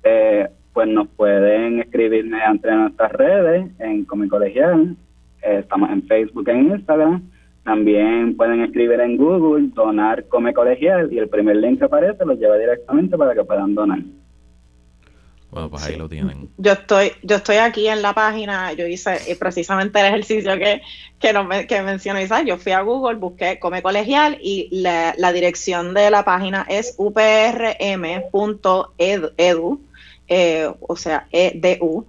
Eh, 0.03 0.49
pues 0.73 0.89
nos 0.89 1.07
pueden 1.11 1.79
escribir 1.79 2.27
mediante 2.27 2.69
nuestras 2.73 3.13
redes 3.13 3.71
en 3.79 4.05
Come 4.05 4.29
Colegial. 4.29 4.97
Eh, 5.43 5.59
estamos 5.61 5.91
en 5.91 6.03
Facebook 6.09 6.49
e 6.49 6.59
Instagram. 6.59 7.23
también 7.63 8.37
pueden 8.37 8.63
escribir 8.63 8.99
en 8.99 9.17
Google 9.17 9.69
donar 9.75 10.27
come 10.27 10.53
colegial 10.53 11.11
y 11.13 11.19
el 11.19 11.29
primer 11.29 11.57
link 11.57 11.79
que 11.79 11.85
aparece 11.85 12.27
los 12.27 12.39
lleva 12.39 12.59
directamente 12.59 13.17
para 13.17 13.33
que 13.33 13.45
puedan 13.45 13.77
donar. 13.77 14.01
Bueno, 15.55 15.71
pues 15.71 15.85
ahí 15.85 15.95
lo 15.95 16.09
tienen. 16.09 16.51
Yo 16.57 16.73
estoy, 16.73 17.13
yo 17.23 17.37
estoy 17.37 17.59
aquí 17.59 17.87
en 17.87 18.03
la 18.03 18.13
página, 18.13 18.73
yo 18.73 18.89
hice 18.89 19.31
eh, 19.31 19.37
precisamente 19.37 20.01
el 20.01 20.07
ejercicio 20.07 20.59
que, 20.59 20.83
que, 21.21 21.33
nos, 21.33 21.47
que 21.67 21.81
mencionó 21.81 22.21
Isaac. 22.21 22.45
Yo 22.45 22.59
fui 22.59 22.73
a 22.73 22.81
Google, 22.81 23.19
busqué 23.21 23.61
Come 23.61 23.81
Colegial 23.81 24.37
y 24.43 24.69
la, 24.73 25.33
dirección 25.33 25.95
de 25.95 26.11
la 26.11 26.25
página 26.25 26.67
es 26.69 26.97
uprm.edu, 26.99 27.81
eh, 30.27 30.73
o 30.81 30.97
sea, 30.97 31.29
edu, 31.31 32.09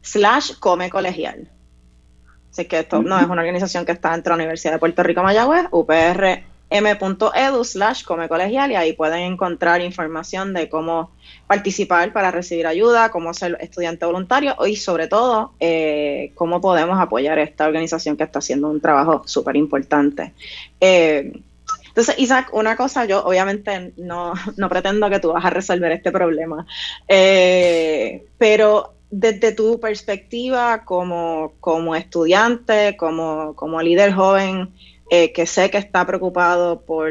slash 0.00 0.54
Come 0.58 0.90
Colegial. 0.90 1.48
Así 2.50 2.64
que 2.64 2.80
esto 2.80 3.00
no 3.00 3.16
es 3.16 3.26
una 3.26 3.42
organización 3.42 3.86
que 3.86 3.92
está 3.92 4.12
entre 4.12 4.30
la 4.30 4.34
Universidad 4.34 4.72
de 4.72 4.80
Puerto 4.80 5.04
Rico 5.04 5.22
Mayagüez, 5.22 5.68
uprm.edu 6.72 7.64
slash 7.64 8.04
come 8.04 8.28
colegial 8.28 8.70
y 8.70 8.76
ahí 8.76 8.92
pueden 8.94 9.20
encontrar 9.32 9.80
información 9.80 10.54
de 10.54 10.68
cómo 10.68 11.10
participar 11.46 12.12
para 12.12 12.30
recibir 12.30 12.66
ayuda, 12.66 13.10
cómo 13.10 13.34
ser 13.34 13.58
estudiante 13.60 14.06
voluntario 14.06 14.56
y 14.66 14.76
sobre 14.76 15.08
todo 15.08 15.52
eh, 15.60 16.32
cómo 16.34 16.60
podemos 16.60 16.98
apoyar 16.98 17.38
esta 17.38 17.66
organización 17.66 18.16
que 18.16 18.24
está 18.24 18.38
haciendo 18.38 18.70
un 18.70 18.80
trabajo 18.80 19.22
súper 19.26 19.56
importante. 19.56 20.32
Eh, 20.80 21.32
entonces, 21.92 22.18
Isaac, 22.18 22.48
una 22.54 22.74
cosa, 22.74 23.04
yo 23.04 23.22
obviamente 23.22 23.92
no, 23.98 24.32
pretendo 24.70 25.10
que 25.10 25.20
tú 25.20 25.32
vas 25.32 25.44
a 25.44 25.50
resolver 25.50 25.92
este 25.92 26.10
problema, 26.10 26.66
eh, 27.06 28.24
pero 28.38 28.94
desde 29.10 29.52
tu 29.52 29.78
perspectiva 29.78 30.86
como, 30.86 31.52
como 31.60 31.94
estudiante, 31.94 32.96
como, 32.96 33.54
como 33.54 33.82
líder 33.82 34.14
joven, 34.14 34.70
eh, 35.14 35.30
que 35.30 35.44
sé 35.44 35.68
que 35.68 35.76
está 35.76 36.06
preocupado 36.06 36.86
por, 36.86 37.10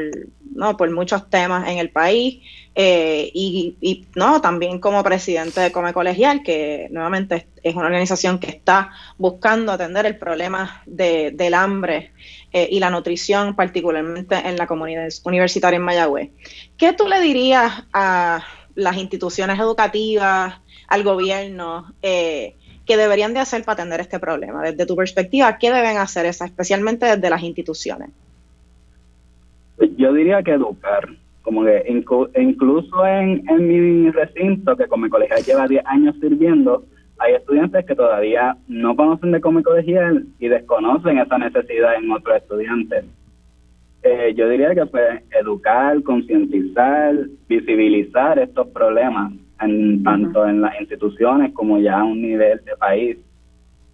¿no? 0.55 0.75
por 0.75 0.89
muchos 0.89 1.29
temas 1.29 1.69
en 1.69 1.77
el 1.77 1.91
país, 1.91 2.41
eh, 2.73 3.29
y, 3.31 4.07
no 4.15 4.41
también 4.41 4.79
como 4.79 5.03
presidente 5.03 5.61
de 5.61 5.71
Come 5.71 5.93
Colegial, 5.93 6.41
que 6.41 6.87
nuevamente 6.89 7.47
es 7.61 7.75
una 7.75 7.85
organización 7.85 8.39
que 8.39 8.49
está 8.49 8.89
buscando 9.19 9.71
atender 9.71 10.07
el 10.07 10.17
problema 10.17 10.81
de, 10.87 11.29
del 11.29 11.53
hambre 11.53 12.11
eh, 12.51 12.67
y 12.71 12.79
la 12.79 12.89
nutrición, 12.89 13.55
particularmente 13.55 14.35
en 14.35 14.57
la 14.57 14.65
comunidad 14.65 15.07
universitaria 15.25 15.77
en 15.77 15.83
Mayagüez. 15.83 16.31
¿Qué 16.77 16.93
tú 16.93 17.07
le 17.07 17.21
dirías 17.21 17.83
a 17.93 18.43
las 18.73 18.97
instituciones 18.97 19.59
educativas, 19.59 20.59
al 20.87 21.03
gobierno 21.03 21.93
eh, 22.01 22.57
que 22.91 22.97
deberían 22.97 23.33
de 23.33 23.39
hacer 23.39 23.63
para 23.63 23.75
atender 23.75 24.01
este 24.01 24.19
problema? 24.19 24.61
Desde 24.63 24.85
tu 24.85 24.97
perspectiva, 24.97 25.57
¿qué 25.57 25.71
deben 25.71 25.95
hacer 25.95 26.25
esa, 26.25 26.43
especialmente 26.43 27.05
desde 27.05 27.29
las 27.29 27.41
instituciones? 27.41 28.09
Yo 29.95 30.11
diría 30.11 30.43
que 30.43 30.51
educar, 30.51 31.07
como 31.41 31.63
que 31.63 31.85
incluso 31.87 33.07
en, 33.07 33.45
mi 33.59 34.11
recinto, 34.11 34.75
que 34.75 34.87
como 34.87 35.09
colegial 35.09 35.41
lleva 35.41 35.69
10 35.69 35.85
años 35.85 36.15
sirviendo, 36.19 36.83
hay 37.17 37.35
estudiantes 37.35 37.85
que 37.85 37.95
todavía 37.95 38.57
no 38.67 38.93
conocen 38.97 39.31
de 39.31 39.39
Come 39.39 39.63
Colegial 39.63 40.25
y 40.37 40.49
desconocen 40.49 41.19
esa 41.19 41.37
necesidad 41.37 41.95
en 41.95 42.11
otros 42.11 42.35
estudiantes. 42.35 43.05
Eh, 44.03 44.33
yo 44.35 44.49
diría 44.49 44.75
que 44.75 44.85
pues 44.85 45.23
educar, 45.39 46.03
concientizar, 46.03 47.15
visibilizar 47.47 48.37
estos 48.37 48.67
problemas 48.67 49.31
en, 49.61 50.03
tanto 50.03 50.47
en 50.47 50.61
las 50.61 50.79
instituciones 50.79 51.53
como 51.53 51.79
ya 51.79 51.99
a 51.99 52.03
un 52.03 52.21
nivel 52.21 52.63
de 52.65 52.75
país, 52.77 53.17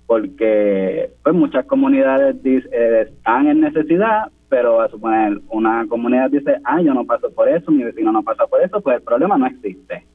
porque 0.06 1.10
pues 1.24 1.36
muchas 1.36 1.66
comunidades 1.66 2.36
eh, 2.46 3.08
están 3.08 3.48
en 3.48 3.62
necesidad, 3.62 4.32
pero 4.50 4.82
a 4.82 4.90
suponer 4.90 5.40
una 5.50 5.86
comunidad 5.88 6.30
dice, 6.30 6.58
ah, 6.64 6.82
yo 6.82 6.94
no 6.94 7.06
paso 7.06 7.32
por 7.32 7.50
eso, 7.50 7.72
mi 7.72 7.84
vecino 7.84 8.12
no 8.12 8.24
pasa 8.24 8.48
por 8.48 8.62
eso, 8.62 8.82
pues 8.82 8.98
el 8.98 9.04
problema 9.04 9.38
no 9.38 9.48
existe. 9.48 10.06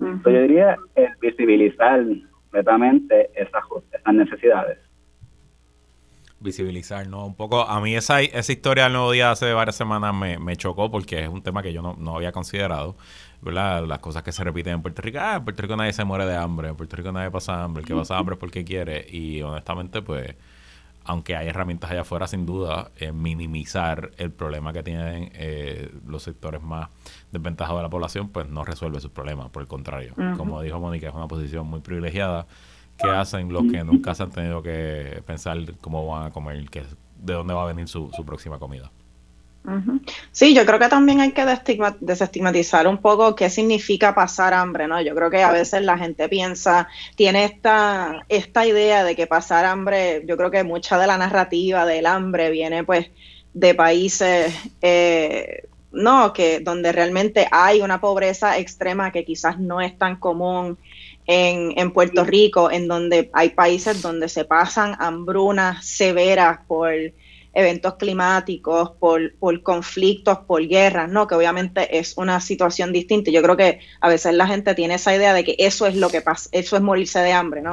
Entonces 0.00 0.32
yo 0.32 0.40
diría 0.42 0.76
es 0.94 1.18
visibilizar 1.20 2.04
completamente 2.50 3.30
esas, 3.34 3.62
esas 3.92 4.14
necesidades 4.14 4.78
visibilizar, 6.44 7.08
¿no? 7.08 7.26
Un 7.26 7.34
poco, 7.34 7.62
a 7.62 7.80
mí 7.80 7.96
esa, 7.96 8.20
esa 8.20 8.52
historia 8.52 8.84
del 8.84 8.92
nuevo 8.92 9.10
día 9.10 9.32
hace 9.32 9.52
varias 9.52 9.74
semanas 9.74 10.14
me, 10.14 10.38
me 10.38 10.56
chocó 10.56 10.90
porque 10.90 11.24
es 11.24 11.28
un 11.28 11.42
tema 11.42 11.62
que 11.62 11.72
yo 11.72 11.82
no, 11.82 11.96
no, 11.98 12.16
había 12.16 12.30
considerado, 12.30 12.96
¿verdad? 13.44 13.84
Las 13.86 13.98
cosas 13.98 14.22
que 14.22 14.32
se 14.32 14.42
repiten 14.42 14.74
en 14.74 14.82
Puerto 14.82 15.02
Rico, 15.02 15.18
ah, 15.20 15.36
en 15.36 15.44
Puerto 15.44 15.62
Rico 15.62 15.76
nadie 15.76 15.92
se 15.92 16.04
muere 16.04 16.26
de 16.26 16.36
hambre, 16.36 16.68
en 16.68 16.76
Puerto 16.76 16.96
Rico 16.96 17.12
nadie 17.12 17.30
pasa 17.30 17.62
hambre, 17.62 17.82
el 17.82 17.86
que 17.86 17.94
pasa 17.94 18.16
hambre 18.16 18.34
es 18.34 18.40
porque 18.40 18.64
quiere 18.64 19.06
y 19.08 19.42
honestamente 19.42 20.02
pues 20.02 20.34
aunque 21.04 21.36
hay 21.36 21.48
herramientas 21.48 21.90
allá 21.90 22.00
afuera 22.00 22.26
sin 22.26 22.46
duda, 22.46 22.90
en 22.96 23.20
minimizar 23.20 24.10
el 24.16 24.30
problema 24.30 24.72
que 24.72 24.82
tienen 24.82 25.30
eh, 25.34 25.92
los 26.06 26.22
sectores 26.22 26.62
más 26.62 26.88
desventajados 27.30 27.80
de 27.80 27.82
la 27.82 27.90
población, 27.90 28.30
pues 28.30 28.48
no 28.48 28.64
resuelve 28.64 29.00
sus 29.00 29.10
problemas, 29.10 29.50
por 29.50 29.62
el 29.62 29.68
contrario. 29.68 30.14
Como 30.38 30.62
dijo 30.62 30.80
Mónica, 30.80 31.08
es 31.08 31.14
una 31.14 31.28
posición 31.28 31.66
muy 31.66 31.80
privilegiada 31.80 32.46
que 32.96 33.08
hacen 33.08 33.52
los 33.52 33.64
que 33.70 33.84
nunca 33.84 34.14
se 34.14 34.22
han 34.22 34.30
tenido 34.30 34.62
que 34.62 35.22
pensar 35.26 35.58
cómo 35.80 36.06
van 36.06 36.26
a 36.26 36.30
comer, 36.30 36.70
que, 36.70 36.84
de 37.18 37.34
dónde 37.34 37.52
va 37.52 37.64
a 37.64 37.66
venir 37.66 37.86
su, 37.86 38.10
próxima 38.24 38.58
comida. 38.58 38.90
Sí, 40.30 40.54
yo 40.54 40.66
creo 40.66 40.78
que 40.78 40.88
también 40.88 41.20
hay 41.20 41.32
que 41.32 41.44
desestigmatizar 42.00 42.86
un 42.86 42.98
poco 42.98 43.34
qué 43.34 43.48
significa 43.48 44.14
pasar 44.14 44.52
hambre, 44.52 44.86
¿no? 44.86 45.00
Yo 45.00 45.14
creo 45.14 45.30
que 45.30 45.42
a 45.42 45.52
veces 45.52 45.82
la 45.82 45.96
gente 45.96 46.28
piensa, 46.28 46.88
tiene 47.16 47.44
esta, 47.44 48.26
esta 48.28 48.66
idea 48.66 49.04
de 49.04 49.16
que 49.16 49.26
pasar 49.26 49.64
hambre, 49.64 50.22
yo 50.26 50.36
creo 50.36 50.50
que 50.50 50.64
mucha 50.64 50.98
de 50.98 51.06
la 51.06 51.16
narrativa 51.16 51.86
del 51.86 52.04
hambre 52.04 52.50
viene 52.50 52.84
pues 52.84 53.10
de 53.54 53.74
países, 53.74 54.54
eh, 54.82 55.66
no, 55.92 56.34
que 56.34 56.60
donde 56.60 56.92
realmente 56.92 57.48
hay 57.50 57.80
una 57.80 58.00
pobreza 58.00 58.58
extrema 58.58 59.12
que 59.12 59.24
quizás 59.24 59.58
no 59.58 59.80
es 59.80 59.96
tan 59.96 60.16
común 60.16 60.76
en, 61.26 61.72
en, 61.78 61.90
Puerto 61.92 62.22
Rico, 62.24 62.70
en 62.70 62.86
donde 62.86 63.30
hay 63.32 63.50
países 63.50 64.02
donde 64.02 64.28
se 64.28 64.44
pasan 64.44 64.94
hambrunas 64.98 65.86
severas 65.86 66.58
por 66.66 66.92
eventos 67.54 67.94
climáticos, 67.94 68.90
por, 68.98 69.34
por 69.36 69.62
conflictos, 69.62 70.38
por 70.46 70.66
guerras, 70.66 71.08
¿no? 71.08 71.26
Que 71.26 71.34
obviamente 71.34 71.98
es 71.98 72.16
una 72.16 72.40
situación 72.40 72.92
distinta. 72.92 73.30
Yo 73.30 73.42
creo 73.42 73.56
que 73.56 73.80
a 74.00 74.08
veces 74.08 74.34
la 74.34 74.46
gente 74.46 74.74
tiene 74.74 74.94
esa 74.94 75.14
idea 75.14 75.32
de 75.32 75.44
que 75.44 75.56
eso 75.58 75.86
es 75.86 75.96
lo 75.96 76.10
que 76.10 76.20
pasa, 76.20 76.48
eso 76.52 76.76
es 76.76 76.82
morirse 76.82 77.20
de 77.20 77.32
hambre, 77.32 77.62
¿no? 77.62 77.72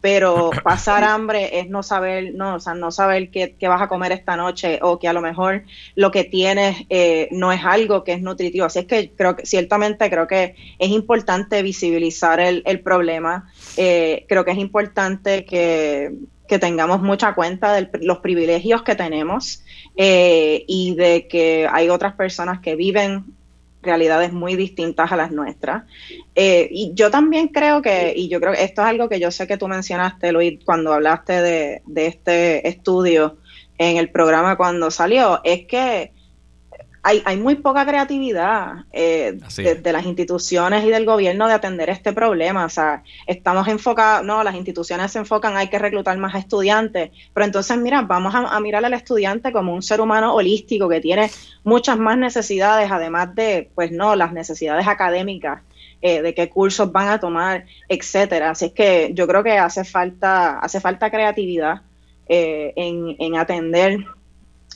Pero 0.00 0.50
pasar 0.64 1.04
hambre 1.04 1.60
es 1.60 1.68
no 1.68 1.82
saber, 1.82 2.34
no, 2.34 2.56
o 2.56 2.60
sea, 2.60 2.74
no 2.74 2.90
saber 2.90 3.30
qué, 3.30 3.56
qué, 3.58 3.68
vas 3.68 3.82
a 3.82 3.88
comer 3.88 4.12
esta 4.12 4.36
noche 4.36 4.78
o 4.82 4.98
que 4.98 5.08
a 5.08 5.12
lo 5.12 5.22
mejor 5.22 5.64
lo 5.94 6.10
que 6.10 6.24
tienes 6.24 6.76
eh, 6.90 7.28
no 7.30 7.52
es 7.52 7.64
algo 7.64 8.04
que 8.04 8.12
es 8.12 8.22
nutritivo. 8.22 8.66
Así 8.66 8.80
es 8.80 8.86
que 8.86 9.12
creo 9.16 9.36
que 9.36 9.46
ciertamente 9.46 10.10
creo 10.10 10.26
que 10.26 10.54
es 10.78 10.90
importante 10.90 11.62
visibilizar 11.62 12.40
el, 12.40 12.62
el 12.66 12.80
problema. 12.80 13.50
Eh, 13.76 14.26
creo 14.28 14.44
que 14.44 14.50
es 14.50 14.58
importante 14.58 15.44
que 15.44 16.12
que 16.52 16.58
tengamos 16.58 17.00
mucha 17.00 17.34
cuenta 17.34 17.72
de 17.72 17.88
los 18.02 18.18
privilegios 18.18 18.82
que 18.82 18.94
tenemos 18.94 19.62
eh, 19.96 20.66
y 20.68 20.94
de 20.94 21.26
que 21.26 21.66
hay 21.72 21.88
otras 21.88 22.12
personas 22.12 22.60
que 22.60 22.76
viven 22.76 23.24
realidades 23.80 24.34
muy 24.34 24.54
distintas 24.54 25.10
a 25.10 25.16
las 25.16 25.32
nuestras. 25.32 25.84
Eh, 26.34 26.68
y 26.70 26.92
yo 26.92 27.10
también 27.10 27.48
creo 27.48 27.80
que, 27.80 28.12
y 28.14 28.28
yo 28.28 28.38
creo 28.38 28.52
que 28.52 28.64
esto 28.64 28.82
es 28.82 28.88
algo 28.88 29.08
que 29.08 29.18
yo 29.18 29.30
sé 29.30 29.46
que 29.46 29.56
tú 29.56 29.66
mencionaste, 29.66 30.30
Luis, 30.30 30.60
cuando 30.62 30.92
hablaste 30.92 31.40
de, 31.40 31.82
de 31.86 32.06
este 32.06 32.68
estudio 32.68 33.38
en 33.78 33.96
el 33.96 34.10
programa 34.10 34.58
cuando 34.58 34.90
salió, 34.90 35.40
es 35.44 35.64
que 35.64 36.12
hay, 37.04 37.20
hay 37.24 37.36
muy 37.36 37.56
poca 37.56 37.84
creatividad 37.84 38.84
eh, 38.92 39.38
de, 39.56 39.92
las 39.92 40.06
instituciones 40.06 40.84
y 40.84 40.90
del 40.90 41.04
gobierno 41.04 41.48
de 41.48 41.54
atender 41.54 41.90
este 41.90 42.12
problema. 42.12 42.64
O 42.64 42.68
sea, 42.68 43.02
estamos 43.26 43.66
enfocados, 43.66 44.24
no, 44.24 44.44
las 44.44 44.54
instituciones 44.54 45.10
se 45.10 45.18
enfocan, 45.18 45.56
hay 45.56 45.68
que 45.68 45.80
reclutar 45.80 46.16
más 46.18 46.36
estudiantes, 46.36 47.10
pero 47.34 47.44
entonces, 47.44 47.76
mira, 47.78 48.02
vamos 48.02 48.34
a, 48.34 48.60
mirar 48.60 48.84
al 48.84 48.94
estudiante 48.94 49.50
como 49.50 49.74
un 49.74 49.82
ser 49.82 50.00
humano 50.00 50.34
holístico 50.34 50.88
que 50.88 51.00
tiene 51.00 51.28
muchas 51.64 51.98
más 51.98 52.16
necesidades, 52.16 52.90
además 52.90 53.34
de, 53.34 53.70
pues 53.74 53.90
no, 53.90 54.14
las 54.14 54.32
necesidades 54.32 54.86
académicas. 54.86 55.60
Eh, 56.04 56.20
de 56.20 56.34
qué 56.34 56.48
cursos 56.48 56.90
van 56.90 57.06
a 57.10 57.20
tomar, 57.20 57.64
etcétera. 57.88 58.50
Así 58.50 58.64
es 58.64 58.72
que 58.72 59.12
yo 59.14 59.24
creo 59.28 59.44
que 59.44 59.56
hace 59.56 59.84
falta, 59.84 60.58
hace 60.58 60.80
falta 60.80 61.12
creatividad 61.12 61.82
eh, 62.26 62.72
en, 62.74 63.14
en 63.20 63.36
atender 63.36 64.04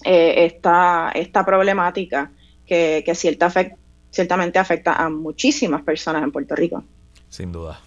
eh, 0.08 0.46
esta, 0.46 1.10
esta 1.14 1.44
problemática 1.44 2.30
que, 2.64 3.02
cierta 3.16 3.52
ciertamente 4.10 4.60
afecta 4.60 4.92
a 4.92 5.10
muchísimas 5.10 5.82
personas 5.82 6.22
en 6.22 6.30
Puerto 6.30 6.54
Rico. 6.54 6.84
Sin 7.28 7.50
duda. 7.50 7.80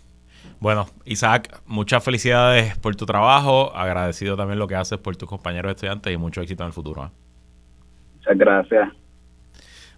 Bueno, 0.60 0.88
Isaac, 1.06 1.62
muchas 1.66 2.04
felicidades 2.04 2.78
por 2.78 2.94
tu 2.98 3.06
trabajo, 3.06 3.74
agradecido 3.74 4.36
también 4.36 4.60
lo 4.60 4.68
que 4.68 4.76
haces 4.76 4.98
por 4.98 5.16
tus 5.16 5.30
compañeros 5.30 5.72
estudiantes 5.72 6.12
y 6.14 6.18
mucho 6.18 6.42
éxito 6.42 6.64
en 6.64 6.68
el 6.68 6.74
futuro. 6.74 7.06
¿eh? 7.06 7.10
Muchas 8.16 8.38
gracias. 8.38 8.90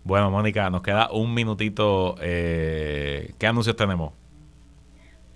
Bueno, 0.04 0.30
Mónica, 0.30 0.70
nos 0.70 0.84
queda 0.84 1.10
un 1.12 1.34
minutito. 1.34 2.18
Eh, 2.22 3.34
¿Qué 3.40 3.48
anuncios 3.48 3.76
tenemos? 3.76 4.14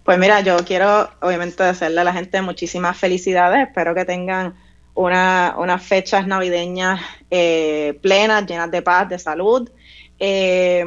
Pues 0.03 0.19
mira, 0.19 0.41
yo 0.41 0.57
quiero 0.65 1.09
obviamente 1.19 1.63
hacerle 1.63 2.01
a 2.01 2.03
la 2.03 2.13
gente 2.13 2.43
muchísimas 2.43 2.95
felicidades. 2.95 3.67
Espero 3.67 3.95
que 3.95 4.05
tengan 4.05 4.53
una, 4.95 5.55
unas 5.57 5.83
fechas 5.83 6.25
navideñas 6.25 6.99
eh, 7.29 7.99
plenas, 8.01 8.45
llenas 8.45 8.71
de 8.71 8.81
paz, 8.81 9.09
de 9.09 9.19
salud. 9.19 9.69
Eh, 10.17 10.85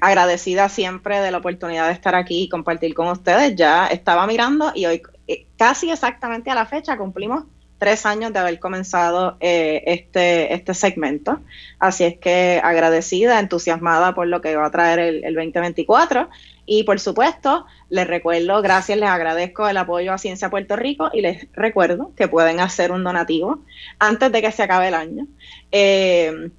agradecida 0.00 0.70
siempre 0.70 1.20
de 1.20 1.30
la 1.30 1.38
oportunidad 1.38 1.88
de 1.88 1.92
estar 1.92 2.14
aquí 2.14 2.44
y 2.44 2.48
compartir 2.48 2.94
con 2.94 3.08
ustedes. 3.08 3.54
Ya 3.54 3.86
estaba 3.86 4.26
mirando 4.26 4.72
y 4.74 4.86
hoy, 4.86 5.02
eh, 5.28 5.46
casi 5.56 5.90
exactamente 5.90 6.50
a 6.50 6.54
la 6.54 6.66
fecha, 6.66 6.96
cumplimos 6.96 7.44
tres 7.82 8.06
años 8.06 8.32
de 8.32 8.38
haber 8.38 8.60
comenzado 8.60 9.36
eh, 9.40 9.82
este, 9.86 10.54
este 10.54 10.72
segmento. 10.72 11.40
Así 11.80 12.04
es 12.04 12.16
que 12.16 12.60
agradecida, 12.62 13.40
entusiasmada 13.40 14.14
por 14.14 14.28
lo 14.28 14.40
que 14.40 14.54
va 14.54 14.66
a 14.66 14.70
traer 14.70 15.00
el, 15.00 15.24
el 15.24 15.34
2024. 15.34 16.30
Y 16.64 16.84
por 16.84 17.00
supuesto, 17.00 17.66
les 17.88 18.06
recuerdo, 18.06 18.62
gracias, 18.62 18.96
les 18.96 19.08
agradezco 19.08 19.66
el 19.66 19.76
apoyo 19.76 20.12
a 20.12 20.18
Ciencia 20.18 20.48
Puerto 20.48 20.76
Rico 20.76 21.10
y 21.12 21.22
les 21.22 21.48
recuerdo 21.54 22.12
que 22.16 22.28
pueden 22.28 22.60
hacer 22.60 22.92
un 22.92 23.02
donativo 23.02 23.64
antes 23.98 24.30
de 24.30 24.40
que 24.40 24.52
se 24.52 24.62
acabe 24.62 24.86
el 24.86 24.94
año. 24.94 25.26
Eh, 25.72 26.52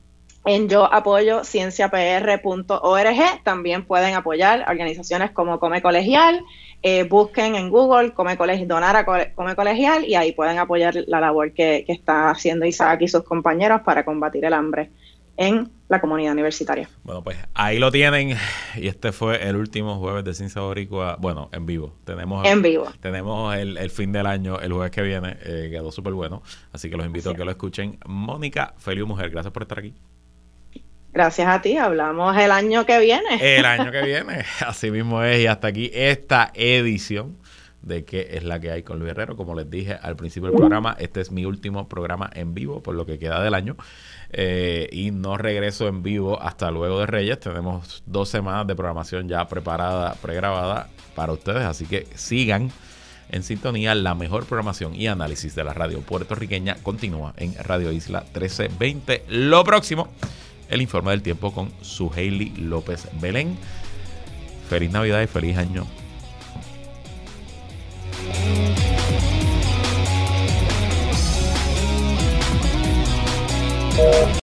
en 0.46 0.68
yo 0.68 0.94
apoyo. 0.94 1.42
También 3.44 3.86
pueden 3.86 4.16
apoyar 4.16 4.66
organizaciones 4.68 5.32
como 5.32 5.60
Come 5.60 5.82
Colegial. 5.82 6.44
Eh, 6.86 7.04
busquen 7.04 7.56
en 7.56 7.70
Google 7.70 8.12
Come 8.12 8.36
Colegial, 8.36 8.68
donar 8.68 8.96
a 8.98 9.06
Come 9.06 9.56
Colegial 9.56 10.04
y 10.04 10.16
ahí 10.16 10.34
pueden 10.34 10.60
apoyar 10.60 10.94
la 11.08 11.22
labor 11.22 11.54
que, 11.54 11.86
que 11.88 11.94
está 11.94 12.30
haciendo 12.30 12.66
Isaac 12.66 13.02
y 13.02 13.08
sus 13.08 13.24
compañeros 13.24 13.82
para 13.82 14.04
combatir 14.04 14.44
el 14.44 14.54
hambre 14.54 14.92
en 15.38 15.72
la 15.88 16.02
comunidad 16.02 16.34
universitaria. 16.34 16.90
Bueno, 17.04 17.24
pues 17.24 17.38
ahí 17.54 17.80
lo 17.80 17.92
tienen. 17.92 18.36
Y 18.76 18.88
este 18.88 19.12
fue 19.12 19.48
el 19.48 19.56
último 19.56 19.98
jueves 19.98 20.24
de 20.24 20.34
Ciencia 20.34 20.62
Boricua. 20.62 21.18
Bueno, 21.20 21.50
en 21.52 21.66
vivo. 21.66 21.94
Tenemos, 22.04 22.46
en 22.46 22.62
vivo. 22.62 22.88
Tenemos 23.00 23.56
el, 23.56 23.78
el 23.78 23.90
fin 23.90 24.12
del 24.12 24.26
año, 24.26 24.60
el 24.60 24.74
jueves 24.74 24.92
que 24.92 25.02
viene. 25.02 25.38
Eh, 25.44 25.70
quedó 25.72 25.92
súper 25.92 26.14
bueno. 26.14 26.44
Así 26.72 26.90
que 26.90 26.98
los 26.98 27.06
invito 27.06 27.32
a 27.32 27.36
que 27.36 27.46
lo 27.46 27.52
escuchen. 27.52 27.98
Mónica, 28.06 28.74
feliz 28.78 29.06
mujer. 29.06 29.30
Gracias 29.30 29.54
por 29.54 29.64
estar 29.64 29.80
aquí. 29.80 29.94
Gracias 31.14 31.48
a 31.48 31.62
ti, 31.62 31.78
hablamos 31.78 32.36
el 32.36 32.50
año 32.50 32.88
que 32.88 32.98
viene. 33.00 33.38
El 33.40 33.66
año 33.66 33.92
que 33.92 34.02
viene, 34.06 34.44
así 34.66 34.90
mismo 34.90 35.24
es. 35.24 35.42
Y 35.42 35.48
hasta 35.48 35.68
aquí 35.68 35.92
esta 35.94 36.52
edición 36.56 37.38
de 37.84 38.04
qué 38.04 38.30
es 38.32 38.44
la 38.44 38.60
que 38.60 38.72
hay 38.72 38.82
con 38.82 38.98
Luis 38.98 39.12
Herrero. 39.12 39.38
Como 39.38 39.54
les 39.54 39.70
dije 39.70 39.94
al 40.02 40.16
principio 40.16 40.50
del 40.50 40.58
programa, 40.58 40.96
este 41.00 41.22
es 41.22 41.32
mi 41.32 41.46
último 41.46 41.88
programa 41.88 42.32
en 42.34 42.56
vivo 42.56 42.82
por 42.82 42.96
lo 42.96 43.06
que 43.06 43.20
queda 43.20 43.44
del 43.44 43.54
año. 43.54 43.76
Eh, 44.32 44.90
y 44.92 45.12
no 45.12 45.38
regreso 45.38 45.88
en 45.88 46.02
vivo 46.02 46.42
hasta 46.42 46.72
luego 46.72 47.00
de 47.00 47.06
Reyes. 47.06 47.40
Tenemos 47.40 48.02
dos 48.08 48.30
semanas 48.30 48.66
de 48.66 48.76
programación 48.76 49.30
ya 49.30 49.48
preparada, 49.48 50.16
pregrabada 50.16 50.88
para 51.14 51.34
ustedes. 51.34 51.64
Así 51.64 51.86
que 51.86 52.08
sigan 52.16 52.72
en 53.30 53.44
sintonía. 53.44 53.94
La 53.94 54.16
mejor 54.16 54.48
programación 54.48 54.96
y 54.96 55.06
análisis 55.06 55.54
de 55.54 55.64
la 55.64 55.74
radio 55.74 56.00
puertorriqueña 56.02 56.78
continúa 56.82 57.36
en 57.38 57.54
Radio 57.64 57.92
Isla 57.92 58.22
1320. 58.22 59.26
Lo 59.28 59.64
próximo 59.64 60.10
el 60.70 60.82
informe 60.82 61.12
del 61.12 61.22
tiempo 61.22 61.54
con 61.54 61.72
su 61.82 62.12
Hailey 62.16 62.54
López 62.58 63.08
Belén. 63.20 63.58
Feliz 64.70 64.92
Navidad 64.92 65.22
y 65.22 65.28
feliz 65.28 65.58
año 65.58 65.86